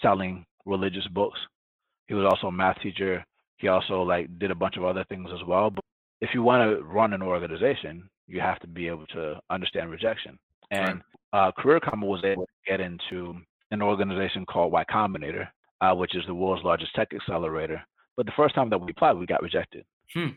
selling 0.00 0.44
religious 0.64 1.06
books. 1.08 1.38
He 2.06 2.14
was 2.14 2.24
also 2.24 2.46
a 2.46 2.52
math 2.52 2.80
teacher. 2.80 3.24
He 3.58 3.68
also 3.68 4.02
like 4.02 4.38
did 4.38 4.50
a 4.50 4.54
bunch 4.54 4.76
of 4.76 4.84
other 4.84 5.04
things 5.08 5.28
as 5.32 5.46
well. 5.46 5.70
But 5.70 5.84
if 6.20 6.30
you 6.34 6.42
want 6.42 6.78
to 6.78 6.82
run 6.84 7.12
an 7.12 7.22
organization, 7.22 8.08
you 8.26 8.40
have 8.40 8.58
to 8.60 8.66
be 8.66 8.88
able 8.88 9.06
to 9.08 9.40
understand 9.50 9.90
rejection. 9.90 10.38
And 10.70 11.02
right. 11.32 11.48
uh, 11.48 11.52
Career 11.52 11.80
Karma 11.80 12.06
was 12.06 12.22
able 12.24 12.46
to 12.46 12.70
get 12.70 12.80
into 12.80 13.34
an 13.70 13.82
organization 13.82 14.44
called 14.46 14.72
Y 14.72 14.84
Combinator, 14.90 15.48
uh, 15.80 15.94
which 15.94 16.14
is 16.14 16.22
the 16.26 16.34
world's 16.34 16.64
largest 16.64 16.94
tech 16.94 17.08
accelerator. 17.14 17.82
But 18.16 18.26
the 18.26 18.32
first 18.36 18.54
time 18.54 18.70
that 18.70 18.80
we 18.80 18.90
applied, 18.90 19.14
we 19.14 19.26
got 19.26 19.42
rejected. 19.42 19.84
Hmm. 20.14 20.28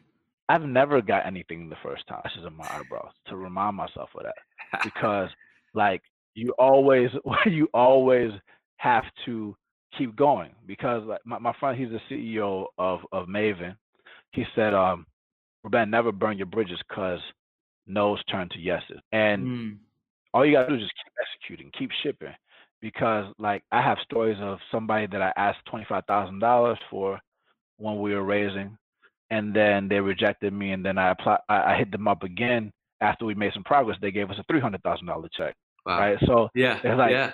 I've 0.50 0.64
never 0.64 1.02
got 1.02 1.26
anything 1.26 1.70
the 1.70 1.76
first 1.84 2.08
time. 2.08 2.22
This 2.24 2.34
is 2.40 2.46
in 2.46 2.56
my 2.56 2.68
eyebrows 2.70 3.12
to 3.28 3.36
remind 3.36 3.76
myself 3.76 4.10
of 4.16 4.24
that 4.24 4.84
because, 4.84 5.30
like, 5.74 6.02
you 6.36 6.54
always 6.58 7.10
you 7.46 7.70
always 7.74 8.32
have 8.78 9.04
to 9.26 9.56
keep 9.98 10.16
going 10.16 10.52
because 10.66 11.04
like 11.06 11.22
my, 11.26 11.38
my 11.38 11.54
friend 11.60 11.80
he's 11.80 11.90
the 11.90 12.14
CEO 12.14 12.66
of 12.78 13.02
of 13.12 13.28
Maven. 13.28 13.76
He 14.32 14.44
said, 14.56 14.74
um, 14.74 15.06
Ruben, 15.64 15.89
never 15.89 16.11
burn 16.11 16.38
your 16.38 16.47
bridges 16.47 16.80
because 16.88 17.20
no's 17.88 18.24
turn 18.26 18.49
to 18.49 18.59
yeses. 18.59 18.99
And 19.11 19.45
mm. 19.45 19.78
all 20.34 20.45
you 20.45 20.53
gotta 20.53 20.70
do 20.70 20.76
is 20.76 20.82
just 20.82 20.93
keep 21.03 21.14
executing, 21.22 21.72
keep 21.78 21.91
shipping. 22.03 22.34
Because 22.82 23.34
like 23.39 23.64
I 23.72 23.82
have 23.82 23.97
stories 24.03 24.38
of 24.41 24.57
somebody 24.72 25.07
that 25.07 25.22
I 25.22 25.32
asked 25.38 25.66
twenty 25.70 25.86
five 25.88 26.03
thousand 26.05 26.39
dollars 26.39 26.78
for 26.89 27.20
when 27.78 27.99
we 28.01 28.14
were 28.14 28.24
raising, 28.24 28.78
and 29.30 29.53
then 29.55 29.88
they 29.88 30.01
rejected 30.01 30.51
me, 30.51 30.74
and 30.74 30.86
then 30.86 30.97
I 30.97 31.11
apply, 31.11 31.38
I, 31.47 31.74
I 31.74 31.78
hit 31.78 31.91
them 31.91 32.07
up 32.07 32.24
again 32.24 32.72
after 32.99 33.26
we 33.26 33.36
made 33.36 33.53
some 33.53 33.64
progress. 33.64 33.97
They 34.01 34.11
gave 34.11 34.30
us 34.30 34.38
a 34.38 34.43
three 34.51 34.59
hundred 34.59 34.84
thousand 34.84 35.07
dollar 35.07 35.30
check. 35.36 35.55
Wow. 35.86 35.99
Right. 35.99 36.18
So 36.26 36.49
yeah, 36.55 36.80
it's 36.84 36.97
like 36.97 37.11
yeah. 37.11 37.32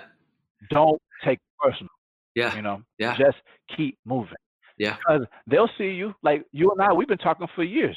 don't 0.70 1.00
take 1.24 1.40
personal. 1.58 1.90
Yeah. 2.34 2.54
You 2.54 2.62
know. 2.62 2.82
Yeah. 2.98 3.16
Just 3.16 3.36
keep 3.76 3.98
moving. 4.04 4.34
Yeah. 4.78 4.96
Because 4.96 5.26
they'll 5.46 5.70
see 5.78 5.90
you. 5.90 6.14
Like 6.22 6.44
you 6.52 6.70
and 6.70 6.80
I, 6.80 6.92
we've 6.92 7.08
been 7.08 7.18
talking 7.18 7.46
for 7.54 7.64
years. 7.64 7.96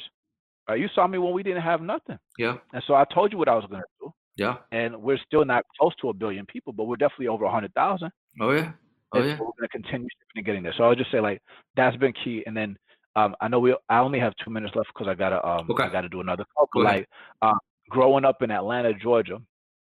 Uh, 0.68 0.74
you 0.74 0.88
saw 0.94 1.06
me 1.06 1.18
when 1.18 1.32
we 1.32 1.42
didn't 1.42 1.62
have 1.62 1.80
nothing. 1.80 2.18
Yeah. 2.38 2.56
And 2.72 2.82
so 2.86 2.94
I 2.94 3.04
told 3.12 3.32
you 3.32 3.38
what 3.38 3.48
I 3.48 3.54
was 3.54 3.66
going 3.68 3.82
to 3.82 3.86
do. 4.00 4.14
Yeah. 4.36 4.56
And 4.72 5.02
we're 5.02 5.18
still 5.26 5.44
not 5.44 5.64
close 5.78 5.94
to 6.00 6.08
a 6.08 6.12
billion 6.12 6.46
people, 6.46 6.72
but 6.72 6.84
we're 6.84 6.96
definitely 6.96 7.28
over 7.28 7.44
a 7.44 7.50
hundred 7.50 7.74
thousand. 7.74 8.10
Oh 8.40 8.50
yeah. 8.50 8.72
Oh 9.12 9.22
yeah. 9.22 9.36
So 9.36 9.44
we're 9.44 9.52
going 9.58 9.62
to 9.62 9.68
continue 9.68 10.08
getting 10.44 10.62
there. 10.62 10.74
So 10.76 10.84
I'll 10.84 10.94
just 10.94 11.12
say 11.12 11.20
like 11.20 11.40
that's 11.76 11.96
been 11.96 12.12
key. 12.24 12.42
And 12.46 12.56
then 12.56 12.76
um, 13.16 13.36
I 13.40 13.48
know 13.48 13.60
we 13.60 13.76
I 13.88 13.98
only 13.98 14.18
have 14.18 14.32
two 14.44 14.50
minutes 14.50 14.74
left 14.74 14.88
because 14.92 15.08
I 15.08 15.14
gotta 15.14 15.44
um 15.46 15.68
okay. 15.70 15.84
I 15.84 15.88
gotta 15.88 16.08
do 16.08 16.20
another 16.20 16.44
call. 16.56 16.68
But 16.72 16.82
like 16.82 17.08
um, 17.42 17.58
growing 17.90 18.24
up 18.24 18.42
in 18.42 18.50
Atlanta, 18.50 18.92
Georgia, 18.94 19.38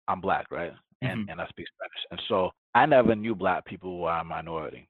I'm 0.07 0.21
black, 0.21 0.45
right? 0.51 0.71
And 1.01 1.21
mm-hmm. 1.21 1.31
and 1.31 1.41
I 1.41 1.47
speak 1.47 1.67
Spanish, 1.75 2.05
and 2.11 2.21
so 2.29 2.51
I 2.73 2.85
never 2.85 3.15
knew 3.15 3.35
black 3.35 3.65
people 3.65 3.99
were 3.99 4.11
a 4.11 4.23
minority. 4.23 4.87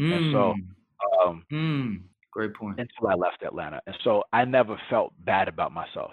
Mm. 0.00 0.16
And 0.16 0.32
so 0.32 0.54
mm. 0.54 1.28
um, 1.28 1.44
mm. 1.52 2.00
Great 2.32 2.54
point. 2.54 2.78
Until 2.78 3.08
I 3.08 3.14
left 3.14 3.42
Atlanta. 3.42 3.80
And 3.86 3.96
so 4.04 4.22
I 4.32 4.44
never 4.44 4.80
felt 4.88 5.12
bad 5.24 5.48
about 5.48 5.72
myself. 5.72 6.12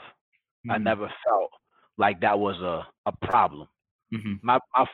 Mm-hmm. 0.65 0.72
I 0.72 0.78
never 0.78 1.11
felt 1.26 1.51
like 1.97 2.22
that 2.22 2.39
was 2.39 2.55
a, 2.61 2.88
a 3.09 3.28
problem. 3.28 3.68
Mm-hmm. 4.13 4.34
My, 4.41 4.59
my 4.76 4.86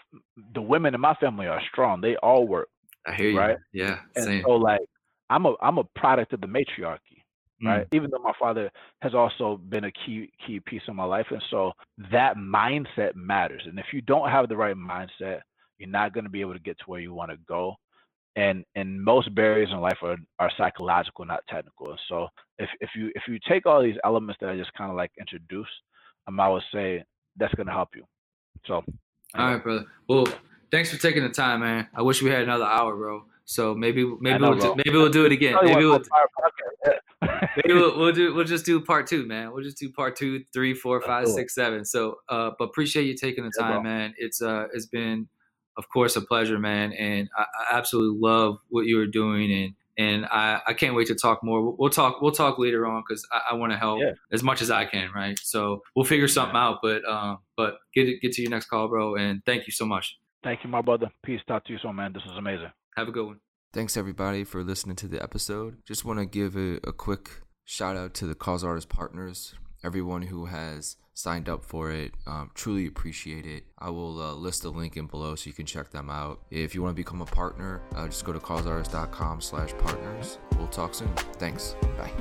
the 0.54 0.62
women 0.62 0.96
in 0.96 1.02
my 1.02 1.14
family 1.16 1.48
are 1.48 1.62
strong. 1.72 2.02
They 2.02 2.16
all 2.18 2.48
work. 2.48 2.70
I 3.06 3.14
hear 3.14 3.30
you. 3.30 3.38
Right? 3.40 3.58
Yeah. 3.72 4.00
And 4.16 4.26
same. 4.26 4.44
so 4.46 4.52
like 4.52 4.82
I'm 5.30 5.46
a 5.46 5.54
I'm 5.62 5.78
a 5.78 5.84
product 5.96 6.34
of 6.34 6.42
the 6.42 6.48
matriarchy. 6.48 7.24
Right. 7.64 7.90
Mm. 7.90 7.96
Even 7.96 8.10
though 8.10 8.20
my 8.20 8.34
father 8.38 8.70
has 9.02 9.14
also 9.14 9.58
been 9.58 9.86
a 9.86 9.92
key 9.92 10.32
key 10.46 10.60
piece 10.60 10.82
of 10.88 10.96
my 10.96 11.06
life. 11.06 11.28
And 11.30 11.44
so 11.50 11.72
that 12.12 12.36
mindset 12.36 13.16
matters. 13.16 13.62
And 13.66 13.80
if 13.80 13.86
you 13.94 14.02
don't 14.02 14.30
have 14.30 14.50
the 14.50 14.58
right 14.58 14.76
mindset, 14.76 15.42
you're 15.78 15.90
not 15.90 16.14
going 16.14 16.26
to 16.26 16.30
be 16.30 16.42
able 16.42 16.54
to 16.54 16.60
get 16.60 16.78
to 16.80 16.86
where 16.88 17.00
you 17.00 17.14
want 17.14 17.32
to 17.32 17.38
go 17.48 17.76
and 18.36 18.66
and 18.76 19.02
most 19.02 19.34
barriers 19.36 19.70
in 19.72 19.80
life 19.80 19.98
are, 20.02 20.18
are 20.40 20.52
psychological 20.58 21.26
not 21.26 21.44
technical. 21.48 21.96
So 22.10 22.28
if, 22.60 22.70
if 22.80 22.90
you 22.96 23.12
if 23.16 23.24
you 23.28 23.40
take 23.48 23.66
all 23.66 23.82
these 23.82 23.98
elements 24.04 24.40
that 24.42 24.50
i 24.50 24.58
just 24.58 24.74
kind 24.74 24.90
of 24.90 24.98
like 24.98 25.12
introduced 25.20 25.72
um, 26.28 26.40
i 26.40 26.48
would 26.48 26.64
say 26.74 27.04
that's 27.38 27.54
going 27.56 27.68
to 27.68 27.74
help 27.74 27.90
you. 27.96 28.04
So 28.66 28.84
all 29.36 29.48
right 29.48 29.64
brother. 29.64 29.86
Well 30.08 30.28
thanks 30.72 30.92
for 30.92 31.02
taking 31.02 31.24
the 31.24 31.30
time 31.30 31.62
man. 31.62 31.88
I 31.94 32.02
wish 32.02 32.22
we 32.22 32.30
had 32.30 32.44
another 32.44 32.66
hour 32.66 32.96
bro. 32.96 33.24
So 33.46 33.76
maybe 33.76 34.06
maybe 34.20 34.40
know, 34.40 34.52
we'll 34.52 34.60
do, 34.60 34.76
maybe 34.78 34.98
we'll 34.98 35.10
do 35.10 35.26
it 35.26 35.32
again. 35.32 35.58
Maybe 35.62 35.84
we'll, 35.84 36.02
maybe 37.22 37.74
we'll, 37.74 38.00
we'll 38.00 38.12
do 38.14 38.34
we'll 38.34 38.46
just 38.46 38.66
do 38.66 38.80
part 38.80 39.06
two 39.06 39.26
man. 39.26 39.52
We'll 39.52 39.64
just 39.64 39.78
do 39.78 39.92
part 39.92 40.16
two 40.16 40.46
three 40.54 40.74
four 40.74 41.02
five 41.02 41.28
six 41.28 41.54
seven. 41.54 41.84
So 41.84 42.20
uh 42.30 42.52
but 42.58 42.66
appreciate 42.66 43.06
you 43.06 43.16
taking 43.16 43.44
the 43.44 43.52
time 43.60 43.78
yeah, 43.78 43.82
man. 43.82 44.14
It's 44.18 44.42
uh 44.42 44.68
it's 44.74 44.86
been 44.86 45.28
of 45.78 45.90
course, 45.90 46.16
a 46.16 46.22
pleasure, 46.22 46.60
man. 46.60 46.94
And 46.94 47.30
I, 47.38 47.44
I 47.44 47.78
absolutely 47.78 48.20
love 48.20 48.58
what 48.70 48.86
you 48.86 49.00
are 49.00 49.08
doing, 49.08 49.52
and 49.52 49.74
and 49.98 50.26
I, 50.26 50.62
I 50.68 50.74
can't 50.74 50.96
wait 50.96 51.08
to 51.08 51.16
talk 51.16 51.44
more. 51.44 51.62
We'll, 51.62 51.76
we'll 51.78 51.90
talk 51.90 52.22
we'll 52.22 52.32
talk 52.32 52.58
later 52.58 52.86
on 52.86 53.04
because 53.08 53.26
I, 53.32 53.52
I 53.52 53.54
want 53.56 53.72
to 53.72 53.78
help 53.78 54.00
yeah. 54.02 54.14
as 54.32 54.44
much 54.44 54.62
as 54.62 54.72
I 54.72 54.86
can, 54.86 55.12
right? 55.14 55.38
So 55.40 55.84
we'll 55.96 56.06
figure 56.06 56.28
something 56.28 56.56
yeah. 56.56 56.68
out. 56.68 56.80
But 56.82 57.06
um, 57.06 57.40
but 57.56 57.78
get 57.94 58.22
get 58.22 58.34
to 58.34 58.42
your 58.42 58.52
next 58.52 58.68
call, 58.68 58.88
bro. 58.88 59.16
And 59.16 59.42
thank 59.46 59.68
you 59.68 59.74
so 59.74 59.86
much. 59.86 60.18
Thank 60.44 60.64
you, 60.64 60.70
my 60.70 60.82
brother. 60.82 61.10
Peace. 61.24 61.42
Talk 61.48 61.66
to 61.66 61.74
you 61.74 61.80
soon, 61.80 61.96
man. 61.96 62.14
This 62.14 62.24
was 62.26 62.38
amazing. 62.38 62.72
Have 62.98 63.08
a 63.08 63.12
good 63.12 63.26
one. 63.26 63.40
Thanks 63.72 63.98
everybody 63.98 64.44
for 64.44 64.64
listening 64.64 64.96
to 64.98 65.08
the 65.08 65.22
episode. 65.22 65.78
Just 65.88 66.06
want 66.06 66.20
to 66.20 66.26
give 66.26 66.56
a, 66.56 66.76
a 66.88 66.94
quick 66.94 67.42
shout 67.66 67.96
out 67.96 68.14
to 68.16 68.28
the 68.28 68.36
Cause 68.36 68.64
Artist 68.64 68.90
partners, 68.90 69.56
everyone 69.84 70.24
who 70.24 70.46
has 70.46 70.98
signed 71.14 71.50
up 71.50 71.64
for 71.64 71.92
it. 71.92 72.14
Um, 72.26 72.52
truly 72.56 72.88
appreciate 72.88 73.46
it. 73.46 73.64
I 73.78 73.90
will 73.90 74.22
uh, 74.22 74.34
list 74.34 74.64
the 74.64 74.70
link 74.70 74.98
in 74.98 75.08
below 75.08 75.36
so 75.36 75.48
you 75.48 75.54
can 75.54 75.66
check 75.66 75.92
them 75.92 76.10
out. 76.10 76.42
If 76.50 76.74
you 76.74 76.82
want 76.82 76.96
to 76.96 77.00
become 77.00 77.22
a 77.22 77.26
partner, 77.26 77.82
uh, 77.96 78.08
just 78.08 78.26
go 78.26 78.34
to 78.34 78.40
causeartist.com 78.40 79.42
slash 79.42 79.74
partners. 79.80 80.40
We'll 80.58 80.68
talk 80.68 80.94
soon. 80.96 81.14
Thanks. 81.38 81.76
Bye. 81.98 82.12